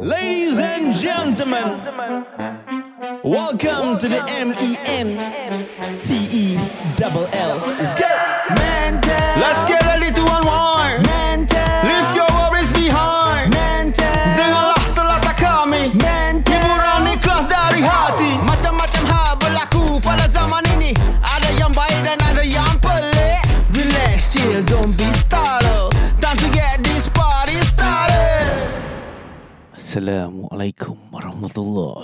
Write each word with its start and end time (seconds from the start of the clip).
Ladies 0.00 0.58
and 0.58 0.94
gentlemen, 0.94 1.80
welcome 3.24 3.98
to 3.98 4.08
the 4.08 4.22
M 4.28 4.52
E 4.52 4.76
N 4.80 5.98
T 5.98 6.14
E 6.30 6.58
double 6.96 7.26
L. 7.32 7.56
Let's 7.78 7.94
go. 7.94 8.06
Let's 9.38 9.68
get 9.68 9.75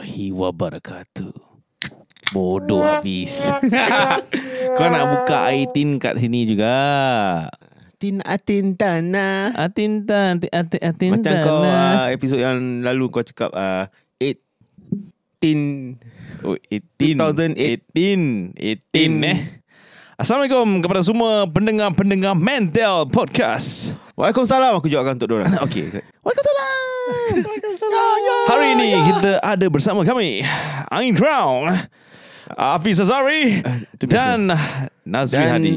warahmatullahi 0.02 0.34
wabarakatuh. 0.34 1.34
Bodoh 2.32 2.82
habis. 2.82 3.52
Kau 4.76 4.88
nak 4.88 5.04
buka 5.14 5.52
air 5.52 5.68
tin 5.70 6.00
kat 6.02 6.18
sini 6.18 6.48
juga. 6.48 6.74
Tin 8.02 8.18
atin 8.26 8.74
tanah 8.74 9.54
Atin 9.54 10.02
tan, 10.02 10.42
atin 10.42 10.50
atin, 10.50 10.80
atin 10.82 11.10
Macam 11.14 11.22
tan, 11.22 11.44
kau 11.46 11.62
ah. 11.62 11.94
uh, 12.02 12.08
episod 12.10 12.34
yang 12.34 12.82
lalu 12.82 13.06
kau 13.14 13.22
cakap 13.22 13.54
uh, 13.54 13.86
Eight 14.18 14.42
Tin 15.38 15.94
Oh, 16.42 16.58
18 16.66 17.14
18 17.54 17.94
18 17.94 18.58
2008. 18.58 19.22
eh 19.22 19.38
Assalamualaikum 20.18 20.82
kepada 20.82 21.06
semua 21.06 21.46
pendengar-pendengar 21.46 22.34
Mental 22.34 23.06
Podcast 23.06 23.94
Waalaikumsalam 24.18 24.82
aku 24.82 24.90
jawabkan 24.90 25.22
untuk 25.22 25.30
diorang 25.30 25.54
Okey 25.70 26.02
Waalaikumsalam 26.26 26.91
Hari 28.44 28.66
ini 28.74 28.88
kita 29.08 29.32
ada 29.38 29.66
bersama 29.66 30.02
kami 30.02 30.42
Ain 30.88 31.12
Crown 31.12 31.72
Hafiz 32.52 32.98
Azari 32.98 33.62
biasa. 33.96 34.06
Dan 34.06 34.38
Nazri 35.02 35.38
Dan- 35.38 35.52
Hadi 35.54 35.74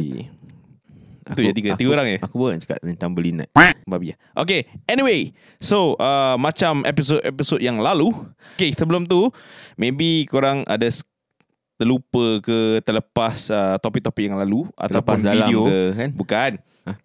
Itu 1.26 1.40
je 1.42 1.52
tiga 1.54 1.70
Tiga 1.74 1.90
orang 1.92 2.08
je 2.08 2.18
Aku 2.22 2.36
pun 2.38 2.54
cakap 2.58 2.82
tentang 2.82 3.12
berlinat 3.12 3.50
Babi 3.86 4.12
ya. 4.12 4.16
Okay, 4.34 4.66
anyway. 4.86 5.30
So, 5.62 5.94
uh, 5.96 6.34
macam 6.38 6.82
episod-episod 6.82 7.62
yang 7.62 7.78
lalu. 7.78 8.10
Okay, 8.58 8.74
sebelum 8.74 9.06
tu, 9.06 9.30
maybe 9.78 10.26
korang 10.26 10.66
ada 10.66 10.90
terlupa 11.78 12.42
ke 12.42 12.82
terlepas 12.82 13.54
uh, 13.54 13.78
topik-topik 13.78 14.26
yang 14.26 14.42
lalu 14.42 14.66
ataupun 14.74 15.22
Terlepas 15.22 15.22
dalam 15.22 15.46
video. 15.46 15.62
ke 15.66 15.78
kan 15.94 16.10
Bukan. 16.18 16.52
Hah? 16.82 16.96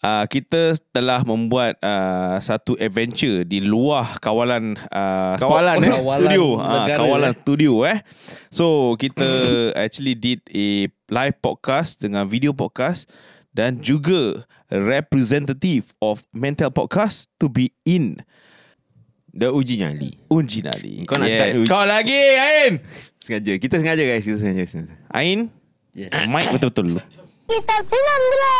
Uh, 0.00 0.24
kita 0.26 0.72
telah 0.96 1.20
membuat 1.22 1.76
uh, 1.84 2.40
satu 2.40 2.72
adventure 2.80 3.44
di 3.44 3.60
luar 3.60 4.16
kawalan 4.16 4.72
uh, 4.88 5.36
Kawalan, 5.36 5.76
sto- 5.76 5.84
eh? 5.84 5.92
kawalan 5.92 6.20
studio. 6.24 6.44
Kawalan 6.48 6.64
Ah, 6.64 6.72
negara, 6.80 6.98
kawalan 7.04 7.28
eh? 7.28 7.38
studio 7.38 7.72
eh? 7.84 7.98
So 8.48 8.66
kita 8.96 9.28
actually 9.84 10.16
did 10.16 10.40
a 10.48 10.88
live 11.12 11.36
podcast 11.38 12.00
dengan 12.00 12.24
video 12.24 12.56
podcast 12.56 13.12
dan 13.52 13.84
juga 13.84 14.48
representative 14.72 15.92
of 16.00 16.24
mental 16.32 16.72
podcast 16.72 17.28
to 17.36 17.52
be 17.52 17.68
in 17.84 18.24
Dah 19.28 19.52
uji 19.52 19.78
nyali 19.78 20.16
Unji 20.26 20.64
Nali. 20.64 21.04
Kau 21.04 21.20
nak 21.20 21.28
cakap 21.28 21.60
uji- 21.60 21.68
Kau 21.68 21.84
lagi 21.84 22.18
Ain! 22.40 22.80
Sengaja. 23.20 23.52
Kita 23.60 23.76
sengaja 23.76 24.00
guys. 24.00 24.24
Kita 24.24 24.40
sengaja, 24.40 24.64
sengaja. 24.64 24.96
Ain? 25.12 25.52
Yes. 25.92 26.08
Mic 26.24 26.48
betul-betul 26.50 27.04
Kita 27.50 27.74
senang 27.82 28.22
dulu. 28.30 28.54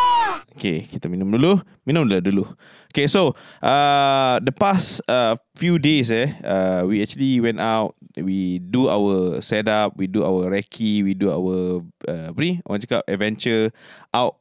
Okay, 0.58 0.82
kita 0.82 1.06
minum 1.06 1.30
dulu. 1.30 1.62
Minum 1.86 2.10
dulu 2.10 2.18
dulu. 2.20 2.44
Okay, 2.90 3.06
so 3.06 3.30
uh, 3.62 4.42
the 4.42 4.50
past 4.50 4.98
uh, 5.06 5.38
few 5.54 5.78
days 5.78 6.10
eh, 6.10 6.34
uh, 6.42 6.82
we 6.90 6.98
actually 6.98 7.38
went 7.38 7.62
out. 7.62 7.94
We 8.18 8.58
do 8.58 8.90
our 8.90 9.38
setup, 9.40 9.94
we 9.94 10.10
do 10.10 10.26
our 10.26 10.50
recce, 10.50 11.06
we 11.06 11.14
do 11.14 11.30
our 11.30 11.86
uh, 12.10 12.34
apa 12.34 12.38
ni? 12.42 12.58
Orang 12.66 12.82
cakap 12.82 13.06
adventure 13.06 13.70
out 14.10 14.34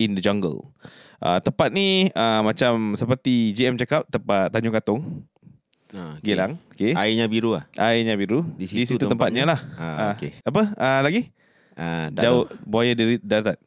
in 0.00 0.16
the 0.16 0.24
jungle. 0.24 0.72
Uh, 1.20 1.38
tempat 1.38 1.70
ni 1.70 2.08
uh, 2.16 2.40
macam 2.40 2.96
seperti 2.96 3.52
JM 3.52 3.76
cakap 3.76 4.08
tempat 4.08 4.50
Tanjung 4.50 4.72
Katong, 4.74 5.02
Ha, 5.92 6.16
okay. 6.16 6.32
Gelang. 6.32 6.56
Okay. 6.72 6.96
Airnya 6.96 7.28
biru 7.28 7.52
lah 7.52 7.68
Airnya 7.76 8.16
biru. 8.16 8.48
Di 8.56 8.64
Di 8.64 8.88
situ 8.88 8.96
situ, 8.96 9.04
tempatnya, 9.12 9.44
tempatnya. 9.44 9.44
lah. 9.44 9.60
Ah, 9.76 9.84
Ah, 9.84 10.10
okay. 10.16 10.32
Apa? 10.40 10.72
Uh, 10.72 11.00
lagi? 11.04 11.28
Ha, 11.76 12.08
Jauh 12.12 12.48
buaya 12.64 12.92
dari 12.96 13.16
darat. 13.22 13.56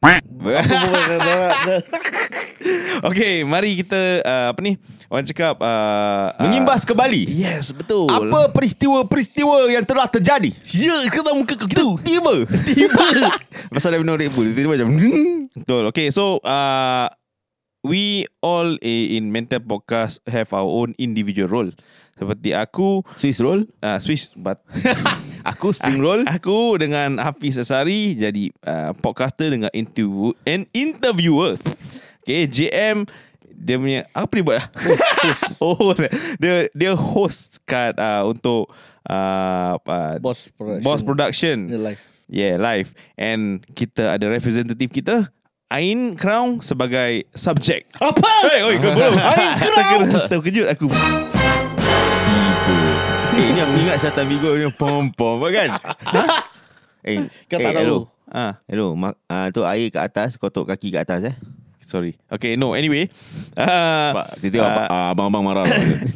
Okay, 3.04 3.44
mari 3.44 3.76
kita 3.76 4.24
uh, 4.24 4.46
apa 4.56 4.60
ni? 4.64 4.80
Orang 5.06 5.22
cakap 5.28 5.60
uh, 5.60 6.34
Mengimbas 6.42 6.82
ke 6.82 6.96
Bali 6.96 7.28
Yes, 7.28 7.70
betul. 7.70 8.10
Apa 8.10 8.50
peristiwa-peristiwa 8.50 9.70
yang 9.70 9.86
telah 9.86 10.10
terjadi 10.10 10.50
Ya, 10.74 10.96
kata 11.06 11.36
muka 11.36 11.54
kau 11.54 11.68
gitu. 11.70 11.94
Tiba 12.02 12.42
Tiba 12.66 13.04
Pasal 13.76 13.94
dah 13.94 13.98
minum 14.02 14.18
Red 14.18 14.34
Bull 14.34 14.50
Tiba-tiba 14.50 14.88
macam 14.88 14.98
Betul. 15.62 15.82
Okay, 15.94 16.10
so 16.10 16.42
uh, 16.42 17.06
we 17.86 18.26
all 18.42 18.74
eh, 18.82 19.14
in 19.14 19.30
mental 19.30 19.62
podcast 19.62 20.18
have 20.26 20.50
our 20.50 20.66
own 20.66 20.92
individual 20.98 21.46
role. 21.48 21.70
Seperti 22.16 22.56
aku 22.56 23.04
Swiss 23.14 23.38
roll 23.38 23.68
uh, 23.84 24.00
Swiss 24.02 24.32
but 24.34 24.60
Aku 25.54 25.70
spring 25.70 26.02
roll 26.02 26.26
aku 26.36 26.74
dengan 26.74 27.22
Hafiz 27.22 27.54
Asari 27.54 28.18
jadi 28.18 28.50
uh, 28.66 28.90
podcaster 28.98 29.54
dengan 29.54 29.70
interview 29.70 30.34
and 30.42 30.66
interviewer. 30.74 31.54
Okay, 32.26 32.50
JM 32.50 33.06
dia 33.54 33.76
punya 33.78 34.00
apa 34.10 34.32
dia 34.34 34.44
buat? 34.44 34.62
oh, 35.62 35.78
host 35.78 36.04
eh. 36.04 36.12
dia 36.42 36.54
dia 36.74 36.92
host 36.92 37.62
kat 37.62 37.94
uh, 37.96 38.26
untuk 38.26 38.68
uh, 39.06 39.78
uh, 39.78 40.14
Boss 40.18 40.50
production. 40.50 40.82
Boss 40.82 41.00
Production. 41.06 41.56
Real 41.70 41.84
life. 41.94 42.02
Yeah, 42.26 42.58
live. 42.58 42.90
And 43.14 43.62
kita 43.70 44.18
ada 44.18 44.26
representative 44.26 44.90
kita 44.90 45.30
Ain 45.70 46.14
Crown 46.18 46.62
sebagai 46.62 47.26
subjek. 47.34 47.90
Apa? 47.98 48.30
Hey, 48.46 48.62
oi, 48.66 48.78
kau 48.82 48.90
belum. 48.98 49.14
Ain 49.18 49.50
Crown. 49.58 50.02
Terkejut 50.30 50.66
aku. 50.70 50.90
Eh 53.36 53.52
ni 53.52 53.60
aku 53.60 53.74
ingat 53.84 54.00
Satan 54.00 54.24
Vigo 54.32 54.56
ni 54.56 54.64
Pom-pom 54.72 55.44
kan 55.52 55.76
Eh 57.04 57.28
Kau 57.52 57.60
tak 57.60 57.70
eh, 57.70 57.76
tahu. 57.76 57.84
hello. 57.84 57.98
Ah, 58.32 58.56
Hello 58.64 58.96
mak, 58.96 59.20
uh, 59.28 59.52
Tu 59.52 59.60
air 59.60 59.92
kat 59.92 60.02
atas 60.08 60.40
Kau 60.40 60.48
tuk 60.48 60.64
kaki 60.64 60.88
kat 60.88 61.04
atas 61.04 61.32
eh 61.32 61.36
sorry. 61.86 62.18
Okay, 62.26 62.58
no. 62.58 62.74
Anyway, 62.74 63.06
uh, 63.54 64.10
uh, 64.10 65.14
Abang-abang 65.14 65.46
marah 65.46 65.70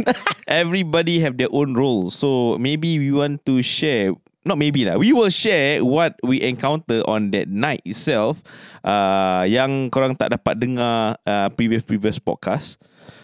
everybody 0.51 1.23
have 1.23 1.39
their 1.39 1.47
own 1.55 1.79
role. 1.79 2.11
So 2.11 2.59
maybe 2.59 2.99
we 2.99 3.15
want 3.15 3.47
to 3.47 3.63
share 3.63 4.11
not 4.43 4.59
maybe 4.59 4.83
lah. 4.83 4.99
We 4.99 5.15
will 5.15 5.31
share 5.31 5.87
what 5.87 6.19
we 6.27 6.43
encounter 6.43 7.07
on 7.07 7.31
that 7.31 7.47
night 7.47 7.87
itself 7.87 8.43
uh, 8.83 9.47
yang 9.47 9.95
korang 9.95 10.19
tak 10.19 10.35
dapat 10.35 10.59
dengar 10.59 11.15
uh, 11.23 11.49
previous 11.55 11.87
previous 11.87 12.19
podcast. 12.19 12.83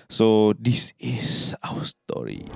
So 0.09 0.55
this 0.59 0.93
is 0.99 1.55
our 1.63 1.85
story. 1.85 2.47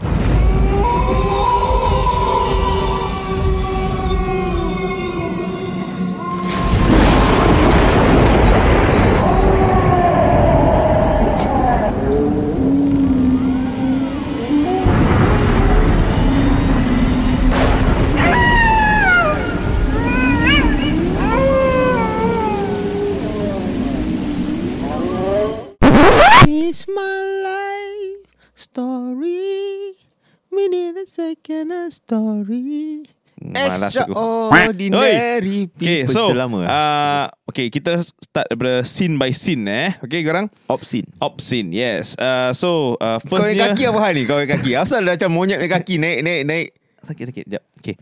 Malas 33.41 33.97
aku. 33.97 34.13
Extraordinary 34.13 35.73
Okay, 35.73 36.05
people. 36.05 36.13
so 36.13 36.23
Cerita 36.29 36.41
lama 36.45 36.59
uh, 36.61 36.69
uh, 36.69 37.25
okay 37.49 37.73
kita 37.73 37.97
start 38.05 38.47
daripada 38.53 38.85
scene 38.85 39.17
by 39.17 39.33
scene 39.33 39.65
eh. 39.65 39.97
Okay, 40.05 40.21
korang 40.21 40.53
Opsin 40.69 41.09
op 41.19 41.41
scene. 41.41 41.73
Yes. 41.73 42.15
Uh, 42.21 42.53
so 42.53 43.01
uh, 43.01 43.17
Kau 43.25 43.41
first 43.41 43.57
yang 43.57 43.73
kaki 43.73 43.89
apa 43.89 43.99
hal 43.99 44.13
ni 44.13 44.23
Kau 44.29 44.37
yang 44.37 44.51
kaki 44.53 44.77
Asal 44.77 45.03
dah 45.03 45.17
macam 45.17 45.31
monyet 45.33 45.59
yang 45.59 45.73
kaki 45.73 45.97
Naik 45.97 46.19
naik 46.21 46.43
naik 46.45 46.69
Sakit-sakit 47.01 47.45
Sekejap 47.49 47.63
Okay 47.81 47.95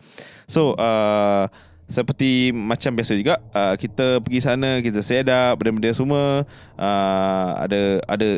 So 0.45 0.75
uh, 0.75 1.47
Seperti 1.87 2.51
Macam 2.51 2.99
biasa 2.99 3.15
juga 3.15 3.39
uh, 3.55 3.79
Kita 3.79 4.19
pergi 4.19 4.43
sana 4.43 4.83
Kita 4.83 5.01
set 5.01 5.31
up 5.31 5.57
Benda-benda 5.57 5.95
semua 5.95 6.43
uh, 6.77 7.51
Ada 7.63 8.03
Ada 8.05 8.29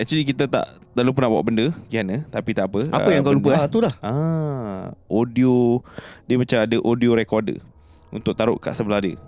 Actually 0.00 0.24
kita 0.24 0.48
tak 0.48 0.64
Tak 0.96 1.04
lupa 1.04 1.20
nak 1.20 1.30
bawa 1.36 1.44
benda 1.44 1.66
Pergi 1.68 2.00
Tapi 2.26 2.50
tak 2.56 2.72
apa. 2.72 2.80
Apa 2.88 3.08
yang 3.12 3.20
kau 3.20 3.36
lupa, 3.36 3.52
eh? 3.52 3.58
Ah, 3.60 3.66
tu 3.68 3.84
dah. 3.84 3.92
Ah, 4.00 4.96
Audio 5.06 5.84
Dia 6.24 6.40
macam 6.40 6.56
ada 6.56 6.76
audio 6.80 7.12
recorder 7.12 7.60
Untuk 8.08 8.32
taruh 8.32 8.56
kat 8.56 8.72
sebelah 8.72 9.04
dia. 9.04 9.20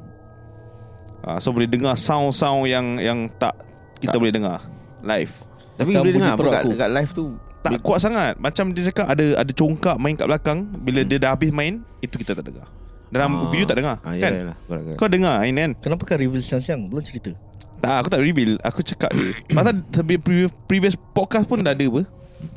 Uh, 1.23 1.37
So 1.37 1.53
boleh 1.53 1.69
dengar 1.69 1.93
Sound-sound 1.95 2.65
yang 2.67 2.97
Yang 2.97 3.37
tak 3.37 3.53
Kita 4.01 4.17
Tak. 4.17 4.21
boleh 4.25 4.33
dengar 4.33 4.59
Live. 5.05 5.45
Tapi 5.77 5.93
Macam 5.93 6.01
boleh 6.03 6.15
dengar 6.17 6.33
apa 6.33 6.43
kat, 6.43 6.63
dekat 6.67 6.91
live 6.91 7.13
tu? 7.13 7.25
Tak 7.63 7.79
kuat 7.79 7.99
sangat. 8.01 8.35
Macam 8.41 8.65
dia 8.73 8.83
cakap 8.89 9.07
Ada 9.07 9.25
ada 9.39 9.53
congkak 9.55 9.97
main 10.01 10.17
kat 10.17 10.27
belakang 10.27 10.59
Bila 10.81 11.05
dia 11.05 11.21
dah 11.21 11.37
habis 11.37 11.53
main 11.53 11.85
Itu 12.01 12.17
kita 12.17 12.33
tak 12.33 12.49
dengar. 12.49 12.67
Dalam 13.13 13.29
Ah. 13.29 13.53
video 13.53 13.69
tak 13.69 13.77
dengar 13.77 14.01
Ah, 14.01 14.17
Kan? 14.17 14.33
yalah, 14.33 14.57
yalah. 14.57 14.97
Kau 14.97 15.05
dengar 15.07 15.45
Ain 15.45 15.53
kan 15.53 15.71
Kenapa 15.79 16.03
kau 16.03 16.17
reveal 16.17 16.41
siang-siang? 16.41 16.89
Belum 16.89 17.05
cerita 17.05 17.37
Tak 17.83 17.95
aku 17.99 18.09
tak 18.15 18.23
reveal. 18.23 18.63
Aku 18.63 18.81
cakap 18.87 19.11
Pasal 19.59 19.83
previous, 20.23 20.55
previous 20.71 20.95
podcast 20.95 21.51
pun 21.51 21.67
dah 21.67 21.75
ada 21.75 21.83
apa? 21.83 22.07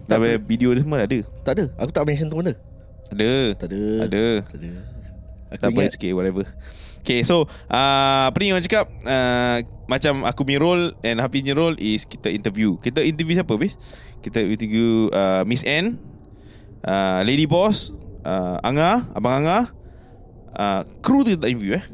Dah 0.06 0.18
ada. 0.22 0.38
video 0.38 0.70
dia 0.78 0.86
semua 0.86 1.02
dah 1.02 1.08
ada? 1.10 1.20
Tak 1.42 1.54
ada. 1.58 1.66
Aku 1.82 1.90
tak 1.90 2.06
mention 2.06 2.30
tu 2.30 2.38
benda 2.38 2.54
Ada. 3.10 3.58
Tak 3.58 3.68
ada. 3.74 3.82
Ada? 4.06 4.26
Tak 4.46 4.58
ada. 4.62 4.70
Aku 5.50 5.62
Tak 5.62 5.68
apa 5.70 5.80
ingat. 5.82 5.90
it's 5.90 5.98
okay 5.98 6.14
whatever. 6.14 6.46
Okay 7.06 7.22
so 7.22 7.46
uh, 7.70 8.30
Apa 8.30 8.38
ni 8.38 8.54
orang 8.54 8.66
cakap? 8.66 8.86
Uh, 9.02 9.66
Macam 9.86 10.26
aku 10.26 10.42
punya 10.46 10.62
role 10.62 10.94
And 11.02 11.18
Hafiz 11.22 11.42
punya 11.42 11.58
role 11.58 11.78
Is 11.82 12.06
kita 12.06 12.30
interview. 12.30 12.78
Kita 12.78 13.02
interview 13.02 13.34
siapa 13.38 13.54
Fiz? 13.58 13.78
Kita 14.22 14.42
interview 14.42 15.10
uh, 15.10 15.42
Miss 15.46 15.66
N 15.66 15.98
uh, 16.86 17.22
Lady 17.26 17.50
Boss 17.50 17.90
uh, 18.26 18.62
Anga 18.62 19.06
Abang 19.14 19.42
Anga 19.42 19.70
uh, 20.54 20.82
Kru 21.02 21.26
tu 21.26 21.34
tak 21.34 21.50
interview 21.50 21.82
eh 21.82 21.86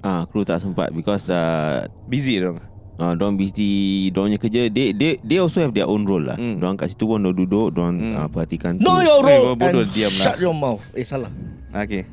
Ah, 0.00 0.24
kru 0.24 0.42
tak 0.42 0.58
sempat 0.58 0.88
because 0.90 1.28
uh, 1.28 1.84
Busy 2.06 2.36
dia 2.36 2.48
orang 2.48 2.64
uh, 2.96 3.12
Diorang 3.12 3.36
busy 3.36 3.68
Diorang 4.08 4.32
punya 4.32 4.40
kerja 4.40 4.60
They, 4.66 4.92
they, 4.92 5.20
they 5.20 5.36
also 5.36 5.60
have 5.60 5.72
their 5.72 5.84
own 5.84 6.02
role 6.02 6.22
lah 6.22 6.34
mm. 6.34 6.56
Diorang 6.56 6.74
kat 6.74 6.88
situ 6.90 7.04
pun 7.04 7.18
Diorang 7.18 7.36
duduk 7.38 7.68
Diorang 7.70 7.96
Hmm. 7.96 8.08
mm. 8.10 8.16
uh, 8.16 8.28
perhatikan 8.28 8.72
tu 8.76 8.82
Know 8.82 8.98
your 8.98 9.20
Eh, 9.20 9.36
role 9.36 9.52
bodoh, 9.54 9.82
and 9.82 9.92
diam 9.92 10.08
lah. 10.10 10.24
shut 10.24 10.38
your 10.38 10.52
mouth 10.52 10.80
Eh 10.92 11.02
salah 11.02 11.28
Okay 11.70 12.08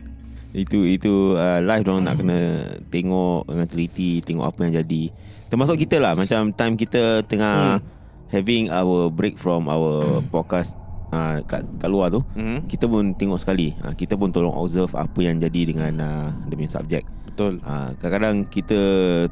Itu 0.52 0.84
itu 0.84 1.12
uh, 1.34 1.60
live 1.62 1.84
Diorang 1.84 2.04
nak 2.04 2.16
kena 2.18 2.40
Tengok 2.88 3.48
dengan 3.48 3.68
teliti 3.68 4.20
Tengok 4.20 4.46
apa 4.46 4.60
yang 4.62 4.74
jadi 4.78 5.04
Termasuk 5.48 5.76
kita 5.78 5.96
lah 5.98 6.12
Macam 6.12 6.52
time 6.52 6.76
kita 6.76 7.24
Tengah 7.24 7.80
Having 8.28 8.68
our 8.68 9.08
break 9.08 9.36
from 9.36 9.66
Our 9.66 10.20
podcast 10.28 10.76
uh, 11.10 11.40
kat, 11.42 11.64
kat 11.74 11.88
luar 11.88 12.12
tu 12.12 12.20
Mhm. 12.36 12.68
Kita 12.68 12.84
pun 12.86 13.12
tengok 13.14 13.40
sekali 13.40 13.72
uh, 13.80 13.92
Kita 13.92 14.14
pun 14.14 14.28
tolong 14.28 14.52
observe 14.52 14.92
Apa 14.92 15.20
yang 15.22 15.40
jadi 15.40 15.62
dengan 15.66 15.94
uh, 15.98 16.30
Dia 16.44 16.56
punya 16.58 16.68
subjek 16.70 17.04
Betul. 17.38 17.62
Uh, 17.62 17.94
Kadang-kadang 18.02 18.50
kita 18.50 18.82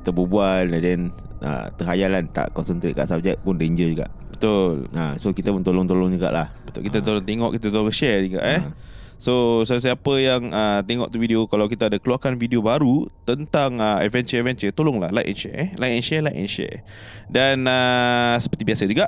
Terbubual 0.06 0.69
And 0.69 0.84
then 0.86 1.02
uh, 1.42 1.74
Terhayalan 1.74 2.30
Tak 2.30 2.54
concentrate 2.54 2.94
kat 2.94 3.10
subjek 3.10 3.42
Pun 3.42 3.57
danger 3.57 3.90
juga. 3.90 4.06
Betul. 4.30 4.86
Uh, 4.94 5.18
So 5.18 5.34
kita 5.34 5.50
pun 5.50 5.66
tolong-tolong 5.66 6.13
jugalah. 6.13 6.54
Betul 6.69 6.86
kita 6.86 7.02
tolong 7.02 7.25
tengok 7.25 7.57
Kita 7.57 7.74
tolong 7.74 7.90
share 7.90 8.22
juga 8.30 8.46
eh 8.46 8.62
So 9.16 9.64
siapa-siapa 9.64 10.12
yang 10.20 10.52
uh, 10.52 10.84
tengok 10.84 11.08
tu 11.08 11.18
video 11.18 11.48
Kalau 11.48 11.66
kita 11.66 11.88
ada 11.88 11.96
keluarkan 11.96 12.36
video 12.36 12.60
baru 12.60 13.08
Tentang 13.24 13.80
uh, 13.80 14.04
adventure-adventure 14.04 14.76
Tolonglah 14.76 15.08
like 15.10 15.32
and 15.32 15.40
share 15.40 15.56
eh. 15.56 15.70
Like 15.80 15.96
and 15.96 16.04
share 16.04 16.20
Like 16.20 16.36
and 16.36 16.52
share. 16.52 16.84
Dan 17.32 17.64
uh, 17.64 18.36
Seperti 18.38 18.68
biasa 18.68 18.84
juga 18.84 19.08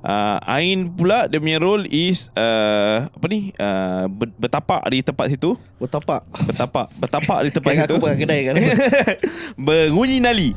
uh, 0.00 0.38
Ain 0.46 0.88
pula 0.88 1.26
Dia 1.26 1.42
punya 1.42 1.58
role 1.58 1.90
is 1.90 2.30
uh, 2.38 3.10
Apa 3.10 3.26
ni? 3.26 3.50
Uh, 3.58 4.06
ber- 4.06 4.34
Bertapak 4.38 4.86
di 4.88 5.02
tempat 5.02 5.26
situ. 5.26 5.58
Bertapak. 5.76 6.22
Bertapak. 6.46 6.86
Bertapak 6.94 7.38
di 7.42 7.50
tempat 7.50 7.70
Kayak 7.74 7.84
situ. 7.84 7.94
aku 7.94 8.02
buat 8.02 8.14
kedai 8.14 8.40
kan? 8.46 8.54
Menguji 9.66 10.22
nali. 10.22 10.54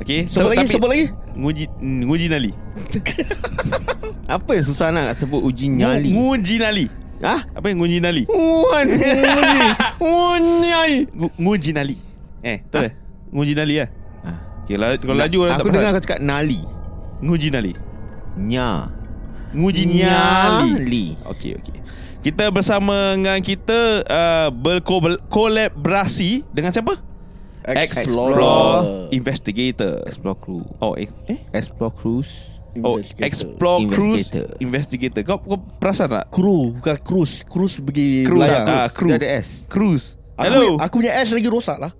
Okay 0.00 0.24
Sebut 0.24 0.56
lagi 0.56 0.64
Sebut 0.64 0.88
lagi. 0.88 1.12
Nguji, 1.36 1.68
nguji 1.78 2.26
nali. 2.26 2.50
Apa 4.26 4.56
yang 4.56 4.64
susah 4.64 4.88
nak 4.90 5.12
sebut 5.14 5.44
uji 5.44 5.68
nyali? 5.68 6.10
Nguji 6.10 6.56
nali 6.58 6.88
Ah? 7.20 7.44
Apa 7.52 7.68
yang 7.68 7.78
nguji 7.78 8.00
nali? 8.00 8.24
Wan 8.26 8.88
Uji 8.88 9.60
Unyai 10.00 11.04
Ngu- 11.20 11.34
Nguji 11.36 11.70
nali. 11.72 11.96
Eh 12.40 12.64
betul. 12.64 12.88
Eh 12.88 12.92
Nguji 13.30 13.52
nali 13.54 13.74
lah 13.76 13.88
ah. 14.24 14.36
Okay, 14.64 14.74
la- 14.74 14.96
kalau 14.96 15.14
laju 15.14 15.36
orang 15.44 15.54
Aku 15.54 15.68
tak 15.68 15.72
dengar 15.72 15.84
faham. 15.84 15.96
kau 15.96 16.04
cakap 16.08 16.20
nali. 16.20 16.60
Nguji 17.20 17.48
nali. 17.52 17.72
Nya. 18.40 18.88
Nguji 19.50 19.82
nyali 19.90 20.70
Nyali 20.78 21.06
Okay 21.26 21.58
okay 21.58 21.82
Kita 22.22 22.54
bersama 22.54 23.18
dengan 23.18 23.42
kita 23.42 24.06
uh, 24.06 24.48
Berkolaborasi 24.54 26.46
Dengan 26.54 26.70
siapa? 26.70 26.94
Explore. 27.66 29.10
Investigator. 29.10 30.06
Explore 30.06 30.38
crew. 30.38 30.62
Oh 30.80 30.94
eh, 30.96 31.10
eh? 31.26 31.42
Explore 31.52 31.92
cruise 31.92 32.30
Oh 32.78 32.96
Investigator. 32.96 33.26
Explore 33.26 33.78
Cruise 33.88 34.26
Investigator. 34.30 34.56
Investigator. 34.62 35.22
Kau, 35.26 35.38
kau 35.42 35.58
perasan 35.78 36.08
tak? 36.08 36.24
Kru 36.30 36.78
Bukan 36.78 36.96
cruise. 37.02 37.42
Cruise 37.42 37.76
pergi 37.78 38.22
Cruise 38.22 38.54
belayar. 38.54 38.86
ah, 38.86 38.88
Cruise. 38.88 39.10
Dia 39.10 39.18
ada 39.18 39.28
S. 39.42 39.48
Cruise. 39.66 40.06
Aku 40.38 40.44
Hello. 40.46 40.60
punya- 40.62 40.80
Aku 40.86 40.94
punya 41.02 41.12
S 41.18 41.28
lagi 41.34 41.48
rosak 41.50 41.78
lah. 41.78 41.92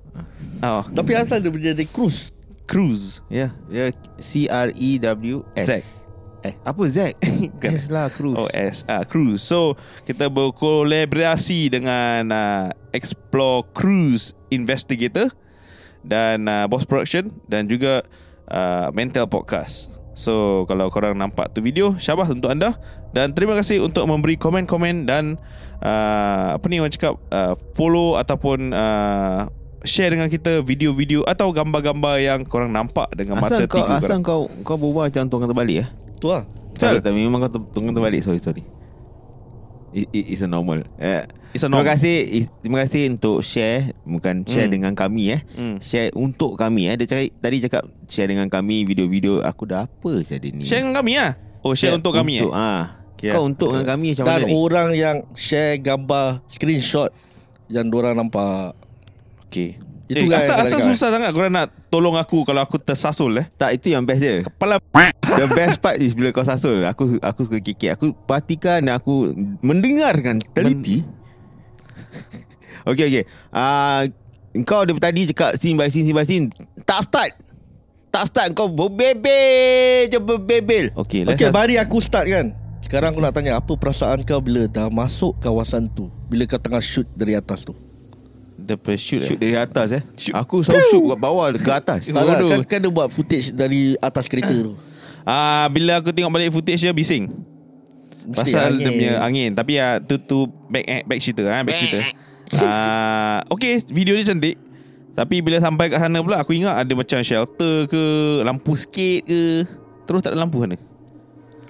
Oh, 0.61 0.85
Tapi 0.87 1.17
asal 1.17 1.41
dia 1.41 1.49
menjadi 1.49 1.85
cruise. 1.89 2.31
Cruise. 2.69 3.19
Ya 3.27 3.51
yeah. 3.67 3.91
C-R-E-W-S 4.21 5.67
Zack. 5.67 5.85
Eh, 6.41 6.55
apa 6.65 6.83
Zack? 6.89 7.21
S 7.61 7.93
lah 7.93 8.09
cruise. 8.09 8.37
Oh 8.37 8.49
S. 8.49 8.81
Ah, 8.87 9.05
Cruise. 9.05 9.45
So 9.45 9.77
kita 10.09 10.33
berkolaborasi 10.33 11.69
dengan 11.69 12.33
uh, 12.33 12.67
Explore 12.91 13.69
Cruise 13.77 14.33
Investigator 14.49 15.29
Dan 16.01 16.49
uh, 16.49 16.65
Boss 16.65 16.89
Production 16.89 17.29
Dan 17.45 17.69
juga 17.69 18.01
uh, 18.49 18.89
Mental 18.97 19.29
Podcast 19.29 20.00
So 20.15 20.67
kalau 20.67 20.91
korang 20.91 21.15
nampak 21.17 21.55
tu 21.55 21.63
video 21.63 21.95
Syabas 21.97 22.29
untuk 22.35 22.51
anda 22.51 22.77
Dan 23.15 23.31
terima 23.33 23.55
kasih 23.55 23.79
untuk 23.81 24.05
memberi 24.11 24.35
komen-komen 24.35 25.07
Dan 25.07 25.39
uh, 25.81 26.59
Apa 26.59 26.67
ni 26.67 26.83
orang 26.83 26.91
cakap 26.91 27.15
uh, 27.31 27.55
Follow 27.79 28.19
ataupun 28.19 28.75
uh, 28.75 29.47
Share 29.87 30.13
dengan 30.13 30.27
kita 30.27 30.61
video-video 30.67 31.23
Atau 31.25 31.55
gambar-gambar 31.55 32.21
yang 32.21 32.43
korang 32.43 32.75
nampak 32.75 33.07
Dengan 33.15 33.39
mata 33.39 33.63
Asal 33.63 33.71
kau 33.71 33.81
tiga 33.81 34.03
asal 34.03 34.19
korang. 34.21 34.23
kau 34.27 34.41
kau 34.67 34.77
berbual 34.77 35.09
macam 35.09 35.25
tuan 35.31 35.47
terbalik 35.47 35.77
ya? 35.83 35.87
Tu 36.19 36.27
lah 36.27 36.43
memang 37.15 37.47
kau 37.49 37.61
tuan 37.77 37.93
terbalik 37.95 38.21
sorry 38.25 38.41
sorry. 38.43 38.65
It, 39.91 40.07
it, 40.11 40.25
it's 40.29 40.41
a 40.41 40.47
normal. 40.47 40.87
Eh, 40.97 41.27
It's 41.51 41.61
a 41.61 41.67
terima 41.67 41.83
normal. 41.83 41.91
kasih 41.93 42.15
is- 42.31 42.51
terima 42.61 42.79
kasih 42.81 43.11
untuk 43.11 43.43
share 43.43 43.91
bukan 44.03 44.43
share 44.45 44.67
Hmm. 44.67 44.73
dengan 44.73 44.93
kami 44.95 45.35
eh. 45.35 45.41
Hmm. 45.51 45.77
Share 45.79 46.15
untuk 46.15 46.55
kami 46.55 46.87
eh. 46.87 46.95
Dia 46.95 47.07
cakap 47.07 47.27
tadi 47.37 47.57
cakap 47.61 47.83
share 48.07 48.29
dengan 48.29 48.47
kami 48.47 48.85
video-video 48.85 49.43
aku 49.43 49.67
dah 49.67 49.85
apa 49.85 50.13
jadi 50.21 50.49
ni. 50.49 50.63
Share 50.63 50.81
dengan 50.81 50.95
kami 50.97 51.19
lah 51.19 51.35
Oh 51.61 51.75
share, 51.75 51.93
untuk 51.93 52.15
kami 52.15 52.39
untuk, 52.39 52.55
eh 52.55 52.57
ah. 52.57 52.85
Okay, 53.13 53.31
Kau 53.31 53.43
ah. 53.43 53.45
untuk 53.45 53.69
dengan 53.69 53.89
kami 53.91 54.07
macam 54.15 54.25
Dan 54.25 54.33
mana 54.33 54.47
ni? 54.47 54.53
orang 54.55 54.89
yang 54.95 55.17
share 55.35 55.77
gambar 55.77 56.27
Screenshot 56.47 57.11
Yang 57.67 57.87
diorang 57.91 58.15
nampak 58.15 58.73
Okay 59.45 59.77
Itu 60.11 60.27
eh, 60.27 60.31
kan 60.35 60.43
asal, 60.43 60.57
asal 60.67 60.81
susah 60.91 61.09
sangat 61.15 61.31
korang 61.31 61.55
nak 61.55 61.71
tolong 61.87 62.19
aku 62.19 62.43
kalau 62.43 62.59
aku 62.67 62.83
tersasul 62.83 63.31
eh. 63.39 63.47
Tak 63.55 63.79
itu 63.79 63.95
yang 63.95 64.03
best 64.03 64.19
dia. 64.19 64.43
Kepala 64.43 64.83
The 65.39 65.47
best 65.55 65.79
part 65.79 66.03
is 66.03 66.19
bila 66.19 66.35
kau 66.35 66.43
sasul 66.43 66.83
Aku 66.83 67.23
aku 67.23 67.47
suka 67.47 67.63
kikik. 67.63 67.95
Aku 67.95 68.11
perhatikan 68.27 68.83
dan 68.83 68.99
aku 68.99 69.31
Mendengarkan. 69.63 70.43
Teliti? 70.51 71.07
Okay 72.81 73.13
okay. 73.13 73.25
Uh, 73.55 74.09
Kau 74.65 74.83
dari 74.83 74.99
tadi 74.99 75.31
cakap 75.31 75.55
Scene 75.61 75.79
by 75.79 75.93
scene 75.93 76.11
Scene 76.11 76.17
by 76.17 76.27
scene. 76.27 76.51
Tak 76.83 77.07
start. 77.07 77.39
Tak 78.11 78.25
start 78.35 78.51
Kau 78.59 78.67
berbebel 78.67 80.11
Je 80.11 80.19
berbebel. 80.19 80.91
Okay, 80.99 81.23
Okay 81.23 81.55
mari 81.55 81.79
aku 81.79 82.03
start 82.03 82.27
kan. 82.27 82.51
Sekarang 82.83 83.15
aku 83.15 83.23
nak 83.23 83.37
tanya 83.37 83.63
Apa 83.63 83.79
perasaan 83.79 84.27
kau 84.27 84.43
bila 84.43 84.67
dah 84.67 84.91
masuk 84.91 85.39
kawasan 85.39 85.87
tu? 85.95 86.11
Bila 86.27 86.51
kau 86.51 86.59
tengah 86.59 86.83
shoot 86.83 87.07
dari 87.15 87.39
atas 87.39 87.63
tu 87.63 87.77
The 88.79 88.95
shoot, 88.95 89.27
Shoot 89.27 89.39
eh. 89.39 89.41
dari 89.41 89.57
atas 89.59 89.89
eh 89.97 90.03
Shoot. 90.15 90.35
Aku 90.37 90.63
selalu 90.63 90.85
shoot 90.87 91.05
kat 91.11 91.19
bawah 91.19 91.47
Ke 91.59 91.73
atas 91.75 92.07
Tak 92.07 92.23
lah, 92.23 92.39
kan, 92.39 92.63
kan 92.63 92.79
dia 92.79 92.91
buat 92.93 93.09
footage 93.11 93.51
dari 93.51 93.99
atas 93.99 94.31
kereta 94.31 94.53
tu 94.53 94.75
Ah, 95.25 95.69
bila 95.69 96.01
aku 96.01 96.11
tengok 96.11 96.33
balik 96.33 96.49
footage 96.51 96.81
dia 96.81 96.97
bising. 96.97 97.29
Mesti 98.25 98.53
Pasal 98.53 98.77
angin. 98.77 98.81
dia 98.81 98.91
punya 98.91 99.13
angin 99.21 99.51
Tapi 99.53 99.73
ya 99.77 100.01
tu 100.01 100.17
tu 100.17 100.49
back 100.69 101.05
back 101.05 101.19
cerita 101.21 101.43
ha, 101.45 101.61
back 101.61 101.77
cerita. 101.77 101.99
Ah, 102.57 103.39
okay, 103.55 103.85
video 103.93 104.17
dia 104.17 104.27
cantik. 104.27 104.57
Tapi 105.15 105.45
bila 105.45 105.61
sampai 105.61 105.93
kat 105.93 106.01
sana 106.01 106.19
pula 106.25 106.41
aku 106.41 106.57
ingat 106.57 106.81
ada 106.81 106.93
macam 106.97 107.21
shelter 107.21 107.85
ke, 107.91 108.03
lampu 108.47 108.73
sikit 108.79 109.29
ke. 109.29 109.43
Terus 110.09 110.21
tak 110.25 110.33
ada 110.35 110.41
lampu 110.41 110.63
sana. 110.63 110.81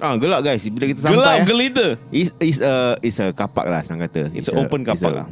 Ah 0.00 0.16
gelap 0.16 0.40
guys 0.40 0.64
Bila 0.64 0.88
kita 0.88 1.04
sampai 1.04 1.12
Gelap 1.20 1.36
eh, 1.36 1.44
gelita. 1.44 1.86
It's, 2.08 2.32
it's 2.40 2.60
a 2.64 2.96
It's 3.04 3.20
a 3.20 3.36
kapak 3.36 3.68
lah 3.68 3.84
Senang 3.84 4.08
kata 4.08 4.32
It's 4.32 4.48
a 4.48 4.56
open 4.56 4.80
it's 4.80 5.04
a- 5.04 5.12
lah. 5.12 5.28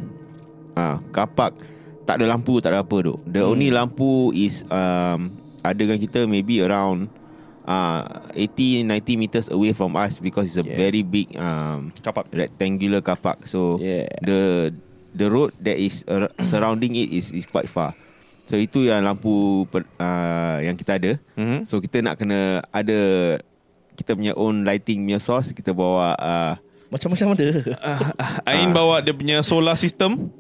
Ah, 0.78 1.02
kapak 1.10 1.58
tak 2.06 2.24
ada 2.24 2.30
lampu, 2.30 2.56
tak 2.62 2.72
ada 2.72 2.80
apa 2.80 2.96
tu. 3.04 3.20
The 3.28 3.44
hmm. 3.44 3.50
only 3.52 3.68
lampu 3.68 4.32
is 4.32 4.64
um, 4.72 5.28
ada 5.60 5.76
dengan 5.76 6.00
kita 6.00 6.24
maybe 6.24 6.64
around 6.64 7.12
uh, 7.68 8.24
80 8.32 8.88
90 8.88 9.20
meters 9.20 9.46
away 9.52 9.76
from 9.76 9.92
us 9.92 10.16
because 10.16 10.48
it's 10.48 10.56
a 10.56 10.64
Yeah. 10.64 10.88
very 10.88 11.04
big 11.04 11.36
um, 11.36 11.92
Kapak. 12.00 12.32
rectangular 12.32 13.04
kapak. 13.04 13.44
So 13.44 13.76
Yeah. 13.76 14.08
the 14.24 14.72
the 15.12 15.28
road 15.28 15.52
that 15.60 15.76
is 15.76 16.00
surrounding 16.48 16.96
it 16.96 17.12
is 17.12 17.28
is 17.28 17.44
quite 17.44 17.68
far. 17.68 17.92
So 18.48 18.56
itu 18.56 18.88
yang 18.88 19.04
lampu 19.04 19.68
per, 19.68 19.84
uh, 20.00 20.64
yang 20.64 20.80
kita 20.80 20.96
ada. 20.96 21.20
Mhm. 21.36 21.68
So 21.68 21.84
kita 21.84 22.00
nak 22.00 22.16
kena 22.16 22.64
ada 22.72 23.00
kita 24.00 24.16
punya 24.16 24.32
own 24.32 24.64
lighting 24.64 25.04
punya 25.04 25.20
source 25.20 25.52
kita 25.52 25.76
bawa 25.76 26.16
uh, 26.16 26.54
Macam-macam 26.88 27.36
ada 27.36 27.48
Ain 28.48 28.72
bawa 28.72 29.04
dia 29.04 29.12
punya 29.12 29.44
solar 29.44 29.76
system 29.76 30.32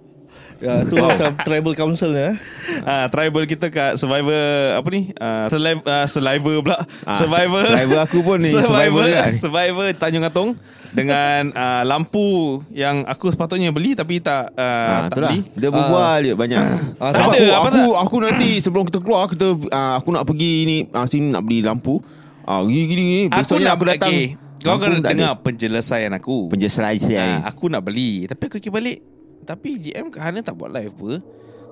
Ya, 0.58 0.82
tu 0.82 0.98
macam 1.02 1.38
tribal 1.46 1.74
council 1.78 2.10
ya. 2.12 2.34
Ah, 2.82 3.06
tribal 3.06 3.46
kita 3.46 3.70
kat 3.70 3.94
Survivor 3.94 4.74
apa 4.74 4.88
ni? 4.90 5.14
Ah, 5.14 5.46
saliva, 5.46 5.82
ah, 5.86 6.06
saliva 6.10 6.52
pula. 6.58 6.78
Ah, 7.06 7.14
survivor. 7.14 7.62
Survivor 7.62 7.98
aku 8.02 8.18
pun 8.26 8.38
ni, 8.42 8.50
Survivor 8.50 8.66
Survivor, 8.66 9.06
kan. 9.14 9.32
Survivor 9.38 9.86
Tanjung 9.94 10.24
Katong 10.26 10.50
dengan 10.90 11.54
ah, 11.62 11.86
lampu 11.86 12.58
yang 12.74 13.06
aku 13.06 13.30
sepatutnya 13.30 13.70
beli 13.70 13.94
tapi 13.94 14.18
tak 14.18 14.50
ah, 14.58 14.66
Ah, 14.66 15.00
tak 15.06 15.22
itulah. 15.22 15.30
beli. 15.30 15.38
Dia 15.54 15.68
berbual 15.70 16.18
je 16.26 16.34
banyak. 16.34 16.58
Ah, 16.98 17.10
Sebab 17.14 17.30
aku, 17.30 17.38
ada, 17.38 17.46
apa 17.54 17.68
aku, 17.70 17.78
tak? 17.78 18.02
aku 18.02 18.16
nanti 18.26 18.50
sebelum 18.58 18.84
kita 18.90 18.98
keluar 18.98 19.22
kita 19.30 19.46
ah, 19.70 19.94
aku 20.02 20.08
nak 20.10 20.24
pergi 20.26 20.54
ni 20.66 20.76
ah, 20.90 21.06
sini 21.06 21.30
nak 21.30 21.46
beli 21.46 21.62
lampu. 21.62 22.02
Ah 22.42 22.66
gini 22.66 22.82
gini 22.88 23.02
gini. 23.06 23.24
Besoknya 23.30 23.78
aku, 23.78 23.86
datang. 23.86 24.10
okay. 24.10 24.34
Kau 24.58 24.74
kena 24.82 24.98
tak 24.98 25.06
ada. 25.06 25.10
dengar 25.14 25.32
penjelasan 25.38 26.10
aku. 26.18 26.50
Penjelasan. 26.50 26.98
Ah, 27.14 27.46
aku 27.46 27.70
nak 27.70 27.86
beli 27.86 28.26
Tapi 28.26 28.42
aku 28.50 28.58
kira 28.58 28.74
balik 28.74 29.17
Tapi 29.48 29.80
GM 29.80 30.12
Hana 30.12 30.44
tak 30.44 30.52
buat 30.54 30.68
live 30.68 30.92
apa 30.92 31.24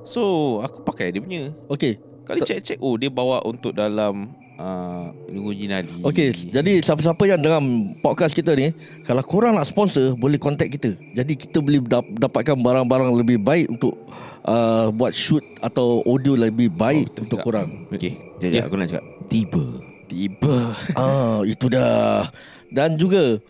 So 0.09 0.23
aku 0.65 0.81
pakai 0.81 1.13
dia 1.13 1.21
punya 1.21 1.53
Okey. 1.69 2.01
Kali 2.25 2.41
cek-cek 2.41 2.81
Oh 2.81 2.97
dia 2.97 3.13
bawa 3.13 3.45
untuk 3.45 3.71
dalam 3.71 4.33
uh, 4.57 5.13
Menguji 5.29 5.69
nadi 5.69 5.93
Okey, 6.01 6.49
jadi 6.49 6.81
siapa-siapa 6.81 7.21
yang 7.29 7.37
dengar 7.37 7.61
podcast 8.01 8.33
kita 8.33 8.57
ni, 8.57 8.73
kalau 9.05 9.21
korang 9.21 9.53
nak 9.53 9.69
sponsor, 9.69 10.17
boleh 10.17 10.41
contact 10.41 10.73
kita. 10.73 10.97
Jadi 11.13 11.37
kita 11.37 11.61
boleh 11.61 11.85
dap- 11.85 12.09
dapatkan 12.09 12.57
barang-barang 12.57 13.13
lebih 13.13 13.37
baik 13.37 13.69
untuk 13.69 13.95
uh, 14.43 14.89
buat 14.91 15.13
shoot 15.13 15.45
atau 15.61 16.01
audio 16.09 16.33
lebih 16.35 16.73
baik 16.73 17.13
oh, 17.13 17.23
untuk 17.29 17.39
korang. 17.45 17.85
Okay 17.93 18.17
Sekejap, 18.41 18.57
Ya. 18.57 18.63
aku 18.65 18.75
nak 18.81 18.89
cakap 18.89 19.05
tiba. 19.29 19.65
Tiba 20.07 20.57
Ah, 20.95 21.43
itu 21.43 21.67
dah. 21.67 22.31
Dan 22.71 22.95
juga 22.95 23.43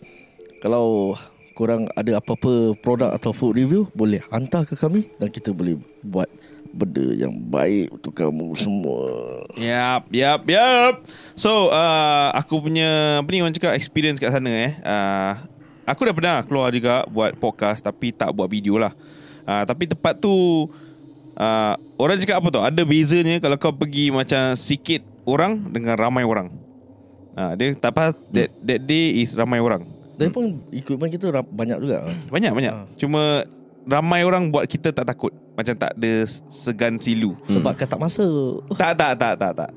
kalau 0.57 1.13
korang 1.57 1.89
ada 1.97 2.21
apa-apa 2.21 2.77
produk 2.77 3.09
atau 3.17 3.33
food 3.33 3.57
review, 3.57 3.89
boleh 3.97 4.21
hantar 4.29 4.61
ke 4.61 4.77
kami 4.77 5.09
dan 5.17 5.33
kita 5.33 5.49
boleh 5.49 5.81
buat 6.05 6.29
benda 6.69 7.17
yang 7.17 7.33
baik 7.33 7.97
untuk 7.97 8.13
kamu 8.13 8.53
semua. 8.53 9.09
Yap 9.57 10.13
Yap 10.13 10.45
Yap 10.45 11.01
So 11.33 11.73
uh, 11.73 12.29
Aku 12.37 12.61
punya 12.61 13.17
Apa 13.17 13.29
ni 13.33 13.41
orang 13.41 13.55
cakap 13.55 13.73
Experience 13.73 14.21
kat 14.21 14.29
sana 14.29 14.51
eh. 14.53 14.77
Uh, 14.85 15.33
Aku 15.89 16.05
dah 16.05 16.13
pernah 16.13 16.45
keluar 16.45 16.69
juga 16.69 17.07
Buat 17.09 17.39
podcast 17.41 17.81
Tapi 17.81 18.13
tak 18.13 18.29
buat 18.37 18.45
video 18.45 18.77
lah. 18.77 18.93
Uh, 19.47 19.65
Tapi 19.65 19.89
tempat 19.89 20.21
tu 20.21 20.29
uh, 21.39 21.73
Orang 21.97 22.21
cakap 22.21 22.37
apa 22.37 22.47
tau? 22.53 22.61
Ada 22.61 22.85
bezanya 22.85 23.41
Kalau 23.41 23.57
kau 23.57 23.73
pergi 23.73 24.13
macam 24.13 24.53
Sikit 24.53 25.01
orang 25.25 25.73
Dengan 25.73 25.97
ramai 25.97 26.21
orang. 26.21 26.53
Uh, 27.33 27.57
Dia 27.57 27.73
tak 27.73 27.97
apa 27.97 28.13
that, 28.29 28.53
that 28.61 28.85
day 28.85 29.17
is 29.17 29.33
ramai 29.33 29.57
orang 29.57 29.96
Dan 30.17 30.33
pun 30.33 30.59
equipment 30.73 31.13
kita 31.13 31.29
banyak 31.45 31.77
juga. 31.77 32.09
Banyak 32.33 32.51
banyak 32.53 32.73
Ah. 32.73 32.85
Cuma 32.97 33.45
Ramai 33.87 34.27
orang 34.27 34.51
buat 34.51 34.67
kita 34.67 34.91
tak 34.91 35.07
takut 35.07 35.31
Macam 35.55 35.71
tak 35.71 35.95
ada 35.95 36.27
Segan 36.51 36.99
silu 36.99 37.39
Sebab 37.47 37.71
kan 37.71 37.87
tak 37.87 38.01
masa. 38.01 38.27
Tak 38.81 38.99
tak 38.99 39.15
tak 39.15 39.33
tak 39.39 39.51
tak. 39.55 39.71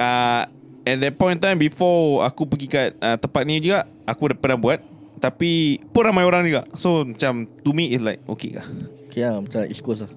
Uh, 0.00 0.48
at 0.88 0.96
that 0.96 1.12
point 1.20 1.36
in 1.36 1.40
time 1.44 1.58
before 1.60 2.24
aku 2.24 2.48
pergi 2.48 2.66
kat 2.72 2.96
uh, 3.04 3.20
tempat 3.20 3.44
ni 3.44 3.60
juga 3.60 3.84
aku 4.08 4.32
dah 4.32 4.38
pernah 4.40 4.56
buat 4.56 4.80
tapi 5.20 5.76
pun 5.92 6.08
ramai 6.08 6.24
orang 6.24 6.48
juga. 6.48 6.64
So 6.80 7.04
macam 7.04 7.44
to 7.60 7.70
me 7.76 7.92
is 7.92 8.00
like 8.00 8.24
okay 8.24 8.56
lah. 8.56 8.64
Okay 9.12 9.20
lah, 9.28 9.36
macam 9.44 9.60
East 9.68 9.84
Coast 9.84 10.08
lah. 10.08 10.10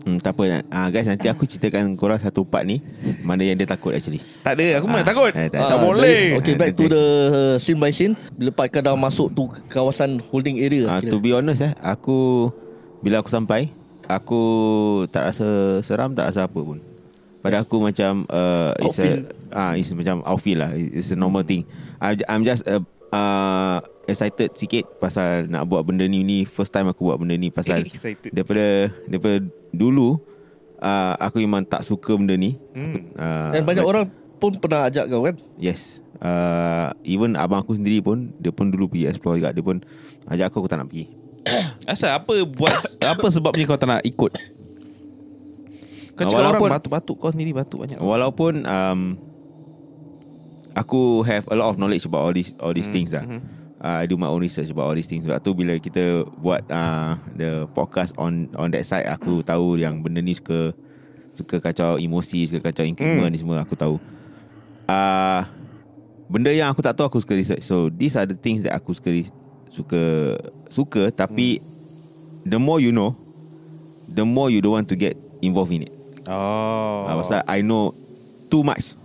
Hmm, 0.00 0.16
tak 0.16 0.32
apa 0.32 0.64
ah, 0.66 0.88
guys 0.88 1.04
nanti 1.04 1.26
aku 1.26 1.44
ceritakan 1.44 1.92
korang 1.92 2.16
satu 2.16 2.40
part 2.42 2.64
ni 2.64 2.80
mana 3.20 3.42
yang 3.42 3.54
dia 3.54 3.66
takut 3.66 3.90
actually. 3.90 4.24
Tak 4.40 4.56
ada 4.56 4.80
aku 4.80 4.86
mana 4.86 5.00
Ah, 5.00 5.06
takut. 5.06 5.28
eh, 5.30 5.46
tak- 5.46 5.60
tak 5.60 5.70
Ah, 5.70 5.78
boleh. 5.78 6.00
dari- 6.00 6.36
Okay 6.36 6.54
back 6.54 6.72
to 6.72 6.84
the 6.86 7.04
uh, 7.28 7.56
scene 7.56 7.76
by 7.76 7.90
scene 7.90 8.16
Lepas 8.34 8.68
kau 8.68 8.80
dah 8.80 8.92
masuk 8.92 9.28
tu 9.30 9.44
kawasan 9.66 10.24
holding 10.26 10.56
area 10.56 10.88
Ah, 10.88 10.98
kira. 10.98 11.10
to 11.10 11.18
be 11.18 11.30
honest 11.30 11.60
eh 11.60 11.72
aku 11.76 12.48
bila 12.98 13.20
aku 13.20 13.28
sampai 13.28 13.68
aku 14.06 14.42
tak 15.08 15.28
rasa 15.28 15.46
seram 15.80 16.10
tak 16.10 16.26
rasa 16.26 16.44
apa 16.44 16.58
pun. 16.58 16.80
Pada 17.38 17.60
aku 17.60 17.80
macam 17.80 18.24
uh, 18.26 18.72
it's 18.78 18.98
a 18.98 19.24
ah 19.50 19.72
it's 19.72 19.88
macam 19.90 20.20
outfeel 20.22 20.60
lah. 20.60 20.72
It's 20.72 21.08
a 21.08 21.16
normal 21.16 21.40
thing. 21.40 21.64
I, 21.96 22.16
I'm 22.26 22.40
just 22.42 22.64
uh, 22.64 22.84
uh, 23.10 23.78
excited 24.06 24.50
sikit 24.58 24.98
pasal 24.98 25.46
nak 25.46 25.66
buat 25.70 25.86
benda 25.86 26.06
ni 26.06 26.26
ni 26.26 26.38
first 26.42 26.74
time 26.74 26.90
aku 26.90 27.06
buat 27.06 27.18
benda 27.20 27.38
ni 27.38 27.50
pasal 27.50 27.82
Excited. 27.86 28.34
daripada 28.34 28.90
daripada 29.06 29.38
dulu 29.70 30.18
uh, 30.82 31.14
aku 31.18 31.42
memang 31.42 31.62
tak 31.62 31.86
suka 31.86 32.16
benda 32.18 32.34
ni. 32.34 32.58
Hmm. 32.74 33.10
Uh, 33.14 33.50
Dan 33.54 33.62
banyak 33.66 33.84
but- 33.84 33.90
orang 33.90 34.04
pun 34.40 34.56
pernah 34.56 34.88
ajak 34.88 35.12
kau 35.12 35.20
kan 35.20 35.36
Yes 35.60 36.00
uh, 36.24 36.96
Even 37.04 37.36
abang 37.36 37.60
aku 37.60 37.76
sendiri 37.76 38.00
pun 38.00 38.32
Dia 38.40 38.48
pun 38.48 38.72
dulu 38.72 38.88
pergi 38.88 39.12
explore 39.12 39.36
juga 39.36 39.52
Dia 39.52 39.60
pun 39.60 39.84
Ajak 40.24 40.48
aku 40.48 40.64
aku 40.64 40.68
tak 40.72 40.80
nak 40.80 40.88
pergi 40.88 41.12
Asal 41.92 42.16
apa 42.16 42.32
buat 42.48 42.72
apa 43.04 43.26
sebabnya 43.28 43.68
kau 43.68 43.76
tak 43.76 43.88
nak 43.88 44.00
ikut? 44.00 44.32
Kau 46.16 46.28
cakap 46.28 46.52
orang 46.52 46.76
batuk-batuk 46.76 47.16
kau 47.16 47.32
sendiri 47.32 47.56
batuk 47.56 47.88
banyak. 47.88 47.96
Walaupun 47.96 48.68
um, 48.68 49.00
Aku 50.74 51.22
have 51.22 51.44
a 51.50 51.56
lot 51.56 51.68
of 51.68 51.76
knowledge 51.76 52.06
About 52.06 52.22
all 52.22 52.34
these 52.34 52.54
All 52.58 52.70
these 52.70 52.86
Hmm, 52.86 52.94
things 52.94 53.10
lah. 53.10 53.24
uh, 53.80 54.02
I 54.02 54.06
do 54.06 54.14
my 54.14 54.28
own 54.28 54.40
research 54.40 54.70
About 54.70 54.86
all 54.86 54.96
these 54.96 55.06
things. 55.06 55.24
Sebab 55.24 55.40
tu 55.40 55.50
bila 55.52 55.74
kita 55.76 56.22
Buat 56.38 56.62
uh, 56.68 57.18
The 57.34 57.66
podcast 57.72 58.14
on 58.16 58.50
On 58.54 58.70
that 58.70 58.84
side 58.84 59.06
Aku 59.06 59.42
tahu 59.42 59.76
yang 59.76 59.98
Benda 60.00 60.20
ni 60.20 60.32
suka 60.32 60.70
Suka 61.34 61.58
kacau 61.58 61.96
emosi 61.96 62.46
Suka 62.46 62.70
kacau 62.70 62.84
equipment 62.84 63.26
Hmm. 63.26 63.34
ni 63.34 63.38
semua 63.38 63.58
Aku 63.60 63.74
tahu. 63.74 63.96
Uh, 64.86 65.42
Benda 66.30 66.54
yang 66.54 66.70
aku 66.70 66.78
tak 66.80 66.94
tahu 66.94 67.06
Aku 67.08 67.18
suka 67.18 67.34
research. 67.34 67.62
So 67.62 67.90
these 67.90 68.14
are 68.14 68.26
the 68.26 68.36
things 68.36 68.62
That 68.62 68.74
aku 68.74 68.94
suka 68.94 69.10
Suka 69.66 70.02
Suka. 70.68 71.02
Tapi 71.10 71.58
The 72.46 72.58
more 72.58 72.78
you 72.78 72.90
know 72.90 73.18
The 74.06 74.22
more 74.22 74.50
you 74.50 74.58
don't 74.60 74.74
want 74.76 74.88
to 74.90 74.94
get 74.94 75.14
Involved 75.40 75.72
in 75.72 75.88
it. 75.88 75.92
Oh. 76.28 76.30
oh. 76.30 77.08
uh, 77.08 77.14
Pasal 77.18 77.40
I 77.48 77.62
know 77.62 77.96
Too 78.46 78.60
much 78.60 78.98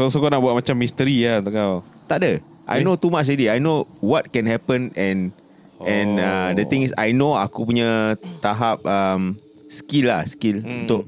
Kau 0.00 0.08
so 0.08 0.16
kau 0.16 0.32
nak 0.32 0.40
buat 0.40 0.56
macam 0.56 0.72
misteri 0.74 1.20
lah 1.20 1.44
untuk 1.44 1.52
kau. 1.52 1.74
Tak 2.08 2.16
ada 2.18 2.40
I 2.64 2.80
Eh? 2.80 2.82
know 2.82 2.96
too 2.96 3.12
much 3.12 3.28
already 3.28 3.46
I 3.46 3.60
know 3.60 3.84
what 4.00 4.32
can 4.32 4.48
happen 4.48 4.88
And 4.96 5.36
And 5.78 6.16
Oh. 6.16 6.24
uh, 6.24 6.48
the 6.52 6.64
thing 6.64 6.80
is 6.80 6.92
I 6.94 7.10
know 7.10 7.32
aku 7.32 7.64
punya 7.64 8.12
Tahap 8.38 8.80
um, 8.82 9.36
Skill 9.66 10.08
lah 10.08 10.24
Skill 10.24 10.60
Hmm. 10.60 10.84
Untuk 10.84 11.04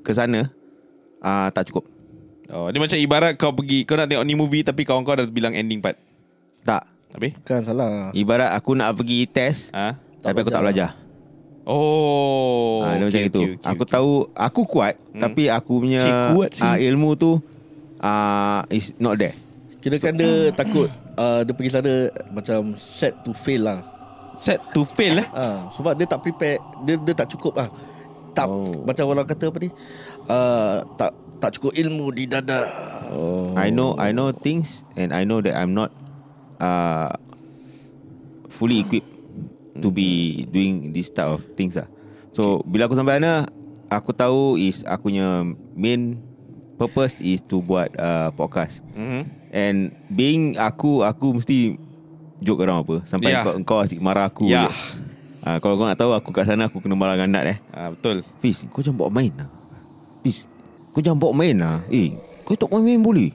Ke 0.00 0.10
sana 0.10 0.46
uh, 1.18 1.50
Tak 1.50 1.66
cukup 1.66 1.90
Oh, 2.46 2.68
dia 2.68 2.76
macam 2.76 2.94
ibarat 2.94 3.34
kau 3.34 3.50
pergi 3.50 3.82
kau 3.82 3.96
nak 3.96 4.06
tengok 4.06 4.22
ni 4.22 4.36
movie 4.36 4.62
tapi 4.62 4.84
kawan 4.84 5.00
kau 5.00 5.16
dah 5.16 5.24
bilang 5.24 5.50
ending 5.50 5.80
part. 5.80 5.96
Tak 6.60 6.84
Habis? 7.10 7.34
Kan 7.40 7.64
salah 7.64 8.12
Ibarat 8.12 8.52
aku 8.52 8.76
nak 8.76 8.94
pergi 8.94 9.24
test 9.24 9.72
Ha? 9.72 9.96
Tapi 10.20 10.38
aku 10.38 10.52
tak 10.52 10.60
belajar. 10.60 10.92
belajar 10.94 11.02
Oh. 11.64 12.84
Ah, 12.84 12.94
dia 12.94 13.08
macam 13.08 13.16
okay, 13.16 13.32
itu. 13.32 13.40
okay, 13.40 13.52
okay, 13.56 13.64
aku 13.64 13.82
okay. 13.82 13.94
tahu 13.96 14.12
aku 14.30 14.60
kuat 14.68 14.94
Hmm. 15.10 15.22
tapi 15.22 15.48
aku 15.48 15.72
punya 15.80 16.02
Cik 16.02 16.14
kuat 16.36 16.50
ah, 16.60 16.76
ilmu 16.76 17.10
tu 17.14 17.40
uh, 18.00 18.62
is 18.70 18.94
not 18.98 19.18
there. 19.18 19.34
Kira 19.84 20.00
kan 20.00 20.16
dia 20.16 20.48
takut 20.56 20.88
uh, 21.20 21.44
Dia 21.44 21.52
pergi 21.52 21.76
sana 21.76 22.08
Macam 22.32 22.72
set 22.72 23.20
to 23.20 23.36
fail 23.36 23.68
lah 23.68 23.84
set 24.40 24.56
to 24.72 24.80
fail 24.96 25.20
lah. 25.20 25.28
ha, 25.36 25.44
Sebab 25.68 25.92
dia 25.92 26.08
tak 26.08 26.24
prepare 26.24 26.56
Dia, 26.88 26.96
dia 26.96 27.12
tak 27.12 27.28
cukup 27.36 27.52
lah 27.60 27.68
tak, 28.32 28.48
Oh. 28.48 28.80
Macam 28.88 29.12
orang 29.12 29.28
kata 29.28 29.52
apa 29.52 29.60
ni 29.60 29.68
uh, 30.32 30.88
Tak 30.96 31.12
tak 31.36 31.60
cukup 31.60 31.76
ilmu 31.76 32.16
di 32.16 32.24
dada 32.24 32.64
Oh. 33.12 33.52
I 33.60 33.68
know 33.68 33.92
I 34.00 34.16
know 34.16 34.32
things 34.32 34.82
and 34.96 35.12
I 35.12 35.28
know 35.28 35.44
that 35.44 35.52
I'm 35.52 35.76
not 35.76 35.92
uh, 36.56 37.12
fully 38.48 38.80
equipped 38.80 39.06
to 39.78 39.92
be 39.92 40.42
doing 40.48 40.90
this 40.90 41.12
type 41.12 41.28
of 41.28 41.44
things 41.54 41.76
lah. 41.76 41.86
So 42.32 42.64
bila 42.64 42.88
aku 42.88 42.96
sampai 42.96 43.20
sana 43.20 43.46
aku 43.86 44.10
tahu 44.16 44.56
is 44.56 44.82
aku 44.82 45.12
punya 45.12 45.44
main 45.76 46.18
purpose 46.74 47.18
is 47.18 47.40
to 47.40 47.58
buat 47.58 47.90
uh, 47.94 48.30
podcast. 48.32 48.82
Mm-hmm. 48.92 49.22
And 49.50 49.76
being 50.08 50.42
aku 50.56 51.00
aku 51.00 51.38
mesti 51.38 51.78
joke 52.42 52.60
orang 52.60 52.82
apa 52.82 52.96
sampai 53.04 53.30
Ya. 53.30 53.40
yeah. 53.40 53.44
kau, 53.46 53.54
kau 53.62 53.78
asyik 53.80 54.02
marah 54.02 54.26
aku. 54.26 54.50
Ya. 54.50 54.66
je. 54.66 54.74
Ah, 55.44 55.60
kalau 55.60 55.76
kau 55.76 55.84
nak 55.84 56.00
tahu 56.00 56.10
aku 56.10 56.32
kat 56.32 56.48
sana 56.48 56.66
aku 56.66 56.80
kena 56.80 56.96
marah 56.96 57.14
dengan 57.14 57.36
Nat 57.36 57.44
eh. 57.46 57.58
Ah, 57.70 57.92
betul. 57.92 58.24
Fiz, 58.40 58.64
kau 58.72 58.80
jangan 58.80 58.96
bawa 58.96 59.10
main 59.12 59.32
lah. 59.36 59.48
Fiz, 60.24 60.48
kau 60.90 61.04
jangan 61.04 61.20
bawa 61.20 61.32
main 61.36 61.52
lah. 61.54 61.84
Eh, 61.92 62.16
kau 62.42 62.56
tak 62.56 62.72
main-main 62.72 62.96
boleh. 62.98 63.30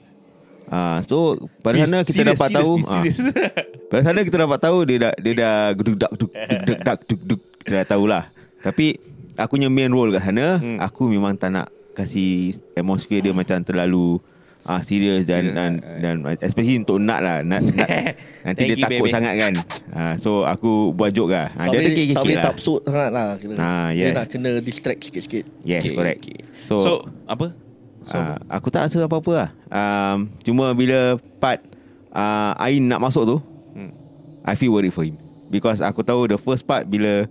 Ah, 0.66 0.98
so 1.02 1.34
pada 1.62 1.78
sana 1.82 2.02
kita 2.02 2.22
serious, 2.22 2.34
dapat 2.34 2.48
serious, 2.50 2.62
tahu. 2.62 2.72
Ah, 2.82 2.94
serious. 3.02 3.18
pada 3.90 4.02
sana 4.02 4.20
kita 4.22 4.36
dapat 4.42 4.58
tahu 4.58 4.78
dia 4.86 4.96
dah 5.02 5.12
dia 5.18 5.32
dah 5.34 5.54
geduk 5.74 5.96
dak 5.98 6.12
duk 6.14 6.30
duk 6.66 6.78
dak 6.82 6.98
duk 7.06 7.20
duk. 7.26 7.40
Kita 7.62 7.74
dah 7.78 7.86
tahulah. 7.88 8.24
Tapi 8.58 8.86
aku 9.34 9.56
punya 9.56 9.70
main 9.70 9.90
role 9.90 10.10
kat 10.12 10.22
sana, 10.26 10.58
Hmm. 10.58 10.78
aku 10.78 11.08
memang 11.08 11.34
tak 11.34 11.54
nak 11.54 11.70
kasih 12.00 12.30
atmosphere 12.72 13.20
dia 13.20 13.32
macam 13.32 13.60
terlalu 13.60 14.18
ah 14.62 14.80
serius 14.80 15.24
dan, 15.24 15.40
Serious, 15.40 15.56
dan 15.56 15.70
ah, 15.80 15.96
dan 15.98 16.14
especially 16.42 16.76
untuk 16.78 16.96
Nat 16.96 17.20
lah. 17.20 17.38
Nat, 17.40 17.64
Nat 17.64 17.88
nanti 18.44 18.62
dia 18.62 18.74
you, 18.74 18.84
takut 18.84 19.04
baby. 19.04 19.10
sangat 19.10 19.34
kan. 19.34 19.52
Ah, 19.90 20.14
so 20.16 20.44
aku 20.44 20.92
buat 20.92 21.10
joke 21.10 21.32
lah. 21.32 21.48
Ah, 21.54 21.64
Tak 21.64 21.72
dia 21.72 21.78
ada 21.78 21.88
boleh, 21.88 22.06
tak 22.06 22.20
boleh 22.20 22.36
lah. 22.36 22.44
tak 22.44 22.52
absurd 22.52 22.80
sangat 22.84 23.10
lah 23.10 23.26
kira. 23.36 23.54
Ah, 23.56 23.88
Dia 23.88 24.00
yes. 24.02 24.12
nak 24.14 24.26
kena 24.28 24.50
distract 24.60 25.00
sikit-sikit 25.02 25.44
Yes, 25.62 25.80
Okay, 25.82 25.92
correct. 25.94 26.20
okay. 26.22 26.38
So, 26.62 26.74
So, 26.76 26.92
apa? 27.24 27.56
So, 28.02 28.16
uh, 28.16 28.36
aku 28.48 28.68
tak 28.68 28.84
rasa 28.84 29.00
apa-apa 29.02 29.32
lah. 29.32 29.48
Um, 29.66 30.28
cuma 30.40 30.72
bila 30.72 30.98
part 31.36 31.64
uh, 32.10 32.52
Ain 32.58 32.84
nak 32.84 33.00
masuk 33.00 33.24
tu, 33.26 33.36
Hmm. 33.70 33.96
I 34.42 34.52
feel 34.54 34.72
worried 34.72 34.90
for 34.90 35.04
him. 35.04 35.16
Because 35.46 35.80
aku 35.80 36.00
tahu 36.00 36.26
the 36.26 36.36
first 36.36 36.62
part 36.62 36.84
bila 36.84 37.24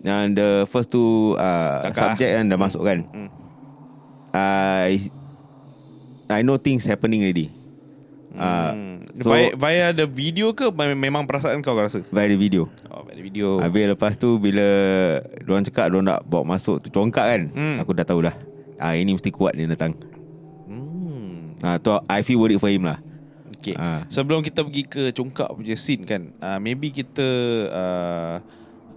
Yang 0.00 0.24
the 0.32 0.50
first 0.64 0.88
two 0.88 1.36
uh, 1.36 1.84
Kakak. 1.84 2.16
subject 2.16 2.30
kan 2.32 2.44
dah 2.46 2.56
masuk 2.56 2.82
kan. 2.82 3.04
Hmm. 3.06 3.28
I 4.30 4.98
I 6.28 6.40
know 6.40 6.56
things 6.56 6.84
happening 6.84 7.22
already. 7.22 7.50
Uh, 8.30 8.70
Hmm. 8.70 8.96
so 9.18 9.26
via, 9.28 9.50
via 9.52 9.86
the 9.90 10.06
video 10.06 10.54
ke 10.54 10.70
me- 10.70 10.94
memang 10.96 11.26
perasaan 11.26 11.58
kau 11.60 11.74
kau 11.74 11.82
rasa? 11.82 11.98
via 12.04 12.26
the 12.26 12.38
video. 12.38 12.70
Oh, 12.86 13.02
via 13.02 13.14
the 13.14 13.24
video. 13.24 13.58
Habis 13.58 13.90
lepas 13.90 14.14
tu 14.14 14.38
bila 14.38 14.62
Diorang 15.42 15.66
cakap 15.66 15.90
Diorang 15.90 16.06
nak 16.06 16.22
bawa 16.24 16.46
masuk 16.48 16.78
tu 16.78 16.88
congkak 16.88 17.26
kan 17.26 17.42
Hmm. 17.50 17.76
Aku 17.78 17.90
dah 17.90 18.06
tahu 18.06 18.22
dah 18.22 18.34
ah, 18.78 18.94
Ini 18.94 19.10
mesti 19.10 19.28
kuat 19.28 19.52
dia 19.52 19.66
datang 19.66 19.98
Hmm. 20.64 21.58
ah, 21.58 21.76
tu 21.76 21.90
I 22.06 22.22
feel 22.22 22.38
worried 22.38 22.58
for 22.58 22.70
him 22.70 22.86
lah 22.86 23.02
Okay. 23.50 23.74
Ah. 23.74 24.06
Sebelum 24.06 24.40
kita 24.40 24.62
pergi 24.62 24.82
ke 24.84 25.02
congkak 25.10 25.52
punya 25.52 25.76
scene 25.76 26.08
kan, 26.08 26.32
uh, 26.34 26.56
maybe 26.56 26.88
kita 26.88 27.28
uh, 27.68 28.34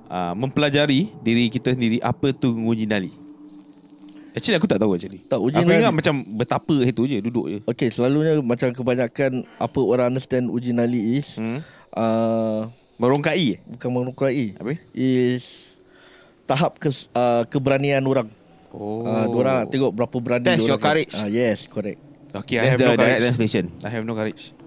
uh, 0.08 0.34
mempelajari 0.34 1.12
diri 1.20 1.52
kita 1.52 1.76
sendiri 1.76 2.00
apa 2.00 2.32
tu 2.32 2.56
nguji 2.56 2.88
nali. 2.88 3.12
Actually 4.34 4.58
aku 4.58 4.66
tak 4.66 4.78
tahu 4.78 4.92
actually. 4.92 5.22
Tak, 5.24 5.38
uji 5.38 5.56
aku 5.56 5.68
nali. 5.68 5.80
ingat 5.80 5.94
macam 5.94 6.16
betapa 6.28 6.76
itu 6.82 7.02
je 7.04 7.18
duduk 7.22 7.46
je. 7.48 7.58
Okay 7.64 7.88
selalunya 7.88 8.42
macam 8.42 8.70
kebanyakan 8.70 9.46
Apa 9.56 9.80
orang 9.80 10.10
understand 10.10 10.50
uji 10.50 10.72
nali 10.72 11.18
is 11.18 11.38
Hmm. 11.38 11.62
uh, 11.92 12.66
Merongkai? 12.96 13.62
Bukan 13.68 13.90
mengukurai 13.90 14.54
Apa? 14.56 14.74
Is 14.92 15.78
Tahap 16.44 16.76
kes, 16.76 17.08
uh, 17.12 17.46
keberanian 17.46 18.02
orang 18.04 18.28
Oh. 18.70 19.06
uh, 19.06 19.26
Diorang 19.28 19.56
nak 19.56 19.68
tengok 19.70 19.92
berapa 19.92 20.18
berani 20.18 20.46
Test 20.48 20.66
your 20.66 20.78
courage. 20.78 21.14
uh, 21.14 21.26
Yes 21.26 21.66
correct 21.66 22.02
Okay, 22.34 22.58
I 22.58 22.66
That's 22.66 22.72
have 22.72 22.80
the 22.80 22.88
no 22.88 22.92
direct 22.92 23.06
courage. 23.06 23.24
translation 23.30 23.64
I 23.80 23.90
have 23.92 24.02
no 24.02 24.14
courage. 24.14 24.58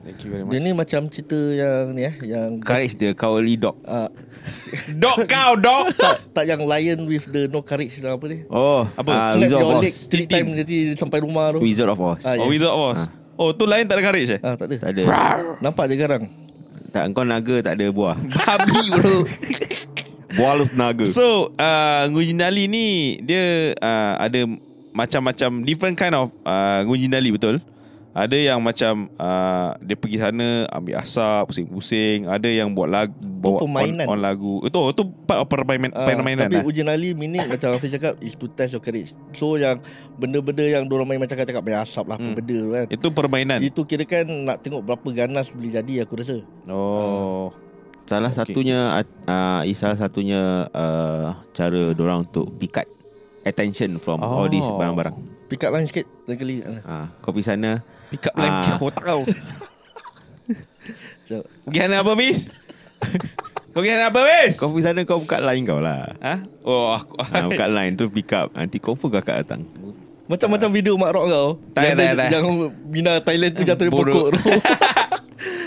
Thank 0.00 0.24
you 0.24 0.30
very 0.30 0.42
much. 0.42 0.50
Dia 0.50 0.60
ni 0.60 0.72
macam 0.72 1.00
cerita 1.06 1.36
yang 1.36 1.92
ni 1.92 2.02
eh 2.02 2.14
Yang 2.24 2.64
Courage 2.64 2.96
the 2.96 3.12
cowardly 3.12 3.54
dog 3.54 3.76
uh, 3.84 4.08
Dog 5.02 5.28
kau, 5.28 5.52
dog. 5.54 5.92
tak, 6.00 6.16
tak 6.32 6.44
yang 6.46 6.64
lion 6.64 7.04
with 7.04 7.28
the 7.28 7.46
no 7.46 7.60
courage 7.60 8.00
dan 8.00 8.16
apa 8.16 8.24
ni 8.24 8.48
Oh 8.48 8.88
Apa? 8.90 9.10
ah, 9.10 9.20
Slap 9.30 9.44
Wizard 9.44 9.60
of 9.60 9.68
leg 9.76 9.92
Oz 9.92 10.08
Three 10.08 10.24
time 10.24 10.46
jadi 10.56 10.76
sampai 10.94 11.20
rumah 11.20 11.52
tu 11.52 11.60
Wizard 11.60 11.86
of 11.86 12.00
Oz 12.00 12.24
Ah, 12.24 12.32
Oh, 12.34 12.48
yes. 12.48 12.56
without 12.56 12.74
was. 12.74 13.00
Oh, 13.36 13.52
tu 13.52 13.64
lain 13.64 13.84
tak 13.84 14.00
ada 14.00 14.02
courage 14.02 14.30
eh? 14.30 14.40
ah, 14.40 14.56
Tak 14.56 14.66
ada 14.66 14.76
Tak 14.78 14.90
ada 14.90 15.02
Nampak 15.64 15.84
je 15.86 15.96
garang 15.96 16.24
Tak 16.90 17.02
kau 17.12 17.22
naga 17.22 17.56
tak 17.60 17.76
ada 17.76 17.86
buah 17.88 18.16
Babi 18.16 18.80
bro. 18.90 19.16
Buah 20.30 20.52
lu 20.54 20.64
naga 20.72 21.04
So 21.04 21.52
uh, 21.54 22.08
Nguji 22.08 22.32
Nali 22.32 22.64
ni 22.66 22.86
Dia 23.20 23.76
uh, 23.76 24.14
ada 24.16 24.48
Macam-macam 24.90 25.60
Different 25.60 25.94
kind 25.94 26.14
of 26.14 26.32
uh, 26.42 26.88
Nguji 26.88 27.04
Nali 27.06 27.30
betul 27.30 27.60
Ada 28.10 28.34
yang 28.34 28.58
macam 28.58 29.06
uh, 29.14 29.78
Dia 29.78 29.94
pergi 29.94 30.18
sana 30.18 30.66
Ambil 30.66 30.98
asap 30.98 31.46
Pusing-pusing 31.46 32.26
Ada 32.26 32.50
yang 32.50 32.70
buat 32.70 32.86
lagu 32.86 33.14
bawa 33.14 33.62
permainan. 33.62 34.02
on, 34.04 34.12
on 34.12 34.20
lagu 34.20 34.54
Itu 34.60 34.90
itu 34.90 35.02
part 35.24 35.40
of 35.40 35.46
permainan, 35.46 35.94
Ah, 35.94 36.04
permainan 36.04 36.50
Tapi 36.50 36.58
lah. 36.58 36.84
nali 36.84 37.14
meaning 37.14 37.46
macam 37.46 37.70
Hafiz 37.70 37.94
cakap 37.94 38.18
Is 38.18 38.34
to 38.34 38.46
test 38.46 38.74
your 38.74 38.82
courage 38.82 39.14
So 39.30 39.54
yang 39.54 39.78
Benda-benda 40.16 40.60
yang 40.60 40.84
Diorang 40.84 41.06
main 41.06 41.16
macam 41.16 41.38
cakap 41.38 41.62
Main 41.62 41.78
asap 41.78 42.04
lah 42.04 42.18
Hmm. 42.18 42.34
Apa 42.34 42.36
benda 42.36 42.56
tu 42.56 42.68
kan 42.68 42.86
Itu 42.90 43.06
permainan 43.10 43.58
Itu 43.60 43.80
kira 43.84 44.02
kan 44.02 44.26
Nak 44.26 44.58
tengok 44.60 44.82
berapa 44.82 45.08
ganas 45.16 45.54
Boleh 45.54 45.70
jadi 45.72 45.94
aku 46.02 46.18
rasa 46.18 46.42
Oh 46.66 47.54
Salah 48.04 48.34
Okay. 48.34 48.50
satunya 48.50 49.06
uh, 49.24 49.62
is 49.62 49.78
Salah 49.78 49.94
satunya 49.94 50.66
uh, 50.68 51.38
Cara 51.54 51.94
dorang 51.94 52.26
untuk 52.26 52.50
Pikat 52.56 52.90
Attention 53.40 53.96
from 53.96 54.18
Oh. 54.18 54.42
all 54.42 54.48
these 54.48 54.66
barang-barang 54.68 55.14
Pick 55.46 55.62
up 55.62 55.70
line 55.70 55.86
sikit 55.86 56.10
Lain 56.26 56.34
kali 56.34 56.54
Ah, 56.60 56.82
Ah, 56.84 57.06
Kau 57.18 57.30
pergi 57.30 57.46
sana 57.46 57.78
Pick 58.10 58.26
up 58.26 58.34
line 58.34 58.50
Ah. 58.52 58.74
uh. 58.74 58.78
otak 58.82 59.04
kau 59.04 59.22
so, 61.22 61.46
Pergi 61.64 61.78
sana 61.78 62.02
apa 62.02 62.12
Miss? 62.12 62.50
kau 63.70 63.80
pergi 63.80 63.90
sana 63.94 64.10
apa 64.10 64.20
Miss? 64.20 64.52
Kau 64.58 64.68
pergi 64.74 64.82
sana 64.82 65.00
kau 65.06 65.22
buka 65.22 65.38
line 65.40 65.62
kau 65.62 65.78
lah 65.78 66.10
Ha? 66.18 66.34
Oh 66.66 66.90
aku 66.92 67.14
ah, 67.16 67.46
Buka 67.46 67.66
line 67.66 67.94
tu 67.94 68.10
pick 68.10 68.34
up 68.34 68.50
Nanti 68.52 68.76
confirm 68.76 69.14
kakak 69.14 69.46
datang 69.46 69.62
Macam-macam 70.26 70.68
video 70.70 70.94
mak 70.94 71.10
rock 71.10 71.26
kau 71.26 71.48
Tak, 71.70 71.82
Yang 71.86 71.96
tak, 71.96 72.12
tak. 72.12 72.28
Yang 72.30 72.44
Bina 72.84 73.12
Thailand 73.18 73.52
tu 73.54 73.62
jatuh 73.62 73.84
di 73.86 73.92
pokok 73.92 74.26
tu 74.34 74.42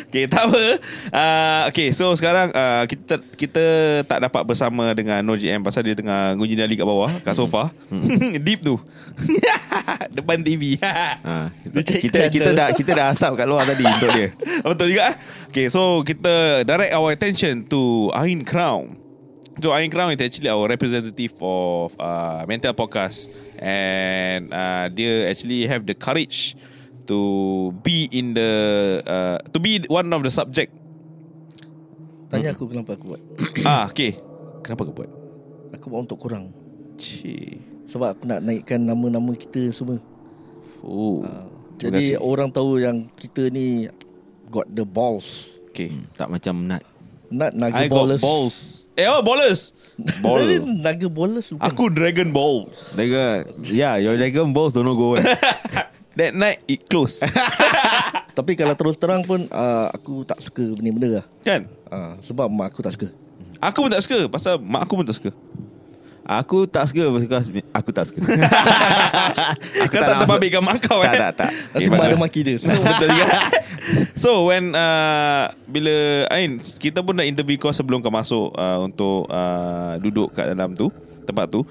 Okay, 0.09 0.29
tak 0.29 0.45
apa. 0.49 0.63
Uh, 1.09 1.61
okay, 1.73 1.89
so 1.89 2.13
sekarang 2.13 2.53
uh, 2.53 2.85
kita 2.85 3.17
kita 3.33 3.65
tak 4.05 4.21
dapat 4.29 4.43
bersama 4.45 4.93
dengan 4.93 5.25
No 5.25 5.33
GM 5.33 5.65
pasal 5.65 5.81
dia 5.81 5.97
tengah 5.97 6.37
nguji 6.37 6.53
nyali 6.53 6.77
kat 6.77 6.85
bawah, 6.85 7.09
kat 7.25 7.33
sofa. 7.33 7.73
Deep 8.45 8.61
tu. 8.61 8.77
Depan 10.17 10.45
TV. 10.45 10.77
ah, 10.81 11.49
Dia 11.73 11.81
cari 11.81 12.01
kita 12.05 12.29
kita 12.29 12.53
channel. 12.53 12.59
dah 12.61 12.69
kita 12.77 12.91
dah 12.93 13.05
asap 13.13 13.31
kat 13.41 13.47
luar 13.49 13.65
tadi 13.65 13.83
untuk 13.83 14.09
dia. 14.13 14.29
Betul 14.61 14.87
juga. 14.93 15.17
Okay, 15.49 15.67
so 15.73 16.05
kita 16.05 16.61
direct 16.61 16.93
our 16.93 17.09
attention 17.13 17.65
to 17.65 18.13
Ain 18.13 18.45
Crown. 18.45 19.01
So 19.61 19.69
Ain 19.73 19.89
Crown 19.89 20.13
is 20.13 20.21
actually 20.21 20.49
our 20.49 20.65
representative 20.65 21.33
of 21.41 21.93
uh, 22.01 22.41
Mental 22.49 22.73
Podcast 22.73 23.29
and 23.61 24.49
uh, 24.49 24.89
dia 24.89 25.29
actually 25.29 25.69
have 25.69 25.85
the 25.85 25.93
courage 25.93 26.57
to 27.07 27.19
be 27.83 28.07
in 28.11 28.35
the 28.35 28.51
uh, 29.03 29.37
to 29.51 29.57
be 29.59 29.83
one 29.91 30.07
of 30.11 30.21
the 30.23 30.31
subject 30.31 30.71
Tanya 32.31 32.49
aku 32.55 32.65
kenapa 32.65 32.97
aku 32.97 33.13
buat 33.13 33.21
ah, 33.69 33.85
okay. 33.85 34.17
Kenapa 34.63 34.87
kau 34.89 34.95
buat? 34.95 35.11
Aku 35.75 35.85
buat 35.91 36.07
untuk 36.09 36.17
korang 36.17 36.49
Cik. 36.97 37.85
Sebab 37.85 38.15
aku 38.17 38.23
nak 38.25 38.41
naikkan 38.41 38.81
nama-nama 38.81 39.35
kita 39.37 39.69
semua 39.69 40.01
Oh. 40.83 41.21
Terima 41.79 41.99
Jadi 41.99 42.15
kasih. 42.15 42.23
orang 42.23 42.49
tahu 42.49 42.81
yang 42.81 43.05
kita 43.15 43.47
ni 43.53 43.87
Got 44.49 44.69
the 44.73 44.85
balls 44.85 45.53
Okay. 45.73 45.89
Tak 46.13 46.29
macam 46.29 46.69
nat. 46.69 46.85
Not 47.33 47.57
naga 47.57 47.81
I 47.81 47.89
ballers 47.89 48.21
got 48.21 48.29
balls. 48.29 48.57
Eh, 48.93 49.09
oh, 49.09 49.25
ballers. 49.25 49.73
Ball. 50.21 50.61
Naga 50.61 51.09
ballers 51.09 51.49
bukan 51.49 51.65
Aku 51.65 51.89
Dragon 51.89 52.29
Balls. 52.29 52.93
Dragon, 52.93 53.41
yeah, 53.65 53.97
your 53.97 54.13
dragon 54.21 54.53
balls 54.53 54.69
don't 54.69 54.85
know 54.85 54.93
go. 54.93 55.17
Kan? 55.17 55.25
That 56.13 56.31
night 56.31 56.61
it 56.65 56.85
close. 56.85 57.25
Tapi 58.37 58.53
kalau 58.53 58.73
terus 58.73 58.97
terang 58.97 59.21
pun 59.21 59.45
uh, 59.45 59.93
Aku 59.93 60.21
tak 60.21 60.41
suka 60.41 60.73
benda-benda 60.73 61.21
lah 61.21 61.25
kan? 61.41 61.69
uh, 61.89 62.17
Sebab 62.17 62.49
mak 62.49 62.73
aku 62.73 62.81
tak 62.81 62.93
suka 62.93 63.07
Aku 63.57 63.85
pun 63.85 63.89
tak 63.89 64.03
suka 64.03 64.27
pasal 64.27 64.59
mak 64.59 64.83
aku 64.83 64.93
pun 64.99 65.05
tak 65.07 65.15
suka. 65.15 65.31
Aku 66.23 66.63
tak 66.63 66.83
suka 66.87 67.03
because 67.11 67.47
aku 67.71 67.89
tak 67.91 68.07
suka. 68.07 68.19
Kau 69.91 69.95
tak 69.95 70.03
nak 70.03 70.03
masuk- 70.03 70.19
terbabitkan 70.23 70.61
mak 70.63 70.79
kau 70.79 70.99
tak, 70.99 71.07
eh? 71.07 71.19
tak, 71.19 71.31
tak. 71.35 71.49
Nanti 71.71 71.87
Okay, 71.87 71.95
mak 71.95 72.07
ada 72.07 72.15
maki 72.15 72.39
dia 72.43 72.55
Betul 72.91 73.07
juga. 73.11 73.27
So 74.15 74.47
when 74.47 74.71
uh, 74.71 75.51
bila 75.63 76.27
Ain 76.27 76.59
kita 76.59 76.99
pun 76.99 77.15
dah 77.15 77.23
interview 77.23 77.55
kau 77.55 77.71
sebelum 77.71 77.99
kau 77.99 78.11
masuk 78.11 78.51
uh, 78.51 78.83
untuk 78.83 79.27
uh, 79.27 79.95
duduk 79.99 80.31
kat 80.31 80.51
dalam 80.51 80.75
tu 80.75 80.91
tempat 81.23 81.47
tu. 81.47 81.63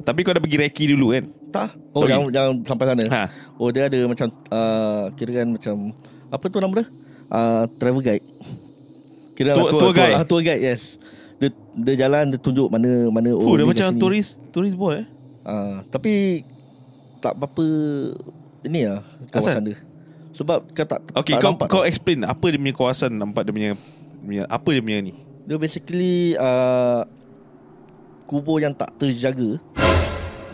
Tapi 0.00 0.20
kau 0.20 0.32
dah 0.32 0.40
pergi 0.40 0.56
reki 0.58 0.84
dulu 0.92 1.12
kan? 1.12 1.24
Tak 1.48 1.70
Oh 1.90 2.04
Okay. 2.04 2.14
jangan, 2.30 2.54
sampai 2.62 2.84
sana 2.86 3.04
Ha. 3.06 3.22
Oh 3.56 3.68
dia 3.68 3.86
ada 3.86 3.98
macam 4.04 4.26
uh, 4.48 5.08
Kira 5.12 5.30
kan 5.34 5.48
macam 5.48 5.74
Apa 6.28 6.44
tu 6.46 6.58
nama 6.58 6.72
dia 6.74 6.86
uh, 7.28 7.64
Travel 7.74 8.00
guide 8.00 8.26
Kira 9.32 9.52
Tour- 9.52 9.70
lah, 9.70 9.72
tour 9.74 9.92
guide? 9.92 10.14
ah, 10.14 10.24
Tour 10.24 10.40
guide 10.40 10.62
yes 10.62 11.00
dia, 11.36 11.48
dia 11.74 11.94
jalan 12.00 12.28
Dia 12.28 12.38
tunjuk 12.38 12.66
mana 12.66 13.08
mana 13.08 13.30
Oh, 13.32 13.54
dia 13.54 13.62
ni 13.62 13.70
macam 13.70 13.88
turis 13.96 14.36
turis 14.50 14.72
boy 14.72 15.00
eh. 15.00 15.06
uh, 15.42 15.80
Tapi 15.84 16.42
Tak 17.18 17.32
apa 17.32 17.64
Ini 18.62 18.80
lah 18.86 19.00
Kawasan 19.30 19.52
Asal? 19.54 19.64
dia 19.64 19.78
Sebab 20.30 20.58
kau 20.68 20.84
tak 20.84 21.00
Okay, 21.16 21.32
tak 21.32 21.40
kau 21.40 21.50
nampak 21.52 21.66
kau 21.66 21.80
tau. 21.80 21.86
explain 21.86 22.22
apa 22.22 22.44
dia 22.44 22.58
punya 22.58 22.74
kawasan 22.74 23.10
nampak 23.12 23.42
dia 23.42 23.50
punya, 23.50 23.70
punya 24.20 24.42
apa 24.46 24.68
dia 24.68 24.82
punya 24.82 24.98
ni? 25.00 25.12
Dia 25.42 25.56
basically 25.56 26.36
uh, 26.36 27.02
Kubur 28.24 28.60
yang 28.60 28.70
tak 28.70 28.92
terjaga 28.94 29.56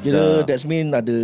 Kira 0.05 0.45
Dah. 0.45 0.45
that's 0.45 0.69
mean 0.69 0.93
ada 0.93 1.17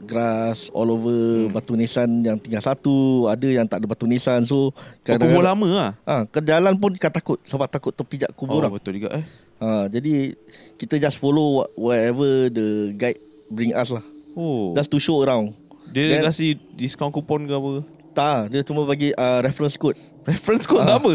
grass 0.00 0.72
all 0.72 0.88
over 0.88 1.12
hmm. 1.12 1.52
batu 1.52 1.76
nisan 1.76 2.24
yang 2.24 2.40
tinggal 2.40 2.64
satu, 2.64 3.28
ada 3.28 3.44
yang 3.44 3.68
tak 3.68 3.84
ada 3.84 3.86
batu 3.86 4.08
nisan. 4.08 4.40
So 4.42 4.72
Oh, 4.72 5.18
kubur 5.20 5.44
lama 5.44 5.68
lah. 5.68 5.90
Ah, 6.02 6.24
ke 6.24 6.40
jalan 6.40 6.72
pun 6.74 6.96
kau 6.96 7.12
takut 7.12 7.36
sebab 7.44 7.68
takut 7.68 7.92
terpijak 7.92 8.32
kubur 8.32 8.56
Oh, 8.56 8.60
orang. 8.64 8.72
betul 8.72 8.96
juga 8.96 9.12
eh. 9.12 9.24
Ha, 9.60 9.86
jadi 9.86 10.32
kita 10.74 10.96
just 10.98 11.20
follow 11.20 11.60
what- 11.60 11.72
whatever 11.76 12.48
the 12.48 12.66
guide 12.92 13.20
bring 13.46 13.70
us 13.70 13.92
lah. 13.92 14.02
Oh. 14.32 14.72
Just 14.72 14.88
to 14.88 14.96
show 14.96 15.20
around. 15.20 15.52
Dia 15.92 16.18
Then- 16.18 16.24
kasih 16.24 16.56
diskaun 16.72 17.12
kupon 17.12 17.44
ke 17.44 17.52
apa? 17.52 17.84
Tak, 18.10 18.48
dia 18.48 18.60
cuma 18.62 18.82
bagi 18.82 19.12
uh, 19.12 19.38
reference 19.40 19.76
code. 19.76 20.00
Reference 20.24 20.64
code 20.64 20.82
Ah. 20.82 20.96
tak 20.96 21.04
apa? 21.04 21.12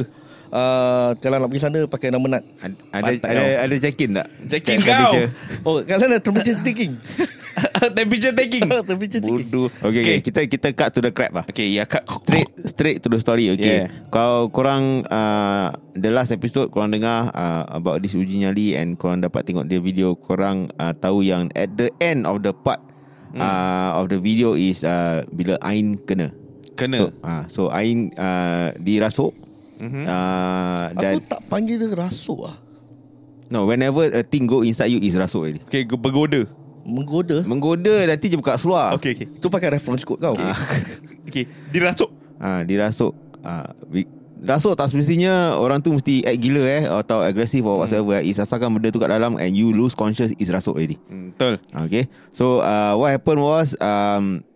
Uh, 0.47 1.11
kalau 1.19 1.43
nak 1.43 1.49
pergi 1.51 1.63
sana 1.63 1.79
pakai 1.87 2.07
nama 2.07 2.39
Nat. 2.39 2.43
Ada 2.63 2.75
Pantai 3.03 3.29
ada 3.29 3.43
kau. 3.43 3.63
ada 3.63 3.75
check-in 3.83 4.09
tak? 4.15 4.27
Check-in 4.47 4.77
Check 4.79 4.87
kau. 4.87 4.95
temperature. 4.95 5.27
Oh, 5.67 5.75
kat 5.83 5.97
sana 5.99 6.15
temperature 6.23 6.57
taking. 6.63 6.93
Temperature 7.97 8.33
taking. 8.37 8.69
temperature 8.89 9.21
taking. 9.21 9.49
Bodoh. 9.49 9.67
Okay, 9.81 10.01
okay, 10.05 10.17
kita 10.21 10.45
kita 10.45 10.67
cut 10.77 10.93
to 10.93 11.01
the 11.01 11.09
crap 11.09 11.33
lah. 11.33 11.45
Okay, 11.49 11.73
ya 11.73 11.89
kat 11.89 12.05
Straight 12.05 12.49
straight 12.69 12.97
to 13.01 13.09
the 13.09 13.17
story 13.17 13.49
okay. 13.49 13.89
Yeah. 13.89 14.13
Kau 14.13 14.53
korang 14.53 15.05
uh, 15.09 15.73
the 15.97 16.13
last 16.13 16.29
episode 16.29 16.69
korang 16.69 16.93
dengar 16.93 17.33
uh, 17.33 17.65
about 17.73 18.05
this 18.05 18.13
uji 18.13 18.45
nyali 18.45 18.77
and 18.77 18.97
korang 19.01 19.25
dapat 19.25 19.45
tengok 19.45 19.65
dia 19.65 19.81
video 19.81 20.13
korang 20.13 20.69
uh, 20.77 20.93
tahu 20.93 21.25
yang 21.25 21.49
at 21.57 21.73
the 21.73 21.89
end 21.97 22.29
of 22.29 22.45
the 22.45 22.53
part 22.53 22.81
hmm. 23.33 23.41
uh, 23.41 23.97
of 23.97 24.13
the 24.13 24.21
video 24.21 24.53
is 24.53 24.85
uh, 24.85 25.25
bila 25.33 25.57
Ain 25.65 25.97
kena. 25.97 26.29
kena. 26.77 26.97
So 26.97 27.05
uh, 27.25 27.43
so 27.49 27.61
Ain 27.73 28.13
uh, 28.13 28.77
dirasuk 28.77 29.46
Mhm. 29.77 30.03
uh, 30.03 30.89
Aku 30.89 30.99
dan 30.99 31.13
tak 31.21 31.39
panggil 31.45 31.77
dia 31.77 31.89
rasuk 31.91 32.49
ah. 32.49 32.57
No, 33.47 33.63
whenever 33.63 34.03
a 34.03 34.21
thing 34.21 34.43
go 34.43 34.59
inside 34.59 34.89
you 34.89 34.99
is 34.99 35.13
rasuk 35.13 35.39
already. 35.39 35.61
Okay, 35.63 35.87
bergoda. 35.87 36.43
Menggoda 36.81 37.43
Menggoda 37.43 38.07
nanti 38.07 38.27
je 38.27 38.35
buka 38.35 38.55
seluar. 38.55 38.95
Okay, 38.95 39.11
okay. 39.11 39.27
Itu 39.27 39.47
pakai 39.47 39.71
reference 39.71 40.01
code 40.01 40.19
kau 40.19 40.35
Ah, 40.35 40.55
Okay, 41.27 41.43
dirasuk. 41.67 42.07
ah, 42.37 42.63
dirasuk. 42.63 43.11
Ah, 43.43 43.75
bi- 43.85 44.07
rasuk 44.39 44.71
tak 44.73 44.87
semestinya 44.87 45.55
orang 45.55 45.79
tu 45.79 45.91
mesti 45.91 46.23
act 46.23 46.39
gila 46.39 46.63
eh 46.63 46.83
atau 46.87 47.19
agresif 47.19 47.59
or 47.61 47.83
whatever. 47.83 48.15
Hmm. 48.15 48.23
Is 48.23 48.39
asalkan 48.39 48.71
benda 48.71 48.87
tu 48.87 48.97
kat 48.97 49.11
dalam 49.11 49.35
and 49.35 49.51
you 49.51 49.71
lose 49.71 49.91
conscious 49.93 50.31
is 50.35 50.47
rasuk 50.47 50.73
already. 50.73 50.95
Hmm, 51.05 51.35
betul. 51.35 51.59
Okay. 51.87 52.07
So 52.31 52.59
uh, 52.59 52.95
what 52.95 53.11
happened 53.11 53.39
was 53.39 53.75
um, 53.77 54.47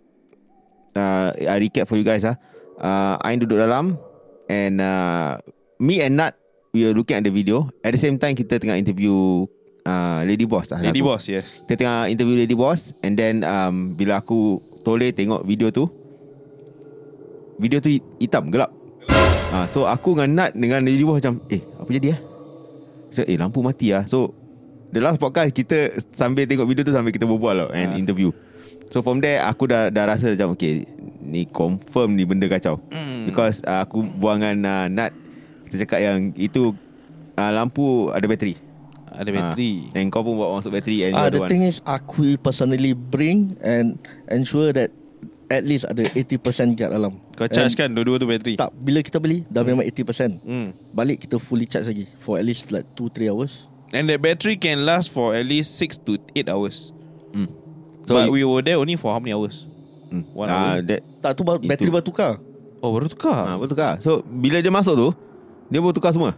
uh, 0.93 1.35
I 1.35 1.59
recap 1.59 1.85
for 1.85 1.95
you 1.95 2.03
guys 2.03 2.23
ah. 2.23 2.39
Uh, 2.75 3.19
Ain 3.21 3.37
duduk 3.37 3.59
dalam 3.59 3.99
and 4.47 4.79
uh, 4.79 5.37
me 5.77 5.99
and 5.99 6.17
Nat 6.17 6.33
we 6.71 6.85
were 6.85 6.93
looking 6.93 7.17
at 7.17 7.23
the 7.23 7.29
video. 7.29 7.67
At 7.81 7.91
the 7.91 7.99
same 7.99 8.15
time 8.15 8.33
kita 8.33 8.55
tengah 8.55 8.75
interview 8.75 9.45
uh, 9.83 10.21
Lady 10.23 10.45
Boss 10.45 10.71
lah. 10.71 10.79
Lady 10.79 11.01
aku. 11.01 11.09
boss, 11.09 11.23
yes. 11.27 11.61
Kita 11.63 11.75
tengah 11.77 11.97
interview 12.07 12.37
Lady 12.37 12.55
Boss 12.55 12.95
and 13.01 13.13
then 13.13 13.43
um, 13.43 13.91
bila 13.93 14.19
aku 14.19 14.57
toleh 14.81 15.11
tengok 15.11 15.43
video 15.43 15.69
tu 15.69 15.85
video 17.57 17.77
tu 17.77 17.89
hit- 17.89 18.07
hitam 18.19 18.49
gelap. 18.49 18.71
Ah, 19.51 19.67
so 19.67 19.83
aku 19.83 20.15
dengan 20.15 20.47
Nat 20.47 20.51
dengan 20.55 20.81
Lady 20.81 21.03
Boss 21.03 21.19
macam 21.19 21.43
eh 21.47 21.61
apa 21.75 21.89
jadi 21.91 22.07
eh? 22.15 22.19
So 23.11 23.21
eh 23.21 23.35
lampu 23.35 23.59
mati 23.59 23.91
ah. 23.91 24.07
So 24.07 24.31
the 24.89 25.03
last 25.03 25.19
podcast 25.19 25.51
kita 25.51 25.91
sambil 26.09 26.47
tengok 26.47 26.65
video 26.65 26.81
tu 26.81 26.95
sambil 26.95 27.11
kita 27.11 27.27
berbual 27.27 27.55
lah 27.55 27.67
and 27.75 27.91
Ah. 27.93 27.99
interview. 27.99 28.31
So 28.91 28.99
from 28.99 29.23
there 29.23 29.39
aku 29.39 29.71
dah 29.71 29.87
dah 29.87 30.03
rasa 30.03 30.35
macam 30.35 30.53
okay 30.53 30.83
ni 31.23 31.47
confirm 31.47 32.19
ni 32.19 32.27
benda 32.27 32.51
kacau. 32.51 32.83
Hmm. 32.91 33.23
Because 33.23 33.63
uh, 33.63 33.87
aku 33.87 34.03
buang 34.03 34.43
dengan 34.43 34.67
uh, 34.67 34.85
Nat 34.91 35.11
kita 35.71 35.87
cakap 35.87 35.99
yang 36.03 36.35
itu 36.35 36.75
uh, 37.39 37.51
lampu 37.55 38.11
ada 38.11 38.27
bateri. 38.27 38.59
Ada 39.11 39.31
bateri. 39.31 39.87
Ah, 39.91 39.99
and 40.03 40.11
kau 40.11 40.23
pun 40.23 40.35
bawa 40.35 40.59
masuk 40.59 40.75
bateri 40.75 41.07
and 41.07 41.15
Ah, 41.15 41.31
ada 41.31 41.39
the 41.39 41.43
one. 41.43 41.49
thing 41.51 41.63
is 41.63 41.79
aku 41.87 42.35
personally 42.39 42.91
bring 42.91 43.55
and 43.63 43.95
ensure 44.27 44.75
that 44.75 44.91
at 45.51 45.63
least 45.67 45.83
ada 45.87 46.03
80% 46.15 46.79
kat 46.79 46.91
dalam. 46.91 47.19
Kau 47.35 47.47
charge 47.47 47.75
And 47.75 47.79
kan 47.79 47.89
dua-dua 47.95 48.19
tu 48.19 48.27
bateri? 48.27 48.55
Tak, 48.55 48.71
bila 48.75 48.99
kita 49.03 49.19
beli 49.19 49.43
dah 49.47 49.63
memang 49.63 49.83
80%. 49.87 50.43
Hmm. 50.43 50.75
Balik 50.91 51.27
kita 51.27 51.39
fully 51.39 51.67
charge 51.67 51.87
lagi 51.91 52.07
for 52.19 52.39
at 52.39 52.43
least 52.43 52.71
like 52.71 52.87
2 52.99 53.07
3 53.11 53.31
hours. 53.31 53.67
And 53.91 54.07
that 54.07 54.23
battery 54.23 54.55
can 54.55 54.87
last 54.87 55.11
for 55.11 55.35
at 55.35 55.43
least 55.43 55.75
6 55.79 56.03
to 56.07 56.15
8 56.35 56.47
hours. 56.47 56.95
Hmm. 57.35 57.51
So 58.11 58.19
But 58.19 58.27
we 58.27 58.43
were 58.43 58.59
there 58.59 58.75
only 58.75 58.99
for 58.99 59.15
how 59.15 59.23
many 59.23 59.31
hours? 59.31 59.63
Hmm. 60.11 60.27
One 60.35 60.47
Ah, 60.47 60.75
hour. 60.75 60.83
that 60.83 60.99
Tak 61.19 61.31
tu 61.33 61.41
baru 61.41 61.57
Itu. 61.57 61.71
bateri 61.71 61.89
baru 61.89 62.03
tukar. 62.03 62.31
Oh 62.79 62.91
baru 62.91 63.07
tukar. 63.07 63.39
Ah, 63.45 63.55
betul 63.55 63.79
kah? 63.79 63.95
So 63.97 64.19
bila 64.21 64.59
dia 64.59 64.67
masuk 64.67 64.93
tu, 64.93 65.07
dia 65.67 65.79
baru 65.79 65.95
tukar 65.95 66.11
semua. 66.11 66.35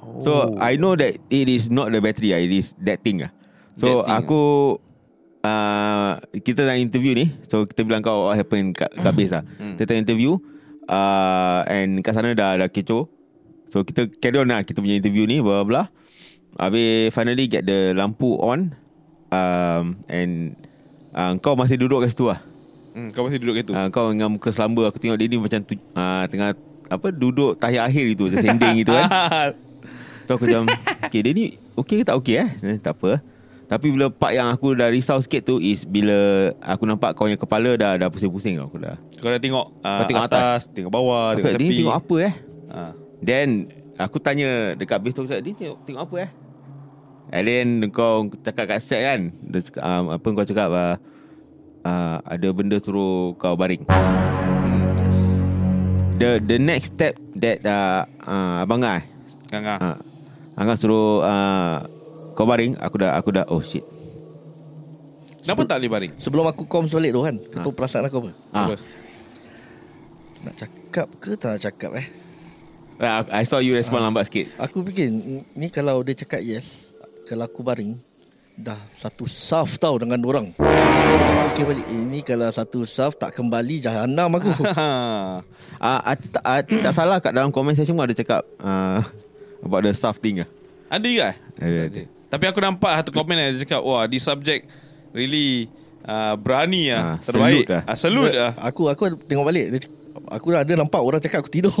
oh. 0.00 0.24
So 0.24 0.30
I 0.56 0.74
know 0.74 0.96
that 0.96 1.20
it 1.28 1.46
is 1.46 1.68
not 1.68 1.92
the 1.92 2.00
battery, 2.00 2.32
ah, 2.32 2.40
it 2.40 2.48
is 2.48 2.72
that 2.80 3.04
thing 3.04 3.20
ah. 3.20 3.28
So 3.76 4.00
That 4.00 4.08
thing, 4.08 4.16
aku 4.16 4.42
uh, 5.42 6.12
kita 6.34 6.64
nak 6.64 6.78
interview 6.78 7.12
ni. 7.12 7.28
So 7.44 7.68
kita 7.68 7.84
bilang 7.84 8.00
kau 8.00 8.24
what 8.26 8.34
happen 8.34 8.72
kat, 8.72 8.88
kat 8.90 9.12
base 9.12 9.32
lah. 9.32 9.44
Hmm. 9.58 9.76
Kita 9.76 9.84
tengah 9.86 10.02
interview 10.02 10.40
uh, 10.86 11.60
and 11.66 12.00
kat 12.00 12.14
sana 12.14 12.32
dah 12.32 12.56
dah 12.56 12.68
kecoh. 12.68 13.10
So 13.68 13.82
kita 13.82 14.08
carry 14.16 14.38
on 14.38 14.48
lah 14.48 14.62
kita 14.62 14.80
punya 14.80 14.96
interview 14.96 15.24
ni 15.24 15.38
blah 15.38 15.60
blah. 15.60 15.86
blah. 15.86 15.86
Habis 16.58 17.10
finally 17.10 17.46
get 17.46 17.62
the 17.62 17.94
lampu 17.94 18.34
on 18.36 18.74
um, 19.30 20.02
and 20.06 20.58
uh, 21.12 21.32
kau 21.36 21.54
masih 21.54 21.76
duduk 21.76 22.00
kat 22.00 22.10
situ 22.10 22.26
lah. 22.26 22.40
Hmm, 22.90 23.08
kau 23.10 23.22
masih 23.22 23.38
duduk 23.38 23.54
kat 23.54 23.64
tu. 23.64 23.72
Uh, 23.72 23.86
kau 23.88 24.10
dengan 24.10 24.28
muka 24.28 24.50
selamba 24.50 24.90
Aku 24.90 24.98
tengok 24.98 25.14
dia 25.14 25.26
ni 25.26 25.38
macam 25.38 25.62
tu, 25.62 25.78
uh, 25.94 26.26
Tengah 26.26 26.58
Apa 26.88 27.06
Duduk 27.08 27.54
tahiyat 27.54 27.86
akhir 27.86 28.02
gitu 28.08 28.26
Macam 28.26 28.42
sending 28.42 28.82
gitu 28.82 28.90
kan 28.90 29.06
Tu 30.26 30.30
aku 30.32 30.42
macam 30.44 30.62
Okay 31.00 31.20
dia 31.22 31.30
ni 31.30 31.44
Okay 31.78 31.94
ke 31.96 32.04
tak 32.04 32.18
okay 32.18 32.42
eh 32.42 32.48
eh 32.66 32.78
Tak 32.78 32.98
apa 32.98 33.22
Tapi 33.68 33.94
bila 33.94 34.10
part 34.10 34.34
yang 34.34 34.50
aku 34.50 34.74
dah 34.74 34.90
risau 34.90 35.22
sikit 35.22 35.46
tu 35.46 35.62
Is 35.62 35.86
bila 35.86 36.50
Aku 36.58 36.82
nampak 36.82 37.14
kau 37.14 37.30
yang 37.30 37.38
kepala 37.38 37.78
Dah 37.78 37.94
dah 37.94 38.10
pusing-pusing 38.10 38.58
Aku 38.58 38.74
dah 38.76 38.98
Kau 39.16 39.30
dah 39.30 39.38
tengok, 39.38 39.70
uh, 39.78 39.96
Kau 39.96 40.04
tengok 40.04 40.24
atas, 40.26 40.66
atas. 40.66 40.74
tengok 40.74 40.90
bawah, 40.90 41.24
Aku 41.30 41.38
tengok 41.38 41.52
Dia 41.52 41.62
tepi. 41.62 41.70
ni 41.70 41.78
tengok 41.78 41.96
apa 41.96 42.14
eh 42.20 42.34
Ah. 42.66 42.92
Then 43.20 43.48
Aku 43.96 44.18
tanya 44.18 44.74
Dekat 44.74 44.98
base 44.98 45.14
tu 45.14 45.22
Dia 45.22 45.38
tengok, 45.38 45.78
tengok 45.86 46.02
apa 46.02 46.14
eh 46.20 46.30
And 47.30 47.46
then 47.46 47.68
kau 47.94 48.26
cakap 48.42 48.74
kat 48.74 48.82
set 48.82 49.06
kan 49.06 49.20
dia 49.38 49.62
cakap, 49.62 49.82
um, 49.86 50.04
Apa 50.10 50.26
kau 50.34 50.46
cakap 50.46 50.68
uh, 50.74 50.94
uh, 51.86 52.16
Ada 52.26 52.50
benda 52.50 52.82
suruh 52.82 53.38
kau 53.38 53.54
baring 53.54 53.86
The 56.18 56.42
the 56.42 56.58
next 56.58 56.98
step 56.98 57.14
that 57.38 57.62
uh, 57.62 58.02
uh, 58.26 58.66
Abang 58.66 58.82
Ngah 58.82 59.06
Kang 59.46 59.62
ah. 59.62 59.78
uh, 59.78 59.96
Angah 60.58 60.74
suruh 60.74 61.22
uh, 61.22 61.86
Kau 62.34 62.50
baring 62.50 62.74
Aku 62.82 62.98
dah 62.98 63.14
Aku 63.14 63.30
dah 63.30 63.46
Oh 63.46 63.62
shit 63.62 63.86
Kenapa 65.40 65.64
tak 65.64 65.80
boleh 65.80 65.90
baring? 65.90 66.12
Sebelum 66.20 66.44
aku 66.52 66.68
comms 66.68 66.92
balik 66.92 67.16
tu 67.16 67.24
kan, 67.24 67.32
kau 67.40 67.64
tahu 67.64 67.72
perasaan 67.72 68.04
aku 68.12 68.28
apa? 68.28 68.30
Apa? 68.52 68.74
Nak 70.44 70.54
cakap 70.60 71.06
ke 71.16 71.32
tak 71.32 71.48
nak 71.56 71.60
cakap 71.64 71.90
eh? 71.96 72.06
I 73.32 73.48
saw 73.48 73.64
you 73.64 73.72
respond 73.72 74.04
lambat 74.04 74.28
sikit 74.28 74.52
Aku 74.60 74.84
fikir 74.84 75.08
ni 75.56 75.72
kalau 75.72 76.04
dia 76.04 76.12
cakap 76.12 76.44
yes, 76.44 76.89
kalau 77.30 77.46
aku 77.46 77.62
baring 77.62 77.94
dah 78.58 78.74
satu 78.90 79.30
saf 79.30 79.78
tau 79.78 79.94
dengan 80.02 80.18
orang. 80.26 80.50
Fikir 81.54 81.62
balik 81.62 81.86
ini 81.86 82.26
kalau 82.26 82.50
satu 82.50 82.82
saf 82.82 83.14
tak 83.14 83.30
kembali 83.38 83.78
jahanam 83.78 84.34
aku. 84.34 84.50
uh, 84.66 85.38
I, 85.78 86.14
tak, 86.18 86.42
I 86.42 86.58
think 86.66 86.82
tak 86.82 86.90
salah 86.90 87.22
kat 87.22 87.30
dalam 87.30 87.54
comment 87.54 87.78
section 87.78 87.94
pun 87.94 88.10
ada 88.10 88.18
cakap 88.18 88.42
uh, 88.58 89.00
About 89.62 89.86
the 89.86 89.94
staff 89.94 90.18
thing 90.18 90.42
lah 90.42 90.48
Ada 90.90 91.06
ke? 91.06 91.30
Ada, 91.62 91.78
ada. 91.86 92.02
Tapi 92.34 92.44
aku 92.50 92.58
nampak 92.58 92.92
satu 92.98 93.10
komen 93.14 93.38
yang 93.38 93.54
dia 93.54 93.62
cakap, 93.62 93.80
wah, 93.86 94.04
this 94.10 94.26
subject 94.26 94.66
really 95.14 95.70
uh, 96.02 96.34
berani 96.34 96.90
Ah, 96.90 96.98
ah, 96.98 97.16
terbaik. 97.22 97.64
salute. 97.70 97.86
Ah, 97.86 97.96
salute 97.96 98.34
lah. 98.34 98.52
Aku 98.58 98.90
aku 98.90 99.14
tengok 99.30 99.46
balik 99.46 99.66
aku 100.30 100.50
ada 100.54 100.72
nampak 100.74 100.98
orang 100.98 101.22
cakap 101.22 101.46
aku 101.46 101.50
tidur. 101.50 101.74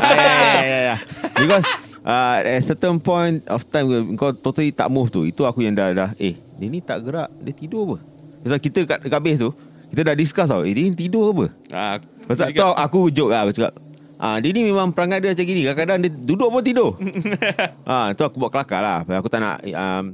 yeah, 0.00 0.16
yeah, 0.16 0.64
yeah, 0.64 0.82
yeah. 0.92 0.98
Because 1.36 1.64
uh, 2.06 2.36
At 2.40 2.62
certain 2.62 2.96
point 2.96 3.42
of 3.50 3.66
time 3.66 4.14
Kau 4.14 4.30
totally 4.30 4.70
tak 4.70 4.86
move 4.88 5.10
tu. 5.10 5.26
Itu 5.26 5.42
aku 5.42 5.66
yang 5.66 5.74
dah, 5.74 5.90
dah 5.92 6.10
Eh 6.16 6.38
dia 6.56 6.66
ni 6.70 6.80
tak 6.80 7.04
gerak 7.04 7.28
Dia 7.42 7.52
tidur 7.52 7.82
apa? 7.84 7.96
Pasal 8.46 8.58
kita 8.62 8.80
kat, 8.86 8.98
kat 9.04 9.20
base 9.20 9.42
tu 9.42 9.50
Kita 9.92 10.00
dah 10.06 10.14
discuss 10.16 10.48
tau 10.48 10.62
Eh 10.62 10.72
dia 10.72 10.86
ni 10.86 10.94
tidur 10.94 11.34
apa? 11.34 11.46
Ah, 11.68 11.96
Pasal 12.24 12.54
tau 12.54 12.72
aku 12.72 13.10
joke 13.10 13.34
lah 13.34 13.44
Aku 13.44 13.52
cakap 13.52 13.74
Ah, 14.16 14.40
dia 14.40 14.48
ni 14.48 14.64
memang 14.64 14.96
perangai 14.96 15.20
dia 15.20 15.36
macam 15.36 15.44
gini 15.44 15.60
Kadang-kadang 15.68 15.98
dia 16.00 16.08
duduk 16.08 16.48
pun 16.48 16.62
tidur. 16.64 16.96
Ah, 17.84 18.16
Tu 18.16 18.24
aku 18.24 18.40
buat 18.40 18.48
kelakar 18.48 18.80
lah 18.80 18.98
Pasal 19.04 19.18
Aku 19.20 19.28
tak 19.28 19.40
nak 19.44 19.60
um, 19.60 20.04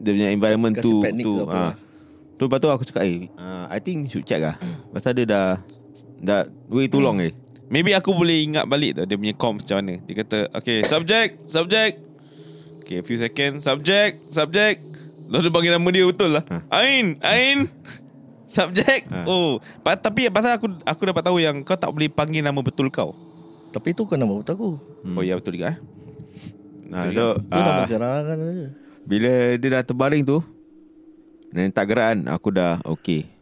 Dia 0.00 0.10
punya 0.16 0.28
environment 0.32 0.72
Kasi 0.72 0.88
tu 0.88 1.04
tu, 1.20 1.34
ah. 1.52 1.76
tu 2.40 2.48
Lepas 2.48 2.58
tu 2.58 2.68
aku 2.72 2.82
cakap 2.88 3.04
eh, 3.04 3.28
uh, 3.36 3.68
I 3.68 3.84
think 3.84 4.08
should 4.08 4.24
check 4.24 4.40
lah. 4.40 4.56
Pasal 4.88 5.12
dia 5.12 5.28
dah 5.28 5.46
Dah 6.24 6.48
way 6.72 6.88
too 6.88 7.04
long 7.04 7.20
eh 7.20 7.43
Maybe 7.74 7.90
aku 7.90 8.14
boleh 8.14 8.44
ingat 8.44 8.64
balik 8.64 8.94
tu 8.94 9.02
Dia 9.02 9.16
punya 9.16 9.34
comms 9.34 9.60
macam 9.60 9.82
mana 9.82 9.94
Dia 10.00 10.14
kata 10.16 10.38
Okay 10.54 10.86
subject 10.86 11.42
Subject 11.44 11.94
Okay 12.80 12.96
a 12.96 13.02
few 13.02 13.18
seconds 13.18 13.60
Subject 13.60 14.22
Subject 14.28 14.78
Lalu 15.26 15.40
dia 15.42 15.52
panggil 15.52 15.72
nama 15.72 15.88
dia 15.90 16.04
betul 16.04 16.30
lah 16.30 16.44
Ha. 16.44 16.56
Ain 16.70 17.18
Ain 17.18 17.66
Subject 18.46 19.08
Ha. 19.08 19.26
Oh 19.26 19.58
pa- 19.80 19.98
Tapi 19.98 20.30
pasal 20.30 20.54
aku 20.54 20.70
Aku 20.80 21.02
dapat 21.02 21.22
tahu 21.22 21.38
yang 21.38 21.60
Kau 21.60 21.74
tak 21.74 21.90
boleh 21.90 22.06
panggil 22.06 22.40
nama 22.40 22.60
betul 22.60 22.86
kau 22.88 23.10
Tapi 23.68 23.90
itu 23.90 24.06
kan 24.06 24.16
nama 24.16 24.30
betul 24.32 24.54
aku. 24.54 24.70
hmm. 25.02 25.16
Oh 25.16 25.22
ya 25.22 25.34
betul 25.34 25.56
juga 25.56 25.72
eh 25.72 25.78
Nah, 26.84 27.02
Betul 27.04 27.16
so, 27.16 27.26
Itu 27.40 27.58
nama 27.58 27.74
ah, 27.74 27.86
serangan 27.86 28.36
aja. 28.38 28.66
Bila 29.02 29.30
dia 29.56 29.68
dah 29.72 29.82
terbaring 29.82 30.22
tu 30.22 30.38
Dan 31.48 31.68
tak 31.68 31.88
gerak 31.88 32.06
kan 32.08 32.20
Aku 32.30 32.48
dah 32.48 32.78
okay 32.84 33.33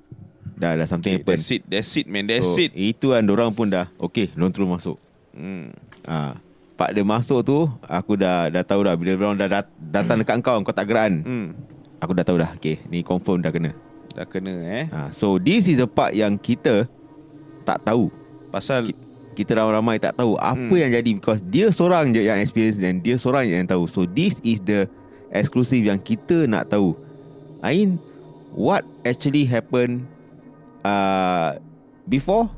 Dah 0.63 0.79
dah 0.79 0.87
something 0.87 1.19
okay, 1.19 1.27
happen 1.27 1.39
That's 1.43 1.51
it 1.51 1.63
That's 1.67 1.91
it 1.99 2.07
man 2.07 2.31
That's 2.31 2.47
so, 2.47 2.63
it 2.63 2.71
Itu 2.79 3.11
kan 3.11 3.27
orang 3.27 3.51
pun 3.51 3.67
dah 3.67 3.91
Okay 3.99 4.31
Diorang 4.31 4.55
terus 4.55 4.71
masuk 4.71 4.97
hmm. 5.35 5.75
ah, 6.07 6.39
Part 6.79 6.95
dia 6.95 7.03
masuk 7.03 7.43
tu 7.43 7.67
Aku 7.83 8.15
dah 8.15 8.47
dah 8.47 8.63
tahu 8.63 8.87
dah 8.87 8.95
Bila 8.95 9.19
orang 9.19 9.43
dah 9.43 9.51
dat, 9.51 9.67
datang 9.83 10.23
dekat 10.23 10.39
kau 10.39 10.63
Kau 10.63 10.71
tak 10.71 10.87
gerak 10.87 11.11
kan 11.11 11.15
hmm. 11.27 11.49
Aku 11.99 12.15
dah 12.15 12.23
tahu 12.23 12.39
dah 12.39 12.55
Okay 12.55 12.79
ni 12.87 13.03
confirm 13.03 13.43
dah 13.43 13.51
kena 13.51 13.75
Dah 14.15 14.23
kena 14.23 14.55
eh 14.63 14.87
ah, 14.95 15.11
So 15.11 15.43
this 15.43 15.67
is 15.67 15.83
the 15.83 15.91
part 15.91 16.15
yang 16.15 16.39
kita 16.39 16.87
Tak 17.67 17.83
tahu 17.83 18.15
Pasal 18.55 18.95
kita 19.33 19.57
ramai-ramai 19.57 19.97
tak 19.97 20.13
tahu 20.21 20.37
apa 20.37 20.61
Hmm. 20.61 20.77
yang 20.77 20.93
jadi 20.93 21.11
because 21.17 21.41
dia 21.41 21.73
seorang 21.73 22.13
je 22.13 22.21
yang 22.21 22.37
experience 22.37 22.77
dan 22.77 23.01
dia 23.01 23.17
seorang 23.17 23.49
je 23.49 23.57
yang 23.57 23.69
tahu. 23.69 23.89
So 23.89 24.05
this 24.05 24.37
is 24.45 24.61
the 24.61 24.85
exclusive 25.33 25.89
yang 25.89 25.97
kita 25.97 26.45
nak 26.45 26.69
tahu. 26.69 26.93
Ain, 27.65 27.97
what 28.53 28.85
actually 29.09 29.49
happened 29.49 30.05
uh, 30.85 31.59
before, 32.07 32.51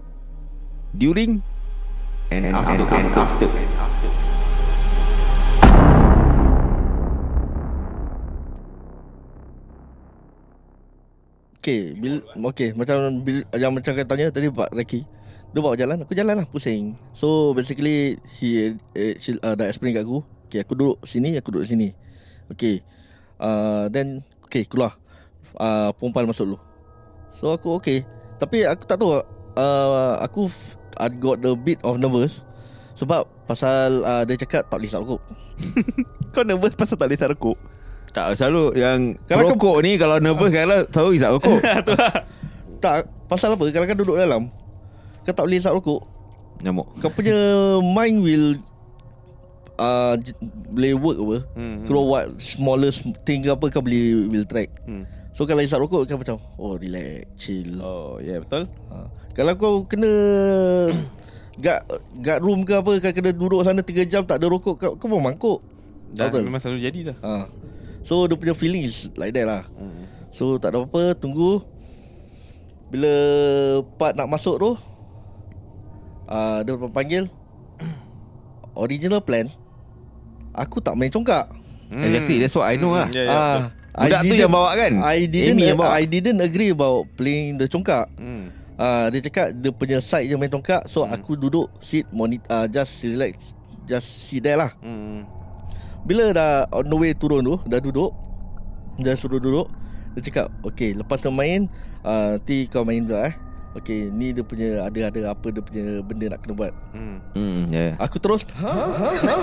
during, 0.97 1.41
and, 2.33 2.51
after. 2.53 2.85
And 2.91 3.09
after. 3.15 3.49
Okay, 11.65 11.97
bil, 11.97 12.21
okay 12.53 12.77
macam 12.77 13.25
bil, 13.25 13.41
yang 13.57 13.73
macam 13.73 13.97
kata 13.97 14.05
tanya 14.05 14.29
tadi 14.29 14.53
Pak 14.53 14.69
Reki. 14.77 15.01
Dia 15.55 15.63
bawa 15.63 15.79
jalan, 15.79 16.05
aku 16.05 16.13
jalan 16.13 16.45
lah 16.45 16.47
pusing. 16.51 16.93
So 17.17 17.57
basically 17.57 18.21
he 18.37 18.77
eh, 18.93 19.17
she, 19.17 19.41
uh, 19.41 19.57
dah 19.57 19.73
explain 19.73 19.97
kat 19.97 20.05
aku. 20.05 20.21
Okay, 20.45 20.61
aku 20.61 20.77
duduk 20.77 21.01
sini, 21.09 21.41
aku 21.41 21.57
duduk 21.57 21.65
sini. 21.65 21.97
Okay 22.53 22.85
uh, 23.41 23.89
Then 23.89 24.23
Okay 24.45 24.69
keluar 24.69 24.97
uh, 25.57 25.91
Perempuan 25.97 26.29
masuk 26.29 26.55
dulu 26.55 26.59
So 27.35 27.51
aku 27.51 27.75
okay. 27.75 28.07
Tapi 28.37 28.63
aku 28.63 28.83
tak 28.83 28.97
tahu 28.97 29.19
uh, 29.55 30.15
Aku 30.21 30.47
f- 30.47 30.75
I 30.95 31.09
got 31.09 31.39
the 31.39 31.55
bit 31.55 31.79
of 31.81 31.97
nervous 31.97 32.43
Sebab 32.95 33.27
Pasal 33.45 34.01
uh, 34.01 34.23
Dia 34.23 34.35
cakap 34.37 34.67
tak 34.67 34.79
boleh 34.79 34.87
hisap 34.87 35.03
rokok. 35.03 35.23
Kau 36.33 36.43
nervous 36.43 36.75
pasal 36.75 36.95
tak 36.95 37.07
boleh 37.09 37.29
rokok? 37.29 37.59
Tak 38.11 38.35
selalu 38.35 38.75
yang 38.75 38.99
Kalau 39.25 39.43
rokok 39.49 39.77
ni 39.83 39.95
kalau 39.95 40.17
nervous 40.19 40.51
kalau 40.51 40.79
selalu 40.89 41.11
isap 41.13 41.31
rokok. 41.33 41.59
Tak 42.83 42.95
Pasal 43.25 43.55
apa? 43.55 43.65
Kalau 43.67 43.85
kau 43.85 43.97
duduk 43.97 44.17
dalam 44.17 44.51
Kau 45.23 45.33
tak 45.33 45.43
boleh 45.43 45.57
hisap 45.57 45.73
rokok. 45.73 46.03
Nyamuk. 46.61 46.87
Kau 46.99 47.11
punya 47.11 47.35
mind 47.81 48.19
will 48.21 48.47
uh, 49.77 50.15
j- 50.17 50.37
Boleh 50.71 50.95
work 50.95 51.19
apa? 51.19 51.39
Hmm, 51.53 51.77
Keluar 51.83 52.05
what 52.05 52.25
Smallest 52.37 53.03
thing 53.23 53.41
ke 53.41 53.51
apa 53.51 53.67
Kau 53.69 53.81
boleh 53.81 54.29
Will 54.29 54.45
track. 54.45 54.71
Hmm. 54.85 55.07
So 55.35 55.51
kalau 55.51 55.67
hisap 55.67 55.83
rokok 55.83 56.07
Kau 56.07 56.15
macam 56.15 56.39
Oh 56.55 56.79
relax 56.79 57.27
Chill 57.35 57.75
Oh 57.83 58.23
ya 58.23 58.35
yeah, 58.35 58.39
betul 58.39 58.71
ha. 58.95 59.11
Kalau 59.35 59.53
kau 59.59 59.75
kena 59.85 60.07
Guard, 61.65 61.83
guard 62.23 62.41
room 62.43 62.63
ke 62.63 62.75
apa 62.79 62.91
Kau 63.03 63.11
kena 63.11 63.31
duduk 63.35 63.67
sana 63.67 63.83
3 63.83 64.07
jam 64.07 64.23
Tak 64.23 64.39
ada 64.39 64.47
rokok 64.47 64.79
Kau, 64.79 64.95
kau 64.95 65.11
pun 65.11 65.19
mangkuk 65.19 65.59
Dah 66.15 66.31
Betul. 66.31 66.47
memang 66.47 66.63
selalu 66.63 66.87
jadi 66.87 66.99
dah 67.11 67.17
ha. 67.27 67.35
So 68.07 68.31
dia 68.31 68.39
punya 68.39 68.55
feeling 68.55 68.87
is 68.87 69.11
Like 69.19 69.35
that 69.35 69.47
lah 69.51 69.63
hmm. 69.75 70.31
So 70.31 70.63
tak 70.63 70.71
ada 70.71 70.87
apa 70.87 71.19
Tunggu 71.19 71.67
Bila 72.95 73.13
Part 73.99 74.15
nak 74.15 74.31
masuk 74.31 74.55
tu 74.63 74.71
uh, 76.31 76.59
Dia 76.63 76.79
panggil 76.95 77.27
Original 78.79 79.19
plan 79.19 79.51
Aku 80.55 80.79
tak 80.79 80.95
main 80.95 81.11
congkak 81.11 81.51
Exactly, 81.95 82.43
that's 82.43 82.57
what 82.57 82.67
I 82.67 82.75
know 82.75 82.97
lah. 82.97 83.07
Ya 83.15 83.23
ya 83.23 83.31
Ah, 83.31 83.39
betul. 83.39 83.84
Budak 83.95 84.21
I 84.21 84.23
tu 84.23 84.27
didn't- 84.27 84.43
yang 84.43 84.53
bawa 84.53 84.71
kan? 84.75 84.93
I 85.01 85.19
didn't 85.25 85.55
Amy 85.55 85.63
yang 85.71 85.79
bawa. 85.79 85.95
I 85.95 86.05
didn't 86.05 86.41
agree 86.43 86.71
about 86.71 87.07
playing 87.15 87.63
the 87.63 87.71
congkak. 87.71 88.11
Hmm. 88.19 88.51
Uh, 88.75 89.07
dia 89.07 89.23
cakap 89.23 89.55
dia 89.55 89.71
punya 89.71 90.03
side 90.03 90.27
je 90.27 90.35
main 90.35 90.51
tongkat 90.51 90.83
So 90.91 91.07
hmm. 91.07 91.15
aku 91.15 91.39
duduk 91.39 91.71
Sit 91.79 92.11
monitor 92.11 92.43
uh, 92.51 92.67
Just 92.67 93.07
relax 93.07 93.55
Just 93.87 94.27
sit 94.27 94.43
there 94.43 94.59
lah 94.59 94.75
Hmm. 94.83 95.23
Bila 96.03 96.35
dah 96.35 96.67
on 96.75 96.83
the 96.83 96.97
way 96.99 97.15
turun 97.15 97.47
tu 97.47 97.55
Dah 97.71 97.79
duduk 97.79 98.11
Dah 98.99 99.15
suruh 99.15 99.39
duduk 99.39 99.71
Dia 100.19 100.27
cakap 100.27 100.51
Okay 100.67 100.91
lepas 100.91 101.23
kau 101.23 101.31
main 101.31 101.71
uh, 102.03 102.35
Nanti 102.35 102.67
kau 102.67 102.83
main 102.83 103.07
juga 103.07 103.31
eh 103.31 103.35
Okay 103.79 104.11
ni 104.11 104.35
dia 104.35 104.43
punya 104.43 104.91
Ada-ada 104.91 105.39
apa 105.39 105.55
dia 105.55 105.63
punya 105.63 106.03
Benda 106.03 106.35
nak 106.35 106.43
kena 106.43 106.55
buat 106.59 106.73
Hmm. 106.91 107.23
Hmm, 107.31 107.61
ya. 107.71 107.79
Yeah. 107.79 107.93
Aku 108.03 108.19
terus 108.19 108.43
Ha? 108.59 108.75
Ha? 108.75 109.09
Ha? 109.23 109.37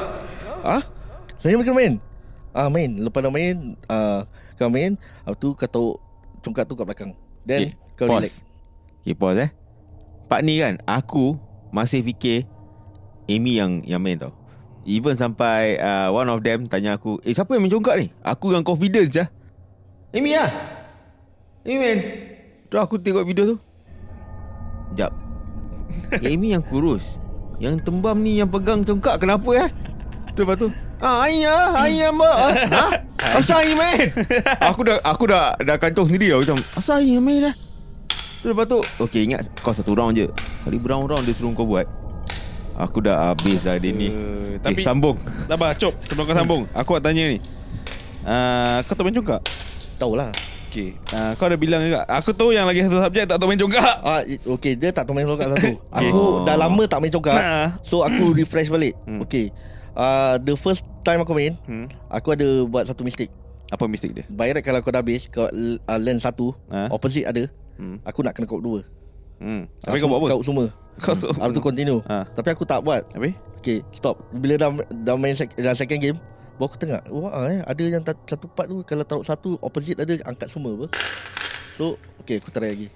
ha? 0.60 0.78
Saya 1.40 1.56
main 1.56 1.72
main 1.72 1.94
Ah 2.52 2.68
main 2.68 2.92
Lepas 3.00 3.24
dah 3.24 3.32
main 3.32 3.80
uh, 3.88 4.28
Kau 4.60 4.68
main 4.68 5.00
Lepas 5.24 5.38
tu 5.40 5.56
kau 5.56 5.68
tahu 5.68 5.88
Congkat 6.44 6.68
tu 6.68 6.76
kat 6.76 6.86
belakang 6.86 7.12
Then 7.48 7.72
Okay, 7.72 7.72
kau 7.98 8.06
pause. 8.12 8.20
relax 8.22 8.34
Okay, 9.02 9.16
pause 9.18 9.50
eh. 9.50 9.52
Part 10.30 10.46
ni 10.46 10.62
kan, 10.62 10.78
aku 10.86 11.36
masih 11.74 12.06
fikir 12.06 12.46
Amy 13.26 13.58
yang 13.58 13.82
yang 13.84 14.00
main 14.00 14.16
tau. 14.16 14.32
Even 14.86 15.18
sampai 15.18 15.76
uh, 15.82 16.14
one 16.14 16.30
of 16.30 16.40
them 16.46 16.70
tanya 16.70 16.96
aku, 16.96 17.18
eh 17.26 17.34
siapa 17.34 17.58
yang 17.58 17.66
main 17.66 17.74
congkak 17.74 17.96
ni? 17.98 18.08
Aku 18.22 18.54
yang 18.54 18.64
confidence 18.64 19.12
je. 19.12 19.26
Amy 20.14 20.38
lah. 20.38 20.54
Amy 21.66 21.78
main. 21.82 22.00
Terus 22.70 22.82
aku 22.86 22.96
tengok 23.02 23.26
video 23.26 23.44
tu. 23.44 23.58
Sekejap. 24.94 25.12
Amy 26.32 26.54
yang 26.54 26.64
kurus. 26.64 27.18
Yang 27.58 27.84
tembam 27.86 28.22
ni 28.22 28.38
yang 28.38 28.48
pegang 28.48 28.86
congkak 28.86 29.18
kenapa 29.18 29.50
eh? 29.66 29.70
Lepas 30.32 30.56
tu, 30.56 30.68
ah 30.98 31.24
ayah, 31.24 31.76
ayah 31.82 32.10
mbak. 32.10 32.36
Ha? 32.68 32.86
Asal 33.38 33.62
ayah 33.62 33.76
main? 33.76 34.08
aku 34.60 34.82
dah 34.82 34.98
aku 35.02 35.24
dah 35.26 35.54
dah 35.56 35.78
kantong 35.78 36.08
sendiri 36.08 36.32
tau 36.32 36.42
macam 36.42 36.58
asal 36.74 36.98
ayah 36.98 37.20
main 37.20 37.40
dah. 37.44 37.56
Terus 38.42 38.52
lepas 38.52 38.66
tu 38.66 38.80
Okay 39.00 39.22
ingat 39.22 39.46
Kau 39.62 39.70
satu 39.70 39.94
round 39.94 40.18
je 40.18 40.26
Kali 40.66 40.82
round-round 40.82 41.22
dia 41.22 41.30
suruh 41.30 41.54
kau 41.54 41.62
buat 41.62 41.86
Aku 42.74 42.98
dah 42.98 43.30
habis 43.30 43.62
lah 43.62 43.78
dia 43.78 43.94
ni 43.94 44.10
Uh, 44.10 44.58
Tapi 44.58 44.82
Sambung 44.82 45.14
Sabar 45.46 45.78
cop 45.78 45.94
Sebelum 46.02 46.26
kau 46.26 46.34
sambung 46.34 46.62
Aku 46.74 46.98
nak 46.98 47.06
tanya 47.06 47.22
ni 47.28 47.38
uh, 48.26 48.82
Kau 48.82 48.98
tahu 48.98 49.06
main 49.06 49.14
congkak? 49.14 49.46
Tahu 49.96 50.18
lah 50.18 50.34
Okay 50.66 50.98
uh, 51.14 51.38
Kau 51.38 51.46
ada 51.46 51.56
bilang 51.56 51.86
juga 51.86 52.02
Aku 52.10 52.34
tahu 52.34 52.50
yang 52.50 52.66
lagi 52.66 52.82
satu 52.82 52.98
subjek 53.00 53.30
Tak 53.30 53.38
tahu 53.38 53.46
main 53.46 53.62
congkak 53.62 53.94
Ah, 54.02 54.26
i- 54.26 54.42
okay, 54.50 54.74
dia 54.74 54.90
tak 54.90 55.06
tahu 55.06 55.14
main 55.14 55.30
congkak 55.30 55.46
satu. 55.52 55.78
Okay. 55.78 56.10
Aku 56.10 56.18
Oh. 56.18 56.42
dah 56.42 56.58
lama 56.58 56.84
tak 56.84 56.98
main 56.98 57.14
congkak. 57.14 57.38
Nah. 57.38 57.78
So 57.82 58.02
aku 58.02 58.34
refresh 58.34 58.74
balik. 58.74 58.98
Hmm. 59.04 59.22
Okay. 59.22 59.54
Uh, 59.92 60.40
the 60.40 60.56
first 60.56 60.88
time 61.02 61.20
aku 61.20 61.32
main, 61.32 61.60
hmm. 61.66 61.88
aku 62.08 62.32
ada 62.32 62.48
buat 62.64 62.88
satu 62.88 63.04
mistake. 63.04 63.32
Apa 63.68 63.88
mistake 63.88 64.12
dia? 64.12 64.26
By 64.28 64.52
right 64.52 64.60
kalau 64.60 64.80
kau 64.80 64.92
dah 64.92 65.00
habis, 65.00 65.28
kau 65.28 65.48
uh, 65.48 66.00
land 66.00 66.20
satu, 66.20 66.52
Ah. 66.68 66.88
opposite 66.90 67.24
ada, 67.24 67.48
Hmm. 67.76 67.98
aku 68.04 68.22
nak 68.22 68.36
kena 68.36 68.46
kau 68.46 68.60
dua. 68.60 68.84
Hmm. 69.40 69.66
Tapi 69.80 69.98
kau 69.98 70.08
buat 70.08 70.20
apa? 70.22 70.28
Kau 70.32 70.44
semua. 70.44 70.68
Kau 71.02 71.16
tu 71.16 71.26
Habis 71.34 71.56
tu 71.56 71.64
continue. 71.64 72.04
Ah. 72.06 72.28
Tapi 72.30 72.52
aku 72.52 72.62
tak 72.62 72.84
buat. 72.84 73.02
Habis? 73.16 73.34
Okay, 73.58 73.82
stop. 73.90 74.22
Bila 74.30 74.54
dah 74.54 74.70
dah 74.92 75.16
main 75.16 75.34
sec, 75.34 75.50
dah 75.56 75.74
second 75.74 75.98
game, 75.98 76.18
baru 76.60 76.68
aku 76.68 76.78
tengok, 76.78 77.02
wah 77.10 77.48
eh, 77.48 77.64
ada 77.64 77.82
yang 77.82 78.04
ta- 78.04 78.22
satu 78.28 78.46
part 78.46 78.70
tu 78.70 78.84
kalau 78.84 79.02
taruh 79.02 79.26
satu 79.26 79.58
opposite 79.60 79.98
ada 79.98 80.14
angkat 80.28 80.46
semua 80.46 80.76
apa. 80.76 80.88
So, 81.74 81.96
okay, 82.20 82.38
aku 82.38 82.54
try 82.54 82.70
lagi. 82.70 82.88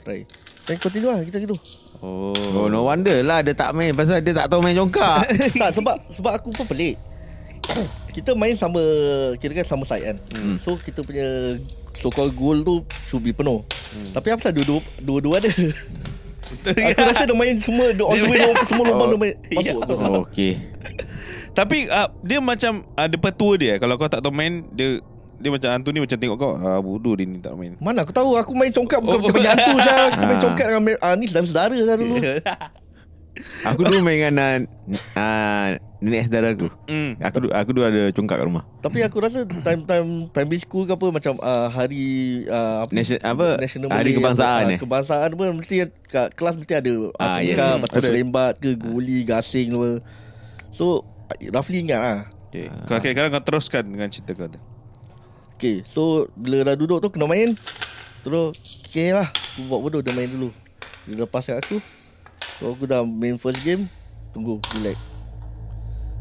Try. 0.00 0.24
Dan 0.66 0.76
continue 0.78 1.10
lah 1.10 1.20
kita 1.26 1.42
gitu. 1.42 1.58
Oh, 2.02 2.34
Oh 2.54 2.66
no 2.66 2.82
wonder 2.86 3.22
lah 3.22 3.46
Dia 3.46 3.54
tak 3.54 3.74
main 3.78 3.94
Pasal 3.94 4.22
dia 4.22 4.34
tak 4.34 4.50
tahu 4.50 4.58
main 4.58 4.74
congkak 4.74 5.22
tak 5.62 5.70
sebab 5.74 5.96
sebab 6.10 6.32
aku 6.38 6.50
pun 6.50 6.66
pelik. 6.66 6.98
kita 8.16 8.34
main 8.34 8.54
sama 8.58 8.82
kira 9.38 9.62
kan 9.62 9.66
sama 9.66 9.84
side 9.86 10.04
kan. 10.04 10.16
Hmm. 10.34 10.56
So 10.58 10.76
kita 10.76 11.06
punya 11.06 11.56
so 11.94 12.10
called 12.10 12.34
goal 12.34 12.58
tu 12.62 12.82
should 13.06 13.22
be 13.22 13.30
penuh. 13.30 13.62
Hmm. 13.94 14.10
Tapi 14.12 14.34
apa 14.34 14.38
pasal 14.42 14.54
dua-dua 14.56 14.80
dua-dua 15.00 15.34
ada. 15.40 15.50
aku 16.52 17.00
rasa 17.00 17.24
dia 17.24 17.32
main 17.32 17.56
semua 17.56 17.96
dia 17.96 18.04
on 18.04 18.12
the 18.12 18.28
way 18.28 18.44
semua 18.68 18.84
lubang 18.84 19.08
dia 19.08 19.18
main 19.18 19.34
masuk. 19.56 19.72
Ya. 19.72 19.72
aku 19.72 19.92
oh, 20.04 20.24
Okay 20.28 20.52
Tapi 21.56 21.88
uh, 21.88 22.12
dia 22.20 22.44
macam 22.44 22.84
ada 22.92 23.16
petua 23.16 23.56
dia 23.56 23.80
Kalau 23.80 23.96
kau 23.96 24.04
tak 24.12 24.20
tahu 24.20 24.36
main 24.36 24.68
Dia 24.76 25.00
dia 25.42 25.50
macam 25.50 25.68
hantu 25.68 25.90
ni 25.90 25.98
macam 25.98 26.14
tengok 26.14 26.36
kau 26.36 26.52
ah 26.54 26.78
bodoh 26.78 27.12
dia 27.12 27.26
ni 27.26 27.36
tak 27.36 27.52
main. 27.52 27.74
Mana 27.76 28.00
aku 28.00 28.10
tahu 28.10 28.32
aku 28.34 28.54
main 28.54 28.70
congkak 28.70 28.98
bukan 28.98 29.18
Oh. 29.18 29.28
macam 29.28 29.50
hantu 29.50 29.74
saya. 29.84 30.02
Aku 30.08 30.22
main 30.22 30.38
Ah. 30.38 30.42
congkak 30.42 30.66
dengan 30.68 30.82
ah, 30.96 31.14
ni 31.14 31.26
saudara-saudara 31.26 31.74
saya 31.76 31.98
dulu. 31.98 32.16
Aku 33.64 33.80
dulu 33.80 34.04
main 34.04 34.20
dengan 34.20 34.34
uh, 34.36 34.58
uh, 35.16 35.66
Nenek 35.98 36.28
saudara 36.28 36.52
aku 36.52 36.68
Hmm. 36.84 37.16
Aku 37.16 37.36
dulu, 37.40 37.50
aku 37.50 37.70
dulu 37.72 37.82
ada 37.82 38.12
congkak 38.12 38.36
kat 38.36 38.44
rumah 38.44 38.68
Tapi 38.78 39.00
aku 39.00 39.16
rasa 39.18 39.48
time-time 39.48 40.28
primary 40.28 40.60
school 40.60 40.84
ke 40.84 40.92
apa 40.92 41.06
macam 41.08 41.40
uh, 41.40 41.66
hari 41.66 42.04
uh, 42.44 42.84
apa, 42.84 42.92
Nation- 42.92 43.24
apa? 43.24 43.56
National 43.56 43.88
Hari 43.88 43.96
Malay, 44.04 44.18
kebangsaan 44.20 44.62
apa, 44.62 44.68
eh? 44.68 44.78
Kebangsaan 44.78 45.30
pun 45.32 45.46
mesti 45.54 45.74
kat 46.04 46.28
kelas 46.34 46.54
mesti 46.54 46.72
ada 46.74 46.92
uh, 46.92 47.08
Ah, 47.16 47.40
congkak, 47.40 47.40
yes, 47.40 47.56
yes. 47.56 47.80
batu 47.80 47.96
Ada. 47.96 48.04
serembat 48.04 48.52
ke 48.60 48.70
guli, 48.76 49.18
gasing 49.24 49.68
apa. 49.72 49.90
So 50.68 51.08
roughly 51.48 51.80
ingat 51.80 51.98
lah. 51.98 52.18
Okay. 52.52 52.68
Kau 52.84 53.00
okay, 53.00 53.16
sekarang 53.16 53.32
kau 53.32 53.40
teruskan 53.40 53.82
dengan 53.86 54.12
cerita 54.12 54.36
kau 54.36 54.44
tu. 54.46 54.60
Okay 55.62 55.86
so 55.86 56.26
bila 56.34 56.66
dah 56.66 56.74
duduk 56.74 56.98
tu 56.98 57.06
kena 57.06 57.30
main. 57.30 57.54
Terus 58.26 58.50
Okay 58.82 59.14
lah 59.14 59.30
Aku 59.30 59.70
buat 59.70 59.78
bodoh 59.78 60.02
dia 60.02 60.10
main 60.10 60.26
dulu. 60.26 60.50
Dia 61.06 61.22
lepas 61.22 61.46
kat 61.46 61.62
aku. 61.62 61.78
So 62.58 62.74
aku 62.74 62.90
dah 62.90 63.06
main 63.06 63.38
first 63.38 63.62
game 63.62 63.86
Tunggu 64.34 64.58
Relax. 64.74 64.98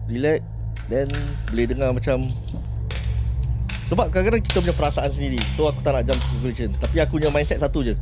Relax 0.06 0.46
Then 0.94 1.10
Boleh 1.50 1.66
dengar 1.66 1.90
macam 1.90 2.22
Sebab 3.90 4.14
kadang-kadang 4.14 4.46
kita 4.46 4.62
punya 4.62 4.78
perasaan 4.78 5.10
sendiri. 5.10 5.42
So 5.58 5.66
aku 5.66 5.82
tak 5.82 5.98
nak 5.98 6.06
jump 6.06 6.22
conclusion. 6.22 6.78
Tapi 6.78 7.02
aku 7.02 7.18
punya 7.18 7.34
mindset 7.34 7.66
satu 7.66 7.82
je. 7.82 7.98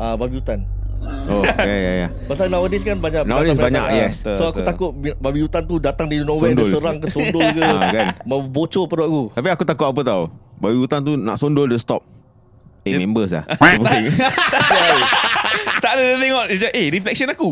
Ah, 0.00 0.16
uh, 0.16 0.16
babi 0.16 0.40
hutan 0.40 0.64
Oh 1.00 1.40
ya 1.42 1.64
ya 1.66 1.92
ya 1.96 2.08
Pasal 2.26 2.48
nowadays 2.48 2.82
kan 2.82 2.96
banyak 2.96 3.24
Nowadays 3.24 3.56
banyak, 3.56 3.80
ah. 3.82 3.96
yes. 3.96 4.20
So 4.20 4.46
aku 4.46 4.60
takut 4.60 4.92
bi- 4.92 5.16
babi 5.16 5.40
hutan 5.40 5.64
tu 5.64 5.76
datang 5.76 6.06
dari 6.06 6.20
nowhere 6.20 6.52
Dia 6.52 6.68
serang 6.68 6.96
ke 6.96 7.06
sondol 7.06 7.40
ke. 7.50 7.62
Ah, 7.72 7.88
kan? 7.88 8.06
Mau 8.22 8.42
bocor 8.42 8.84
perut 8.84 9.06
aku. 9.06 9.22
Tapi 9.32 9.48
aku 9.48 9.62
takut 9.64 9.86
apa 9.86 10.00
tau? 10.02 10.22
Babi 10.56 10.76
hutan 10.76 11.00
tu 11.00 11.14
nak 11.14 11.36
sondol 11.36 11.66
dia 11.66 11.76
stop. 11.76 12.04
Eh 12.82 12.96
members 12.96 13.32
lah 13.34 13.44
pusing. 13.74 14.08
Tak 15.80 15.90
ada 15.90 16.02
dia 16.02 16.16
tengok 16.18 16.44
dia 16.46 16.56
cakap, 16.60 16.72
Eh 16.74 16.86
reflection 16.90 17.28
aku. 17.28 17.48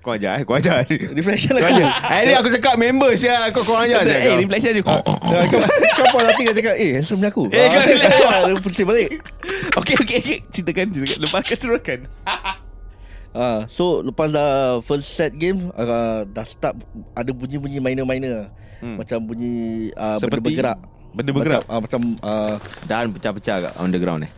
Kau 0.00 0.16
ajar 0.16 0.40
eh 0.40 0.44
Kau 0.44 0.56
ajar. 0.56 0.80
Reflection 0.88 1.52
Kau 1.52 1.60
aku. 1.62 1.76
Ajar 1.76 1.88
Hari 2.02 2.24
ni 2.24 2.32
aku 2.32 2.48
cakap 2.50 2.74
members 2.76 3.20
ya. 3.20 3.48
Kau 3.50 3.60
kau 3.62 3.76
ajar 3.76 4.00
Eh 4.00 4.16
kau. 4.26 4.38
reflection 4.38 4.72
je 4.72 4.82
kau, 4.82 4.96
kau 4.96 6.06
pun 6.10 6.20
nanti 6.22 6.42
kau 6.42 6.54
cakap 6.54 6.74
Eh 6.74 6.90
handsome 6.96 7.20
ni 7.20 7.28
aku. 7.28 7.44
Eh, 7.48 7.66
kau. 7.68 7.80
Ah, 8.26 8.40
Dia 8.46 8.56
pusing 8.56 8.84
balik 8.84 9.08
Okay 9.76 9.94
okay 9.94 10.16
okay 10.18 10.38
Ceritakan 10.50 10.90
ceritakan. 10.90 11.18
Lepas 11.22 11.40
kau 11.46 11.58
teruskan. 11.58 12.00
Ah, 13.30 13.62
So 13.70 14.02
lepas 14.02 14.34
dah 14.34 14.82
First 14.82 15.14
set 15.14 15.30
game 15.38 15.70
uh, 15.78 16.26
Dah 16.26 16.42
start 16.42 16.74
Ada 17.14 17.30
bunyi-bunyi 17.30 17.78
minor-minor. 17.78 18.50
Hmm. 18.82 18.98
Macam 18.98 19.22
bunyi 19.22 19.86
uh, 19.94 20.18
Benda 20.18 20.26
Seperti 20.26 20.46
bergerak. 20.50 20.78
Benda 21.14 21.30
bergerak? 21.30 21.62
Macam, 21.62 21.70
uh, 21.70 21.80
macam 21.86 22.00
uh, 22.26 22.54
Dan 22.90 23.14
pecah-pecah 23.14 23.56
kat 23.70 23.72
underground 23.78 24.26
eh? 24.26 24.32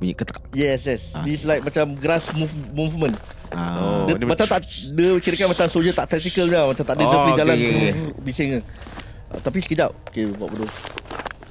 Bunyi 0.00 0.16
ketek 0.16 0.40
Yes 0.56 0.88
yes. 0.88 1.12
Ah. 1.12 1.28
It's 1.28 1.44
like 1.44 1.60
macam 1.60 1.92
Grass 2.00 2.32
move, 2.32 2.48
movement. 2.72 3.12
Ah. 3.52 4.08
dia, 4.08 4.16
dia 4.16 4.24
Macam 4.24 4.48
tak 4.48 4.64
Dia 4.88 5.20
kira 5.20 5.36
kan 5.36 5.48
macam 5.52 5.66
soldier 5.68 5.92
tak 5.92 6.08
tactical 6.08 6.48
dia 6.48 6.64
Macam 6.64 6.84
tak 6.88 6.96
ada 6.96 7.02
Oh, 7.04 7.12
oh, 7.12 7.20
okay, 7.28 7.32
jalan 7.44 7.56
okay, 7.60 7.68
okay. 7.76 7.92
Bising 8.24 8.48
uh, 8.56 9.40
Tapi 9.44 9.58
sekejap. 9.60 9.92
Okay 10.08 10.32
buat 10.32 10.48
bodoh. 10.48 10.70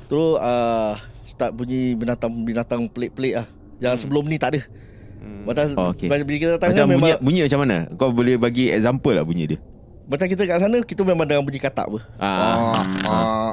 Terus 0.09 0.41
uh, 0.41 0.97
Start 1.39 1.55
bunyi 1.55 1.95
binatang-binatang 1.95 2.91
pelik-pelik 2.91 3.39
lah 3.39 3.47
Yang 3.79 3.95
hmm. 3.95 4.01
sebelum 4.03 4.27
ni 4.27 4.35
tak 4.35 4.59
ada 4.59 4.61
hmm. 5.23 5.47
Macam 5.47 5.63
Oh, 5.79 5.95
okay. 5.95 6.11
Bila 6.11 6.35
kita 6.35 6.59
datang 6.59 6.75
Macam 6.75 6.83
kan 6.83 6.87
bunyi, 6.91 6.99
memang 6.99 7.23
bunyi 7.23 7.41
macam 7.47 7.59
mana? 7.63 7.77
Kau 7.95 8.11
boleh 8.11 8.35
bagi 8.35 8.67
example 8.67 9.15
lah 9.15 9.23
bunyi 9.23 9.55
dia. 9.55 9.59
Macam 10.11 10.27
kita 10.27 10.43
kat 10.43 10.59
sana 10.59 10.83
Kita 10.83 10.99
memang 11.07 11.23
dengan 11.23 11.47
bunyi 11.47 11.63
katak 11.63 11.87
apa 11.87 11.99
Ah. 12.19 12.83
ah. 13.07 13.51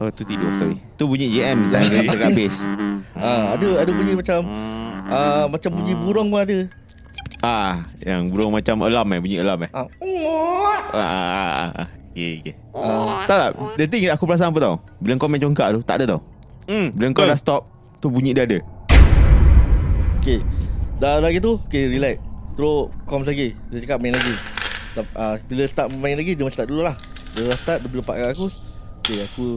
Oh 0.00 0.08
tu 0.08 0.24
tidur 0.24 0.48
sorry 0.56 0.80
Tu 0.96 1.04
bunyi 1.04 1.28
JM 1.28 1.58
tak 1.76 1.92
ada 1.92 1.96
dekat 2.08 2.30
bass. 2.32 2.56
Ah, 3.12 3.52
ada 3.52 3.68
ada 3.84 3.90
bunyi 3.92 4.12
macam 4.16 4.38
ah, 5.12 5.44
macam 5.44 5.70
bunyi 5.76 5.92
burung 5.92 6.32
pun 6.32 6.40
ada. 6.40 6.58
Ah, 7.44 7.84
yang 8.00 8.32
burung 8.32 8.56
macam 8.56 8.80
alarm 8.80 9.12
eh, 9.12 9.20
bunyi 9.20 9.36
alarm 9.44 9.68
eh. 9.68 9.70
Ah. 9.76 9.84
Ah, 10.94 10.96
ah, 10.96 11.52
ah, 11.52 11.70
ah. 11.84 11.88
Okay, 12.14 12.30
okay. 12.40 12.54
Tak 13.28 13.36
tak, 13.36 13.50
the 13.76 13.84
thing 13.90 14.08
aku 14.08 14.24
perasan 14.24 14.54
apa 14.54 14.58
tau? 14.62 14.74
Bila 15.02 15.18
kau 15.20 15.28
main 15.28 15.42
congkak 15.42 15.68
tu, 15.76 15.80
tak 15.84 16.00
ada 16.00 16.16
tau. 16.16 16.37
Hmm 16.68 16.92
Bila 16.92 17.16
kau 17.16 17.24
dah 17.24 17.38
stop, 17.40 17.64
tu 17.98 18.12
bunyi 18.12 18.36
dia 18.36 18.44
ada. 18.44 18.60
Okey. 20.20 20.44
Dah 21.00 21.18
dah 21.24 21.30
gitu, 21.32 21.56
okey 21.64 21.88
relax. 21.88 22.20
Terus 22.54 22.92
comms 23.08 23.24
lagi. 23.24 23.56
Dia 23.72 23.78
cakap 23.80 23.98
main 24.04 24.12
lagi. 24.12 24.34
Ah, 25.16 25.40
bila 25.48 25.64
start 25.64 25.88
main 25.96 26.18
lagi 26.18 26.36
dia 26.36 26.44
macam 26.44 26.54
start 26.54 26.68
dulu 26.68 26.82
lah. 26.84 27.00
Dia 27.32 27.48
dah 27.48 27.56
start 27.56 27.78
dia 27.80 27.88
lepak 27.88 28.16
kat 28.20 28.28
aku. 28.36 28.46
Okey 29.02 29.18
aku 29.24 29.48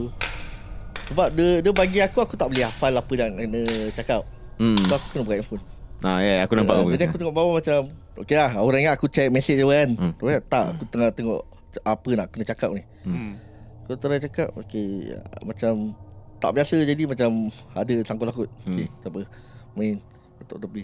sebab 1.12 1.28
dia 1.34 1.60
dia 1.60 1.72
bagi 1.76 1.98
aku 2.00 2.24
aku 2.24 2.34
tak 2.40 2.48
boleh 2.48 2.64
hafal 2.64 2.94
apa 2.96 3.12
yang 3.12 3.36
kena 3.36 3.62
cakap. 3.92 4.24
Hmm. 4.56 4.80
Sebab 4.80 4.96
aku 4.96 5.06
kena 5.12 5.22
buka 5.28 5.36
handphone. 5.36 5.64
Nah, 6.02 6.18
ya, 6.18 6.26
yeah, 6.26 6.38
aku 6.42 6.52
nampak 6.56 6.74
Ah, 6.74 6.82
kau. 6.82 6.90
Jadi 6.90 7.04
aku 7.06 7.16
tengok 7.20 7.36
bawah 7.36 7.54
macam 7.62 7.80
Okey 8.18 8.34
lah 8.34 8.58
Orang 8.58 8.82
ingat 8.82 8.98
aku 8.98 9.06
check 9.06 9.30
message 9.30 9.54
je 9.54 9.62
kan 9.62 9.94
Hmm. 9.94 10.12
Tak 10.50 10.64
aku 10.74 10.82
tengah 10.90 11.14
tengok 11.14 11.46
Apa 11.86 12.08
nak 12.18 12.26
kena 12.34 12.42
cakap 12.42 12.74
ni 12.74 12.82
Hmm. 13.06 13.38
Aku 13.86 13.94
tengah 13.94 14.18
cakap 14.18 14.50
Okay 14.58 15.14
Macam 15.46 15.94
Tak 16.42 16.50
biasa 16.52 16.82
jadi 16.82 17.06
macam 17.06 17.48
Ada 17.72 18.02
sangkut-sangkut. 18.02 18.50
Hmm. 18.66 18.74
Okay 18.74 18.86
tak 18.98 19.08
apa. 19.08 19.20
Main 19.72 20.02
Letak 20.36 20.58
tepi. 20.58 20.82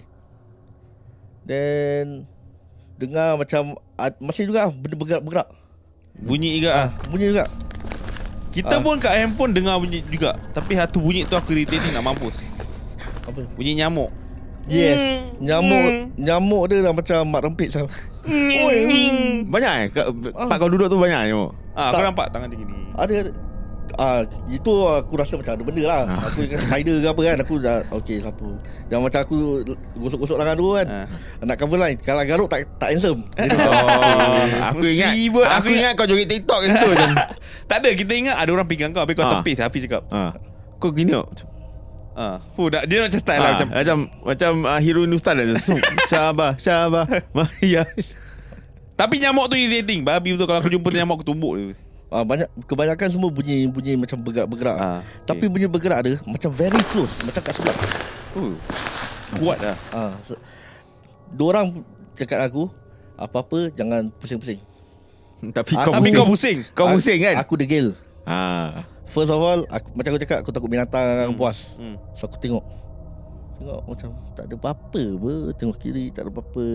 Then 1.42 2.24
Dengar 2.94 3.34
macam 3.34 3.74
Masih 4.18 4.46
juga 4.46 4.70
Benda 4.70 4.94
bergerak-bergerak 4.94 5.48
Bunyi 6.18 6.58
juga 6.58 6.70
ah. 6.74 6.88
Bunyi 7.06 7.30
juga. 7.30 7.46
Kita 8.48 8.74
Ah. 8.74 8.82
pun 8.82 8.98
kat 8.98 9.14
handphone 9.14 9.54
dengar 9.54 9.78
bunyi 9.78 10.02
juga. 10.04 10.34
Tapi 10.50 10.74
satu 10.74 10.98
bunyi 10.98 11.22
tu 11.22 11.34
aku 11.34 11.54
irritating 11.54 11.94
nak 11.94 12.02
mampus. 12.02 12.34
Apa? 13.22 13.46
Bunyi 13.54 13.78
nyamuk. 13.78 14.10
Yes. 14.66 14.98
Nyamuk 15.38 16.10
Nyamuk 16.18 16.62
dia 16.66 16.82
dah 16.82 16.90
macam 16.90 17.22
Mak 17.22 17.42
rempit 17.44 17.70
sah. 17.70 17.86
Banyak 19.46 19.72
eh? 19.78 19.86
Kat, 19.88 20.10
tempat 20.10 20.56
kau 20.58 20.66
duduk 20.66 20.90
tu 20.90 20.98
banyak 20.98 21.30
nyamuk. 21.30 21.54
Ah, 21.72 21.94
aku 21.94 22.02
Tak. 22.02 22.06
nampak 22.10 22.26
tangan 22.34 22.48
dia 22.50 22.58
gini? 22.58 22.74
Ada 22.98 23.14
Ah, 23.94 24.20
itu 24.46 24.68
aku 24.84 25.14
rasa 25.14 25.34
macam 25.34 25.54
ada 25.54 25.62
benda 25.62 25.82
lah. 25.82 26.02
Ah. 26.04 26.20
Aku 26.26 26.42
dengan 26.42 26.60
spider 26.60 26.94
ke 26.94 27.08
apa 27.08 27.20
kan 27.22 27.36
Aku 27.40 27.54
dah 27.56 27.78
Okay 27.90 28.16
siapa 28.18 28.46
Yang 28.86 29.00
macam 29.00 29.20
aku 29.20 29.36
Gosok-gosok 29.94 30.36
tangan 30.36 30.54
dulu 30.54 30.72
kan 30.74 30.86
Ah. 30.86 31.06
Nak 31.40 31.56
cover 31.56 31.78
line 31.78 31.96
Kalau 31.96 32.20
garuk 32.22 32.46
tak 32.46 32.68
tak 32.76 32.92
handsome 32.92 33.24
Dia. 33.38 33.48
Oh, 33.48 34.44
aku 34.68 34.84
ingat 34.84 35.10
aku, 35.10 35.40
Aku 35.40 35.68
ingat 35.70 35.92
kau 35.94 36.04
joget 36.04 36.28
TikTok 36.28 36.58
kan 36.60 36.70
tu. 36.76 36.90
Tak 37.70 37.76
ada 37.80 37.88
kita 37.92 38.12
ingat 38.12 38.36
ada 38.36 38.50
orang 38.50 38.64
pegang 38.64 38.90
kau 38.90 39.00
Habis 39.00 39.14
kau 39.14 39.24
Ah. 39.24 39.40
tepis 39.40 39.56
Hafiz 39.58 39.82
cakap 39.84 40.02
Ha. 40.08 40.36
Kau 40.76 40.90
gini 40.90 41.12
oh. 41.12 41.26
ah. 42.12 42.38
Fuh, 42.52 42.68
dah, 42.68 42.82
Dia 42.82 43.00
macam 43.00 43.18
style 43.18 43.38
lah 43.38 43.48
Ha, 43.48 43.54
macam 43.54 43.66
macam 43.72 43.96
macam 44.22 44.50
uh, 44.64 44.80
hero 44.80 45.02
Nustan 45.04 45.36
dah. 45.36 45.46
So, 45.56 45.74
Syabah, 46.06 46.54
Syabah. 46.56 47.06
Maya. 47.30 47.88
Tapi 48.94 49.14
nyamuk 49.18 49.46
tu 49.46 49.54
irritating 49.54 50.02
Babi 50.02 50.34
betul 50.34 50.44
Kalau 50.44 50.58
aku 50.58 50.68
jumpa 50.68 50.90
nyamuk 50.92 51.18
Aku 51.18 51.26
tumbuk 51.26 51.54
dia 51.54 51.74
ah, 52.08 52.22
banyak 52.22 52.48
Kebanyakan 52.64 53.08
semua 53.08 53.28
bunyi 53.28 53.64
Bunyi 53.64 53.94
macam 53.94 54.18
bergerak-bergerak 54.18 54.76
Ah, 54.76 55.00
Tapi 55.22 55.44
bunyi 55.46 55.64
bergerak 55.64 56.00
dia 56.02 56.16
Macam 56.22 56.50
very 56.50 56.80
close 56.88 57.20
Macam 57.22 57.40
kat 57.40 57.52
sebelah 57.52 57.76
uh. 58.34 58.54
Kuat 59.34 59.58
lah 59.58 59.76
ah, 59.90 60.12
se- 60.20 60.40
Dua 61.28 61.52
orang 61.52 61.84
cakap 62.14 62.42
aku 62.42 62.68
Apa-apa 63.14 63.68
Jangan 63.70 64.08
pusing-pusing 64.14 64.60
Tapi 65.56 65.72
Ah, 65.72 65.84
kau 65.84 65.92
Tapi 65.92 66.08
pusing. 66.08 66.16
kau 66.16 66.26
pusing 66.26 66.58
Kau 66.72 66.84
Aku- 66.86 66.96
pusing 66.96 67.18
kan? 67.18 67.34
Aku 67.38 67.54
degil 67.54 67.86
Ha. 68.24 68.84
First 69.04 69.28
of 69.28 69.38
all 69.38 69.64
aku, 69.66 69.88
Macam 69.92 70.12
aku 70.12 70.20
cakap 70.20 70.38
Aku 70.40 70.50
takut 70.50 70.68
binatang 70.68 71.28
Hmm. 71.28 71.34
buas 71.34 71.72
hmm. 71.74 71.96
So 72.12 72.24
aku 72.24 72.36
tengok 72.36 72.60
Tengok 73.54 73.80
macam 73.86 74.08
Tak 74.32 74.44
ada 74.44 74.54
apa-apa 74.54 75.02
ber. 75.14 75.52
Tengok 75.54 75.76
kiri 75.76 76.08
Tak 76.08 76.24
ada 76.24 76.30
apa-apa 76.30 76.66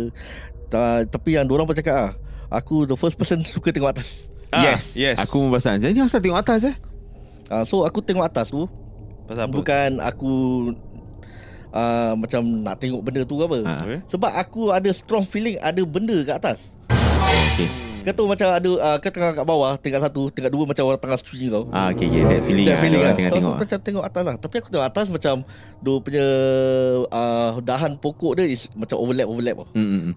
Ta, 0.68 0.82
Tapi 1.04 1.30
yang 1.34 1.46
orang 1.48 1.64
pun 1.64 1.74
cakap 1.74 1.96
ah, 1.96 2.12
Aku 2.52 2.84
the 2.84 2.94
first 2.94 3.14
person 3.14 3.42
Suka 3.44 3.70
tengok 3.70 3.94
atas 3.94 4.33
Ah, 4.54 4.64
yes. 4.70 4.94
yes. 4.94 5.18
Aku 5.20 5.42
membasan. 5.42 5.82
Jadi 5.82 5.98
asal 5.98 6.22
tengok 6.22 6.38
atas 6.38 6.70
eh? 6.70 6.76
uh, 7.50 7.66
So 7.66 7.84
aku 7.84 8.00
tengok 8.00 8.24
atas 8.24 8.50
tu 8.50 8.70
Pasal 9.26 9.46
apa 9.46 9.54
Bukan 9.54 9.90
aku 10.00 10.34
uh, 11.72 12.14
Macam 12.16 12.42
nak 12.62 12.78
tengok 12.78 13.02
benda 13.02 13.22
tu 13.24 13.36
ke 13.36 13.44
apa 13.44 13.58
Ha. 13.64 13.74
okay. 13.82 14.00
Sebab 14.08 14.32
aku 14.32 14.62
ada 14.70 14.90
strong 14.92 15.26
feeling 15.26 15.58
Ada 15.60 15.82
benda 15.84 16.18
kat 16.24 16.38
atas 16.40 16.60
Okay. 17.54 17.70
Kau 18.04 18.12
tahu 18.14 18.28
macam 18.28 18.52
ada 18.52 18.68
uh, 18.68 18.98
Kau 19.00 19.10
tengah 19.10 19.32
kat 19.32 19.46
bawah 19.46 19.74
Tingkat 19.80 20.02
satu 20.04 20.28
Tingkat 20.28 20.52
dua 20.52 20.68
Macam 20.68 20.84
orang 20.86 21.00
tengah 21.00 21.18
cuci 21.18 21.48
kau 21.48 21.72
Ah, 21.72 21.88
okay, 21.90 22.12
okay. 22.12 22.22
That 22.26 22.42
feeling 22.44 22.68
That 22.68 22.80
feeling 22.84 23.02
lah 23.02 23.14
tengah 23.16 23.32
So 23.32 23.36
tengok. 23.40 23.54
aku 23.54 23.64
macam 23.64 23.80
tengok 23.80 24.04
atas 24.04 24.24
lah 24.24 24.36
Tapi 24.38 24.56
aku 24.60 24.70
tengok 24.70 24.88
atas 24.88 25.06
macam 25.08 25.36
Dia 25.80 25.94
punya 25.98 26.26
uh, 27.10 27.52
Dahan 27.64 27.92
pokok 27.96 28.34
dia 28.36 28.46
is 28.46 28.68
Macam 28.76 29.00
Hmm, 29.00 29.88
hmm, 29.88 30.02
hmm. 30.04 30.16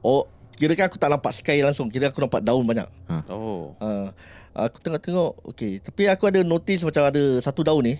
Oh 0.00 0.26
Kira 0.56 0.72
kan 0.72 0.88
aku 0.88 0.96
tak 0.96 1.12
nampak 1.12 1.36
sky 1.36 1.60
langsung. 1.60 1.92
Kira 1.92 2.08
aku 2.08 2.24
nampak 2.24 2.40
daun 2.40 2.64
banyak. 2.64 2.88
Oh. 3.28 3.76
Uh, 3.76 4.08
Aku 4.56 4.80
tengok-tengok 4.80 5.52
Okay 5.52 5.84
Tapi 5.84 6.08
aku 6.08 6.32
ada 6.32 6.40
notice 6.40 6.80
Macam 6.80 7.04
ada 7.04 7.22
satu 7.44 7.60
daun 7.60 7.84
ni 7.84 7.94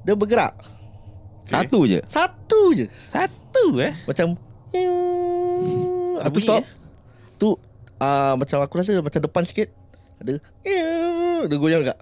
Dia 0.00 0.16
bergerak. 0.16 0.56
Satu 1.44 1.84
je. 1.84 2.00
Satu 2.08 2.72
je. 2.72 2.88
Satu 3.12 3.76
eh? 3.84 3.92
Macam 4.08 4.32
Aku 6.24 6.40
stop? 6.40 6.64
Eh? 6.64 6.66
Tu 7.36 7.52
uh, 7.52 8.32
Macam 8.32 8.58
aku 8.64 8.80
rasa 8.80 8.96
Macam 9.04 9.20
depan 9.20 9.44
sikit 9.44 9.68
Ada 10.24 10.40
Dia 11.44 11.56
goyang 11.60 11.84
juga. 11.84 12.00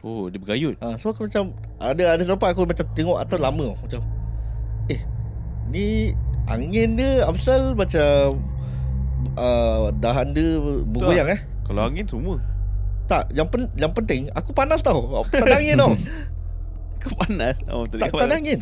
Oh 0.00 0.32
dia 0.32 0.40
bergayut. 0.40 0.80
Uh, 0.80 0.96
So 0.96 1.12
aku 1.12 1.28
macam 1.28 1.52
Ada 1.76 2.16
ada 2.16 2.22
sempat 2.24 2.56
aku 2.56 2.64
macam 2.64 2.88
tengok 2.96 3.20
atas 3.20 3.36
lama. 3.36 3.76
Macam 3.76 4.00
Eh 4.88 5.04
Ni 5.68 6.16
Angin 6.48 6.96
dia 6.96 7.28
Amsal 7.28 7.76
macam 7.76 8.40
uh, 9.36 9.90
Dahan 9.96 10.34
dia 10.34 10.58
Bergoyang 10.84 11.28
eh? 11.32 11.40
Kalau 11.66 11.84
angin 11.84 12.06
semua. 12.08 12.40
Tak 13.08 13.32
Yang 13.32 13.48
pen, 13.52 13.62
yang 13.76 13.92
penting 13.92 14.20
Aku 14.36 14.52
panas 14.52 14.80
tau. 14.80 15.24
Tak 15.28 15.44
ada 15.46 15.60
angin 15.60 15.76
tau. 15.78 15.92
Kau 17.02 17.14
panas. 17.14 17.54
Oh 17.70 17.86
tak, 17.86 18.10
tak 18.10 18.26
ada 18.26 18.34
angin. 18.34 18.60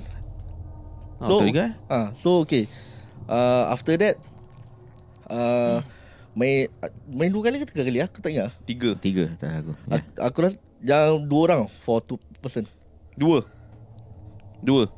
Oh, 1.17 1.41
Betul 1.41 1.49
juga 1.49 1.63
eh? 1.65 1.73
ah, 1.89 2.09
So 2.13 2.45
okay. 2.45 2.69
Uh, 3.25 3.73
After 3.73 3.97
that 3.97 4.21
uh, 5.33 5.81
Main 6.37 6.69
Main 7.09 7.33
dua 7.33 7.49
kali 7.49 7.65
ke 7.65 7.67
tiga 7.73 7.83
kali 7.89 7.99
ah? 8.05 8.09
Aku 8.13 8.21
tak 8.21 8.31
ingat. 8.37 8.53
Tiga. 8.69 8.93
Tiga 9.01 9.33
tak 9.41 9.65
aku. 9.65 9.73
yeah. 9.89 10.03
Aku 10.21 10.37
rasa 10.45 10.61
Yang 10.85 11.25
dua 11.25 11.41
orang 11.49 11.61
For 11.81 12.05
two 12.05 12.21
person. 12.45 12.69
Dua. 13.17 13.49
Dua 14.61 14.93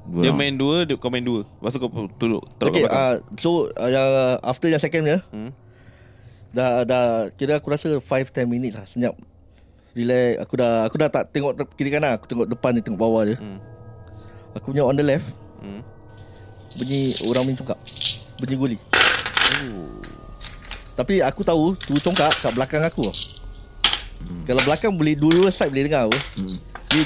Dua 0.00 0.22
Dia 0.22 0.32
main 0.32 0.50
dua 0.50 0.82
dia, 0.82 0.96
Kau 0.96 1.08
main 1.08 1.20
dua 1.20 1.44
Lepas 1.44 1.70
tu 1.70 1.78
kau 1.78 1.90
Teruk 2.16 2.42
Okay 2.58 2.82
uh, 2.82 3.20
So 3.36 3.68
uh, 3.70 4.40
After 4.40 4.66
yang 4.66 4.80
second 4.80 5.04
dia 5.04 5.20
hmm. 5.28 5.52
Dah 6.50 6.82
dah 6.82 7.04
Kira 7.30 7.56
aku 7.56 7.68
rasa 7.68 7.94
5-10 7.94 8.44
minutes 8.44 8.74
lah 8.74 8.84
Senyap 8.84 9.14
Relax 9.92 10.40
Aku 10.40 10.54
dah 10.56 10.88
Aku 10.88 10.96
dah 10.96 11.08
tak 11.08 11.30
tengok 11.30 11.52
te- 11.54 11.74
kiri 11.74 11.90
kanan 11.90 12.16
Aku 12.16 12.26
tengok 12.26 12.48
depan 12.48 12.72
ni 12.72 12.80
Tengok 12.80 12.96
bawah 12.98 13.22
je 13.24 13.36
Hmm. 13.36 13.60
Aku 14.52 14.72
punya 14.72 14.82
on 14.82 14.94
the 14.94 15.04
left 15.04 15.30
Hmm. 15.60 15.84
Bunyi 16.74 17.12
orang 17.22 17.44
main 17.44 17.54
congkak 17.54 17.76
Bunyi 18.40 18.56
guli 18.56 18.76
Oh. 19.60 20.00
Tapi 20.94 21.20
aku 21.20 21.44
tahu 21.44 21.76
Tu 21.76 21.92
congkak 21.98 22.32
kat 22.34 22.50
belakang 22.50 22.80
aku 22.80 23.04
tau. 23.04 23.16
Kalau 24.42 24.62
belakang 24.62 24.90
boleh 24.90 25.12
Dua-dua 25.12 25.50
side 25.50 25.68
boleh 25.68 25.84
dengar 25.84 26.08
apa 26.08 26.18
Hmm. 26.34 26.56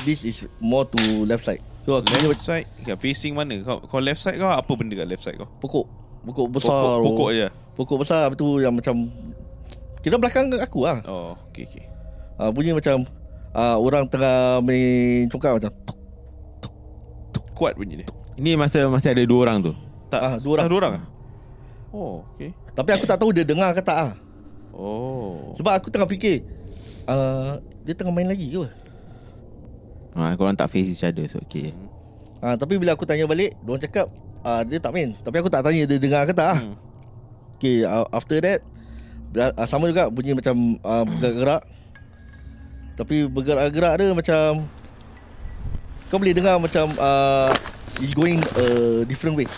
This 0.04 0.22
is 0.22 0.48
more 0.56 0.86
to 0.86 0.96
left 1.24 1.44
side 1.44 1.60
Punya 1.84 2.00
Left 2.24 2.40
side 2.40 2.66
kau 2.80 2.96
Facing 2.96 3.32
mana 3.36 3.54
kau, 3.60 3.78
kau 3.84 4.00
left 4.00 4.24
side 4.24 4.40
kau 4.40 4.48
Apa 4.48 4.72
benda 4.72 4.96
kat 4.96 5.04
left 5.04 5.20
side 5.20 5.36
kau 5.36 5.48
pokok 5.60 5.86
Pokok 6.24 6.46
besar 6.48 6.96
Pokok, 6.98 7.04
pokok 7.04 7.30
je 7.36 7.46
Pokok 7.76 7.96
besar 8.00 8.32
tu 8.32 8.58
yang 8.64 8.72
macam 8.72 9.12
Kira 10.00 10.16
belakang 10.16 10.48
aku 10.56 10.88
lah 10.88 11.04
Oh 11.04 11.36
okay 11.52 11.68
okay 11.68 11.84
uh, 12.40 12.48
Bunyi 12.48 12.72
macam 12.72 13.04
uh, 13.52 13.76
Orang 13.76 14.08
tengah 14.08 14.64
main 14.64 15.28
congkak 15.28 15.60
macam 15.60 15.70
tuk. 15.84 15.96
Kuat 17.54 17.76
bunyi 17.78 18.02
dia 18.02 18.08
Ini 18.34 18.58
masa 18.58 18.88
masih 18.90 19.14
ada 19.14 19.22
dua 19.22 19.46
orang 19.46 19.62
tu. 19.62 19.72
Tak 20.10 20.20
Ah, 20.20 20.34
dua 20.42 20.52
orang. 20.58 20.64
Ah, 20.66 20.70
Dua 20.72 20.78
orang? 20.82 20.94
Oh 21.94 22.14
okay 22.34 22.50
Tapi 22.74 22.90
aku 22.90 23.04
tak 23.06 23.18
tahu 23.20 23.30
dia 23.30 23.46
dengar 23.46 23.70
ke 23.76 23.84
tak 23.84 23.94
ah. 23.94 24.12
Oh 24.74 25.54
Sebab 25.54 25.78
aku 25.78 25.86
tengah 25.92 26.08
fikir 26.10 26.42
uh, 27.06 27.62
Dia 27.86 27.94
tengah 27.94 28.10
main 28.10 28.26
lagi 28.26 28.50
ke? 28.50 28.66
Ha, 30.14 30.38
korang 30.38 30.54
tak 30.54 30.70
face 30.70 30.94
each 30.94 31.02
other 31.02 31.26
so 31.26 31.42
okay. 31.42 31.74
Uh, 32.38 32.54
tapi 32.54 32.78
bila 32.78 32.94
aku 32.94 33.02
tanya 33.02 33.24
balik 33.24 33.56
Diorang 33.64 33.82
cakap 33.82 34.06
uh, 34.44 34.60
Dia 34.62 34.76
tak 34.76 34.92
main 34.92 35.16
Tapi 35.24 35.36
aku 35.40 35.48
tak 35.48 35.64
tanya 35.64 35.88
dia 35.88 35.96
dengar 35.96 36.28
ke 36.28 36.36
tak 36.36 36.48
ah. 36.54 36.58
hmm. 36.60 36.76
Okay 37.56 37.82
uh, 37.88 38.04
after 38.12 38.36
that 38.44 38.60
uh, 39.34 39.64
Sama 39.64 39.88
juga 39.88 40.12
bunyi 40.12 40.36
macam 40.36 40.76
uh, 40.84 41.08
Bergerak-gerak 41.08 41.62
Tapi 43.00 43.16
bergerak-gerak 43.32 43.92
dia 43.96 44.12
macam 44.12 44.68
Kau 46.12 46.20
boleh 46.20 46.36
dengar 46.36 46.60
macam 46.60 46.92
uh, 47.00 47.48
It's 48.04 48.12
going 48.12 48.44
a 48.60 49.08
different 49.08 49.40
way 49.40 49.48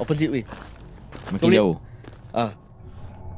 Opposite 0.00 0.32
way 0.32 0.48
Makin 1.30 1.46
Kau 1.46 1.52
jauh. 1.52 1.76
Ah, 2.32 2.56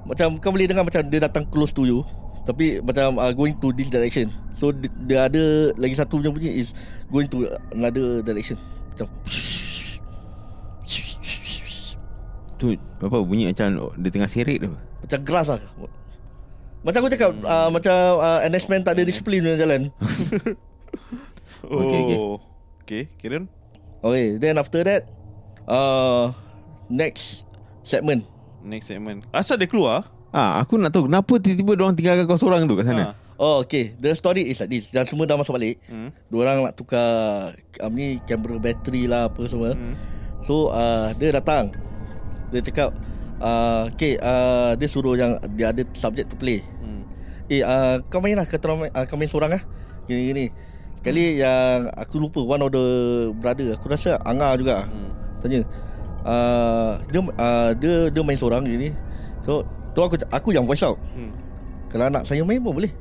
Macam 0.07 0.39
kau 0.41 0.55
boleh 0.55 0.71
dengar 0.71 0.87
macam 0.87 1.03
dia 1.03 1.21
datang 1.21 1.45
close 1.45 1.75
to 1.75 1.83
you 1.85 2.07
Tapi 2.47 2.79
macam 2.79 3.19
uh, 3.19 3.35
going 3.35 3.59
to 3.59 3.75
this 3.75 3.91
direction 3.91 4.31
So 4.55 4.71
dia, 4.71 4.89
dia 5.05 5.19
ada 5.27 5.75
lagi 5.75 5.99
satu 5.99 6.23
punya 6.23 6.31
bunyi 6.31 6.63
is 6.63 6.71
Going 7.11 7.27
to 7.27 7.51
another 7.75 8.23
direction 8.23 8.55
Macam 8.95 9.11
Tu 12.57 12.73
apa 13.03 13.19
bunyi 13.21 13.53
macam 13.53 13.93
dia 14.01 14.09
tengah 14.09 14.31
seret 14.31 14.65
tu. 14.65 14.73
Macam 15.05 15.19
grass 15.27 15.53
lah 15.53 15.61
Macam 16.81 17.05
aku 17.05 17.11
cakap 17.13 17.35
uh, 17.45 17.69
Macam 17.69 17.93
uh, 18.23 18.41
NS 18.49 18.71
man 18.73 18.81
tak 18.81 18.97
ada 18.97 19.03
disiplin 19.05 19.43
dalam 19.43 19.59
jalan 19.61 19.81
Oh. 21.67 21.83
Okay, 21.83 21.99
okay. 21.99 22.19
Okay, 22.87 23.03
Kieran. 23.19 23.45
Okay 24.01 24.39
then 24.39 24.55
after 24.55 24.87
that 24.87 25.11
uh, 25.67 26.31
Next 26.87 27.43
segment 27.83 28.23
Next 28.63 28.87
segment. 28.91 29.23
Asal 29.35 29.59
dia 29.59 29.71
keluar? 29.71 30.16
Ah, 30.37 30.61
aku 30.61 30.77
nak 30.77 30.93
tahu 30.93 31.09
kenapa 31.09 31.41
tiba-tiba 31.41 31.73
dia 31.73 31.83
orang 31.83 31.97
tinggalkan 31.97 32.25
kau 32.29 32.37
seorang 32.37 32.69
tu 32.69 32.77
kat 32.77 32.85
sana. 32.85 33.05
Ha. 33.09 33.13
Oh 33.37 33.61
okay 33.61 33.93
The 33.93 34.17
story 34.17 34.49
is 34.49 34.57
like 34.57 34.73
this 34.73 34.89
Dan 34.89 35.05
semua 35.05 35.29
dah 35.29 35.37
masuk 35.37 35.61
balik 35.61 35.77
Hmm. 35.93 36.09
Diorang 36.33 36.65
nak 36.65 36.73
tukar 36.73 37.53
um, 37.85 37.93
Ni 37.93 38.17
kamera 38.25 38.57
bateri 38.57 39.05
lah 39.05 39.29
Apa 39.29 39.45
semua 39.45 39.77
Hmm. 39.77 39.93
So 40.41 40.73
uh, 40.73 41.13
Dia 41.13 41.37
datang 41.37 41.69
Dia 42.49 42.65
cakap 42.65 42.97
uh, 43.37 43.93
Okay 43.93 44.17
uh, 44.17 44.73
Dia 44.73 44.89
suruh 44.89 45.21
yang 45.21 45.37
Dia 45.53 45.69
ada 45.69 45.85
subject 45.93 46.33
to 46.33 46.37
play 46.37 46.65
Hmm. 46.81 47.05
Eh 47.53 47.61
uh, 47.61 48.01
kau 48.09 48.25
main 48.25 48.41
lah 48.41 48.49
Kata 48.49 48.73
orang 48.73 48.89
main, 48.89 48.93
uh, 48.97 49.05
Kau 49.05 49.21
main 49.21 49.29
seorang 49.29 49.53
lah 49.53 49.63
Gini-gini 50.09 50.49
Sekali 50.97 51.37
yang 51.37 51.93
Aku 51.93 52.17
lupa 52.17 52.41
One 52.41 52.65
of 52.65 52.73
the 52.73 52.85
brother 53.37 53.77
Aku 53.77 53.93
rasa 53.93 54.17
Anga 54.25 54.57
juga 54.57 54.89
Hmm. 54.89 55.13
Tanya 55.45 55.61
uh, 56.25 57.05
dia, 57.05 57.21
uh, 57.21 57.71
dia 57.77 58.09
dia 58.09 58.23
main 58.25 58.41
seorang 58.41 58.65
gini 58.65 58.97
So 59.45 59.69
Tu 59.97 60.05
aku 60.05 60.21
aku 60.29 60.49
yang 60.53 60.69
voice 60.69 60.85
out 60.85 61.01
Hmm. 61.17 61.33
Kalau 61.89 62.05
anak 62.05 62.29
saya 62.29 62.45
main 62.45 62.61
pun 62.61 62.77
boleh 62.77 62.93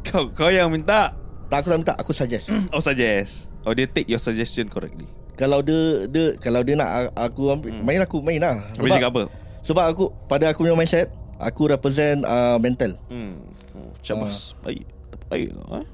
Kau 0.00 0.32
kau 0.32 0.48
yang 0.48 0.72
minta. 0.72 1.12
Tak 1.52 1.60
aku 1.60 1.68
tak 1.68 1.78
minta 1.78 1.94
Aku 1.94 2.10
suggest 2.10 2.48
Oh 2.74 2.80
suggest. 2.80 3.52
Oh 3.62 3.76
dia 3.76 3.84
take 3.84 4.08
your 4.08 4.16
suggestion 4.16 4.64
correctly. 4.66 5.04
Kalau 5.36 5.60
dia 5.60 6.08
dia 6.08 6.32
Kalau 6.38 6.64
dia 6.64 6.72
nak 6.74 7.12
aku 7.12 7.52
ambil 7.52 7.68
Hmm. 7.70 7.84
Main 7.84 8.00
aku 8.00 8.24
main 8.24 8.40
lah 8.40 8.64
Habis 8.72 8.88
dia 8.88 8.96
cakap 8.96 9.10
apa? 9.12 9.22
Sebab 9.60 9.84
aku 9.86 10.04
Pada 10.24 10.48
aku 10.48 10.64
punya 10.64 10.72
mindset 10.72 11.12
Aku 11.36 11.68
represent 11.68 12.24
uh, 12.24 12.56
mental 12.56 12.96
Hmm. 13.12 13.36
Oh, 13.70 13.92
cabas. 14.00 14.56
Baik. 14.64 14.88
Baik 15.28 15.52
kau 15.52 15.76
eh? 15.76 15.86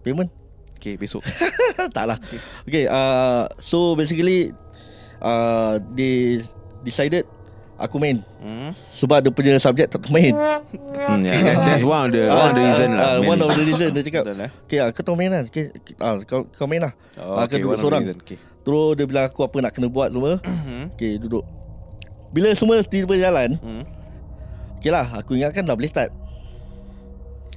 Payment 0.00 0.30
Okay, 0.78 0.94
besok. 0.96 1.20
Tak 1.96 2.04
lah 2.06 2.16
Okay 2.62 2.86
uh, 2.86 3.50
So 3.58 3.92
basically 3.92 4.54
uh, 5.18 5.76
They 5.92 6.40
Decided 6.80 7.26
Aku 7.80 7.96
main 7.96 8.20
Hmm. 8.36 8.76
Sebab 8.92 9.20
dia 9.20 9.32
punya 9.32 9.56
subjek 9.56 9.88
tak 9.88 10.04
main 10.08 10.36
Hmm, 10.36 11.24
yeah, 11.24 11.40
that's, 11.40 11.60
that's 11.64 11.84
one 11.84 12.08
of 12.08 12.12
the 12.12 12.28
one 12.28 12.52
of 12.52 12.54
the 12.54 12.62
reason 12.62 12.88
lah. 12.92 13.08
uh. 13.10 13.18
One 13.24 13.40
of 13.40 13.48
the 13.50 13.64
reason 13.64 13.88
Dia 13.90 14.02
cakap 14.04 14.24
eh? 14.28 14.50
Okay 14.68 14.78
ah, 14.78 14.88
kau 14.92 15.00
tahu 15.02 15.16
main 15.16 15.28
lah 15.28 15.40
okay, 15.42 15.72
ah, 15.96 16.20
kau, 16.22 16.44
kau 16.46 16.68
main 16.68 16.80
lah 16.80 16.92
Oh, 17.16 17.36
Ah, 17.36 17.44
okay, 17.44 17.56
Kau 17.56 17.72
duduk 17.72 17.80
seorang. 17.80 18.02
Okay. 18.20 18.36
Terus 18.60 18.88
dia 18.94 19.04
bilang 19.04 19.24
aku 19.24 19.40
Apa 19.40 19.56
nak 19.58 19.72
kena 19.72 19.88
buat 19.88 20.12
semua 20.12 20.36
Hmm. 20.44 20.92
Okay 20.92 21.16
duduk 21.16 21.44
Bila 22.30 22.52
semua 22.52 22.84
tiba 22.84 23.16
jalan 23.16 23.56
Hmm. 23.56 23.82
Okay 24.76 24.92
lah 24.92 25.08
Aku 25.16 25.32
ingatkan 25.32 25.64
dah 25.64 25.72
boleh 25.72 25.88
start 25.88 26.12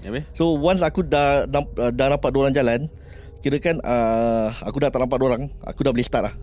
Habis? 0.02 0.24
So 0.32 0.56
once 0.56 0.80
aku 0.80 1.04
dah 1.04 1.44
dah, 1.46 1.64
dah 1.90 2.08
nampak 2.10 2.32
orang 2.32 2.52
jalan 2.52 2.88
Kira 3.40 3.60
kan 3.60 3.76
uh, 3.80 4.52
Aku 4.64 4.80
dah 4.80 4.88
tak 4.88 5.00
nampak 5.00 5.20
orang 5.20 5.52
Aku 5.64 5.84
dah 5.84 5.92
boleh 5.92 6.04
start 6.04 6.28
lah 6.28 6.36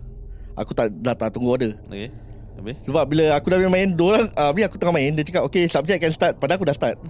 Aku 0.53 0.73
tak 0.73 0.89
dah 0.91 1.13
tak 1.13 1.33
tunggu 1.33 1.49
order 1.51 1.73
Okay. 1.89 2.09
Habis? 2.53 2.83
Sebab 2.83 3.03
bila 3.05 3.33
aku 3.33 3.47
dah 3.47 3.57
main 3.63 3.89
Diorang 3.89 4.27
uh, 4.29 4.51
Bila 4.51 4.65
aku 4.65 4.75
tengah 4.75 4.91
main 4.91 5.11
Dia 5.11 5.23
cakap 5.23 5.43
Okay 5.45 5.65
subject 5.65 5.97
can 5.97 6.11
start 6.11 6.33
Padahal 6.35 6.57
aku 6.57 6.67
dah 6.67 6.75
start 6.75 6.95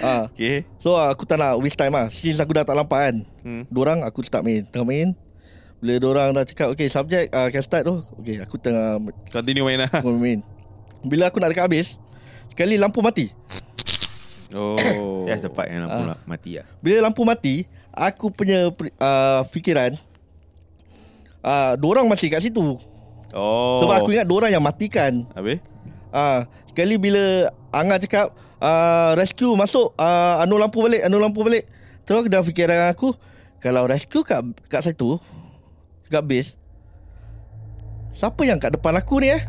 Ah, 0.00 0.26
Okay. 0.26 0.64
So 0.78 0.94
uh, 0.94 1.06
aku 1.06 1.22
tak 1.22 1.36
nak 1.36 1.58
waste 1.58 1.76
time 1.76 1.92
lah 1.92 2.08
Since 2.08 2.38
aku 2.38 2.52
dah 2.52 2.62
tak 2.62 2.74
nampak 2.74 2.98
kan 3.00 3.16
Hmm. 3.42 3.62
Diorang 3.68 4.00
aku 4.00 4.22
start 4.22 4.42
main 4.42 4.62
Tengah 4.64 4.82
main 4.82 5.08
Bila 5.78 5.98
diorang 5.98 6.30
dah 6.30 6.42
cakap 6.42 6.70
Okay 6.70 6.86
subject 6.86 7.28
uh, 7.28 7.48
can 7.48 7.60
start 7.60 7.82
tu 7.82 7.98
Okay 8.18 8.38
aku 8.38 8.56
tengah 8.56 9.02
Continue 9.28 9.62
main 9.62 9.78
lah. 9.78 9.90
main 10.16 10.40
Bila 11.02 11.26
aku 11.26 11.36
nak 11.36 11.50
dekat 11.50 11.66
habis 11.66 11.98
Sekali 12.48 12.74
lampu 12.76 12.98
mati 12.98 13.30
Oh. 14.52 14.76
That's 15.26 15.40
the 15.40 15.48
part 15.48 15.68
yang 15.68 15.84
lampu 15.84 16.02
Ah. 16.02 16.08
lah, 16.12 16.18
mati 16.24 16.56
lah. 16.56 16.66
Bila 16.78 17.02
lampu 17.02 17.22
mati 17.22 17.64
Aku 17.88 18.28
punya 18.28 18.70
uh, 18.98 19.40
fikiran 19.48 19.96
uh, 21.40 21.72
Diorang 21.74 22.04
masih 22.04 22.28
kat 22.28 22.40
situ 22.40 22.80
Oh. 23.32 23.80
Sebab 23.80 23.94
aku 23.98 24.12
ingat 24.12 24.24
diorang 24.24 24.48
yang 24.48 24.60
matikan 24.60 25.24
Habis? 25.32 25.64
uh, 26.12 26.44
Sekali 26.68 26.96
bila 26.96 27.48
Angah 27.72 27.96
cakap 27.96 28.26
uh, 28.60 29.16
Rescue 29.16 29.52
masuk 29.52 29.96
uh, 29.96 30.40
Anu 30.40 30.56
lampu 30.56 30.78
balik 30.78 31.00
Anu 31.02 31.16
lampu 31.16 31.40
balik 31.40 31.64
Terus 32.04 32.28
dah 32.28 32.40
fikiran 32.40 32.88
aku 32.88 33.16
Kalau 33.56 33.86
rescue 33.86 34.20
kat, 34.20 34.44
kat 34.66 34.84
situ 34.84 35.16
Kat 36.06 36.20
base 36.20 36.60
Siapa 38.12 38.44
yang 38.44 38.60
kat 38.60 38.72
depan 38.72 38.92
aku 38.94 39.18
ni 39.18 39.32
eh 39.32 39.42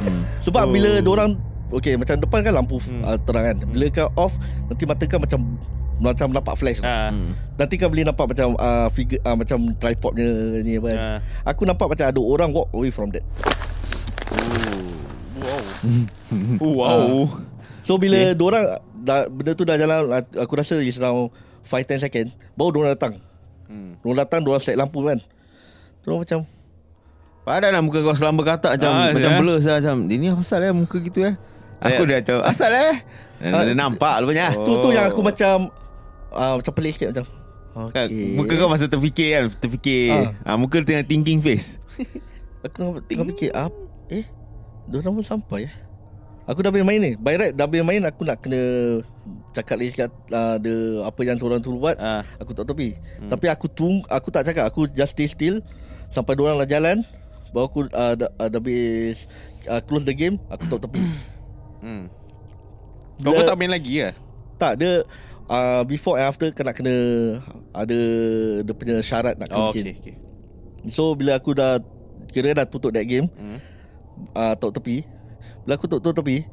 Hmm. 0.00 0.24
Sebab 0.40 0.64
Oh. 0.64 0.72
bila 0.72 1.02
diorang 1.02 1.36
Okay 1.68 1.92
macam 1.92 2.16
depan 2.16 2.40
kan 2.40 2.54
lampu 2.54 2.80
Hmm. 2.80 3.04
uh, 3.04 3.18
terang 3.20 3.44
kan 3.44 3.56
Bila 3.68 3.84
kau 3.90 4.08
off 4.16 4.32
Nanti 4.64 4.88
mata 4.88 5.04
kau 5.04 5.20
macam 5.20 5.60
Macam 6.00 6.32
nampak 6.32 6.56
flash 6.56 6.80
Ah. 6.80 7.12
Hmm. 7.12 7.36
Nanti 7.54 7.76
kau 7.76 7.86
boleh 7.86 8.02
nampak 8.02 8.24
macam 8.26 8.56
uh, 8.56 8.88
figure, 8.88 9.20
uh, 9.20 9.36
Macam 9.36 9.76
tripodnya 9.76 10.28
ni 10.58 10.74
apa 10.74 10.90
Ah. 10.90 11.18
Aku 11.46 11.62
nampak 11.62 11.86
macam 11.86 12.08
ada 12.08 12.20
orang 12.20 12.50
walk 12.50 12.72
away 12.72 12.88
from 12.88 13.08
that 13.10 13.22
Wow. 15.40 15.62
wow. 16.78 17.08
So 17.82 17.96
bila 17.96 18.16
okay. 18.22 18.34
diorang 18.34 18.64
dah, 18.94 19.24
Benda 19.26 19.52
tu 19.52 19.64
dah 19.64 19.76
jalan 19.76 20.08
Aku 20.36 20.52
rasa 20.52 20.78
is 20.78 20.96
around 20.96 21.32
5-10 21.64 22.00
second 22.02 22.26
Baru 22.52 22.72
diorang 22.72 22.92
datang 22.92 23.14
Hmm. 23.64 23.94
Diorang 24.00 24.18
datang 24.18 24.40
Diorang 24.40 24.58
set 24.58 24.74
lampu 24.74 25.00
kan 25.00 25.20
Diorang 26.00 26.20
macam 26.20 26.40
Padahal 27.40 27.72
lah 27.72 27.80
muka 27.80 27.98
kau 28.00 28.12
selamba 28.12 28.42
katak 28.46 28.76
macam 28.76 28.90
Ah, 28.92 29.10
macam 29.10 29.32
ya. 29.32 29.38
blur 29.38 29.58
saya 29.58 29.80
macam 29.80 29.96
dia 30.06 30.16
ni 30.16 30.28
apa 30.28 30.38
pasal 30.38 30.60
eh 30.60 30.70
muka 30.70 30.96
gitu 31.00 31.24
eh. 31.24 31.34
Aku 31.80 32.04
dah 32.04 32.20
macam 32.20 32.36
asal 32.44 32.70
eh. 32.70 32.94
Dan 33.40 33.50
Ah. 33.50 33.64
dia 33.64 33.72
nampak 33.72 34.14
rupanya. 34.20 34.52
Oh. 34.52 34.62
Tu 34.62 34.72
tu 34.76 34.88
yang 34.92 35.08
aku 35.08 35.24
macam 35.24 35.72
uh, 36.32 36.54
Macam 36.58 36.72
pelik 36.74 36.94
sikit 36.96 37.14
macam 37.14 37.26
Kan, 37.94 38.06
Okay 38.10 38.34
Muka 38.34 38.58
kau 38.58 38.66
masa 38.66 38.90
terfikir 38.90 39.28
kan 39.30 39.44
Terfikir 39.54 40.34
ah. 40.42 40.58
Muka 40.58 40.82
tengah 40.82 41.06
thinking 41.06 41.38
face 41.38 41.78
Aku 42.66 42.98
tengah, 43.06 43.26
fikir 43.30 43.54
apa 43.54 43.78
Eh 44.10 44.26
Diorang 44.90 45.14
pun 45.14 45.22
sampai 45.22 45.70
eh 45.70 45.74
Aku 46.50 46.66
dah 46.66 46.74
boleh 46.74 46.82
main 46.82 46.98
ni 46.98 47.12
By 47.14 47.38
right 47.38 47.54
dah 47.54 47.70
boleh 47.70 47.86
main 47.86 48.02
Aku 48.02 48.26
nak 48.26 48.42
kena 48.42 48.58
Cakap 49.54 49.78
lagi 49.78 49.94
sikit 49.94 50.10
uh, 50.34 50.58
the, 50.58 51.06
Apa 51.06 51.22
yang 51.22 51.38
seorang 51.38 51.62
tu 51.62 51.78
buat 51.78 51.94
Ah. 51.94 52.26
Aku 52.42 52.50
tak 52.50 52.66
tepi 52.66 52.98
hmm. 52.98 53.30
Tapi 53.30 53.46
aku 53.46 53.70
tung 53.70 54.02
Aku 54.10 54.34
tak 54.34 54.50
cakap 54.50 54.66
Aku 54.66 54.90
just 54.90 55.14
stay 55.14 55.30
still 55.30 55.62
Sampai 56.10 56.34
diorang 56.34 56.58
dah 56.58 56.66
jalan 56.66 57.06
Baru 57.54 57.70
aku 57.70 57.80
uh, 57.94 58.18
dah, 58.18 58.30
uh, 58.34 58.50
dah 58.50 58.58
habis 58.58 59.30
uh, 59.70 59.78
Close 59.78 60.02
the 60.02 60.14
game 60.14 60.42
Aku 60.50 60.66
tak 60.66 60.90
tepi 60.90 61.02
Hmm. 61.80 62.12
Kau 63.24 63.40
tak 63.44 63.56
main 63.56 63.72
lagi 63.72 64.04
ke? 64.04 64.12
Tak 64.60 64.76
dia 64.76 65.00
uh, 65.50 65.82
Before 65.82 66.14
and 66.14 66.26
after 66.26 66.48
Kena 66.50 66.70
kena 66.70 66.94
Ada 67.74 67.98
Dia 68.62 68.72
punya 68.72 68.94
syarat 69.00 69.34
nak 69.34 69.50
kena 69.50 69.60
Oh, 69.60 69.68
okay, 69.68 69.92
okay. 69.92 70.14
So 70.86 71.12
bila 71.12 71.34
aku 71.34 71.52
dah 71.52 71.82
Kira 72.30 72.54
dah 72.54 72.64
tutup 72.64 72.94
that 72.94 73.04
game 73.04 73.26
Hmm. 73.34 73.58
uh, 74.32 74.54
Tok 74.54 74.78
tepi 74.78 75.02
Bila 75.66 75.74
aku 75.74 75.86
tutup 75.86 76.14
tepi 76.14 76.46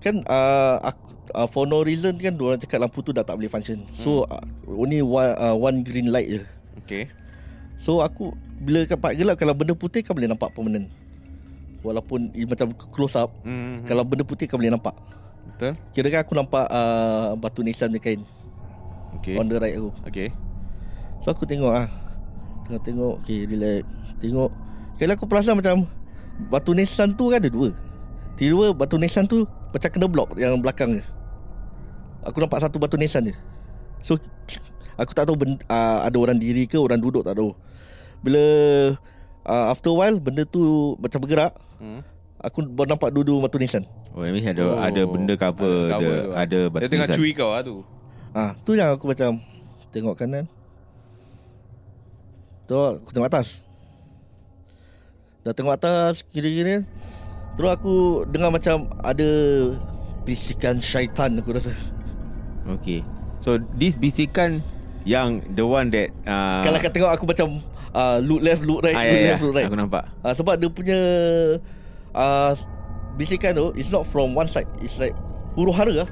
Kan 0.00 0.24
uh, 0.24 0.82
aku, 0.82 1.02
uh, 1.30 1.46
For 1.46 1.64
no 1.64 1.80
reason 1.80 2.16
kan 2.16 2.34
Diorang 2.34 2.58
cakap 2.58 2.80
lampu 2.80 2.98
tu 3.00 3.12
dah 3.12 3.22
tak 3.22 3.36
boleh 3.36 3.46
function 3.46 3.84
So 3.94 4.24
uh, 4.26 4.42
Only 4.66 4.98
one, 4.98 5.36
uh, 5.36 5.54
one 5.54 5.80
green 5.82 6.08
light 6.08 6.26
je 6.28 6.42
Okay. 6.82 7.06
So 7.78 8.00
aku 8.00 8.32
Bila 8.58 8.82
kapak 8.82 9.14
gelap 9.14 9.36
Kalau 9.36 9.52
benda 9.52 9.72
putih 9.72 10.02
Kau 10.02 10.12
boleh 10.12 10.26
nampak 10.26 10.50
permanent 10.50 10.90
Walaupun 11.82 12.30
ia 12.32 12.46
Macam 12.46 12.70
close 12.90 13.14
up 13.14 13.30
Hmm. 13.42 13.82
Kalau 13.84 14.02
benda 14.02 14.22
putih 14.22 14.46
Kau 14.46 14.58
boleh 14.58 14.70
nampak 14.70 14.94
Betul? 15.50 15.72
Kira 15.90 16.08
kan 16.12 16.20
aku 16.22 16.32
nampak 16.38 16.66
uh, 16.70 17.34
Batu 17.38 17.66
nisan 17.66 17.90
punya 17.90 18.02
kain 18.02 18.22
Okay. 19.20 19.36
On 19.36 19.44
the 19.44 19.58
right 19.60 19.76
aku 19.76 19.90
Okay. 20.08 20.28
So 21.20 21.30
aku 21.34 21.44
tengok 21.44 21.72
ah. 21.74 21.88
Tengok 22.66 22.82
tengok 22.82 23.14
Okay 23.22 23.44
relax 23.44 23.84
Tengok 24.22 24.50
Sekali 24.96 25.12
aku 25.12 25.26
perasan 25.28 25.58
macam 25.58 25.84
Batu 26.48 26.72
nisan 26.72 27.12
tu 27.12 27.28
kan 27.28 27.38
ada 27.42 27.50
dua 27.52 27.70
Tiba-tiba 28.40 28.72
batu 28.72 28.96
nisan 28.96 29.28
tu 29.28 29.44
Macam 29.70 29.88
kena 29.92 30.06
blok 30.08 30.34
Yang 30.40 30.58
belakang 30.64 30.90
je 30.98 31.04
Aku 32.24 32.40
nampak 32.40 32.62
satu 32.64 32.80
batu 32.80 32.96
nisan 32.96 33.28
je 33.28 33.34
So 34.00 34.16
Aku 34.96 35.12
tak 35.12 35.28
tahu 35.28 35.36
ben, 35.36 35.60
uh, 35.68 35.98
Ada 36.06 36.16
orang 36.16 36.38
diri 36.40 36.64
ke 36.64 36.80
Orang 36.80 37.04
duduk 37.04 37.22
tak 37.26 37.36
tahu 37.36 37.52
Bila 38.24 38.42
uh, 39.44 39.66
After 39.68 39.92
a 39.92 39.96
while 39.96 40.16
Benda 40.16 40.48
tu 40.48 40.96
Macam 40.98 41.20
bergerak 41.22 41.52
Hmm. 41.82 41.98
Aku 42.42 42.66
baru 42.66 42.90
nampak 42.90 43.14
dua-dua 43.14 43.46
batu 43.46 43.54
nisan 43.56 43.86
Oh, 44.12 44.20
that 44.20 44.34
means 44.34 44.44
ada 44.44 44.62
Oh. 44.66 44.76
ada 44.76 45.02
benda 45.06 45.34
cover, 45.34 45.88
Ada 45.88 45.94
ada, 45.94 45.94
cover 45.94 46.16
tu. 46.18 46.32
ada 46.34 46.58
batu 46.68 46.82
Dia 46.82 46.90
tengah 46.90 47.08
nisan. 47.08 47.18
cui 47.18 47.30
kau 47.32 47.50
lah 47.50 47.62
tu. 47.62 47.76
Ah, 48.32 48.50
tu 48.60 48.74
yang 48.74 48.90
aku 48.92 49.06
macam 49.06 49.40
tengok 49.88 50.14
kanan. 50.16 50.44
Tu 52.64 52.74
aku 52.74 53.08
tengok 53.10 53.28
atas. 53.28 53.60
Dah 55.42 55.52
tengok 55.52 55.74
atas 55.74 56.22
kiri-kiri. 56.24 56.86
Terus 57.52 57.70
aku 57.70 57.94
dengar 58.26 58.48
macam 58.48 58.88
ada 59.00 59.28
bisikan 60.22 60.78
syaitan 60.78 61.36
aku 61.36 61.52
rasa. 61.52 61.72
Okay. 62.78 63.02
So 63.42 63.58
this 63.74 63.98
bisikan 63.98 64.62
yang 65.02 65.42
the 65.52 65.66
one 65.66 65.90
that 65.90 66.14
uh, 66.24 66.62
Kalau 66.62 66.78
kau 66.78 66.92
tengok 66.92 67.10
aku 67.10 67.24
macam 67.26 67.58
uh, 67.90 68.22
look 68.22 68.40
left, 68.40 68.62
look 68.62 68.86
right, 68.86 68.94
ah, 68.94 69.02
look 69.02 69.12
ya, 69.12 69.18
ya, 69.18 69.30
left, 69.34 69.42
look 69.42 69.54
right. 69.54 69.66
Aku 69.66 69.76
nampak. 69.76 70.04
Uh, 70.22 70.32
sebab 70.32 70.54
dia 70.56 70.70
punya 70.70 71.00
uh, 72.12 72.52
bisikan 73.14 73.52
tu 73.52 73.72
it's 73.72 73.88
not 73.88 74.04
from 74.04 74.32
one 74.32 74.46
side. 74.46 74.68
It's 74.78 74.96
like 74.96 75.12
huru 75.52 75.70
hara 75.70 76.04
lah. 76.04 76.08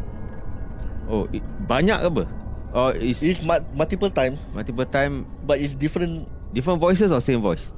Oh, 1.07 1.27
i- 1.31 1.43
banyak 1.65 1.97
ke 1.97 2.07
apa? 2.09 2.25
Oh, 2.71 2.91
is 2.93 3.19
It's 3.19 3.43
mu- 3.43 3.67
multiple 3.75 4.07
time 4.09 4.39
multiple 4.55 4.87
time 4.87 5.27
but 5.43 5.59
it's 5.59 5.75
different 5.75 6.23
different 6.51 6.79
voices 6.79 7.11
or 7.11 7.19
same 7.19 7.41
voice? 7.41 7.75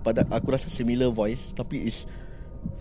pada 0.00 0.24
aku 0.26 0.48
rasa 0.48 0.68
similar 0.68 1.08
voice 1.08 1.52
tapi 1.52 1.84
is 1.84 2.08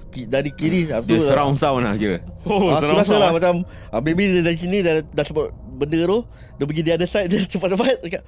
ki- 0.09 0.23
dari 0.23 0.51
kiri 0.51 0.87
Dia 0.87 0.99
tu 0.99 1.19
surround 1.19 1.55
sound 1.55 1.83
lah 1.83 1.95
kira. 1.95 2.23
Oh, 2.43 2.71
aku 2.71 2.95
rasa 2.95 3.15
lah 3.15 3.31
macam 3.31 3.63
uh, 3.63 3.99
maybe 3.99 4.23
dia 4.25 4.39
dari 4.39 4.55
sini 4.55 4.79
dah, 4.79 5.03
dah 5.05 5.23
sebut 5.23 5.51
benda 5.75 5.99
tu 5.99 6.23
dia 6.55 6.63
pergi 6.63 6.79
di 6.81 6.91
other 6.91 7.07
side 7.07 7.27
dia 7.31 7.39
cepat-cepat 7.41 7.99
dekat 7.99 8.23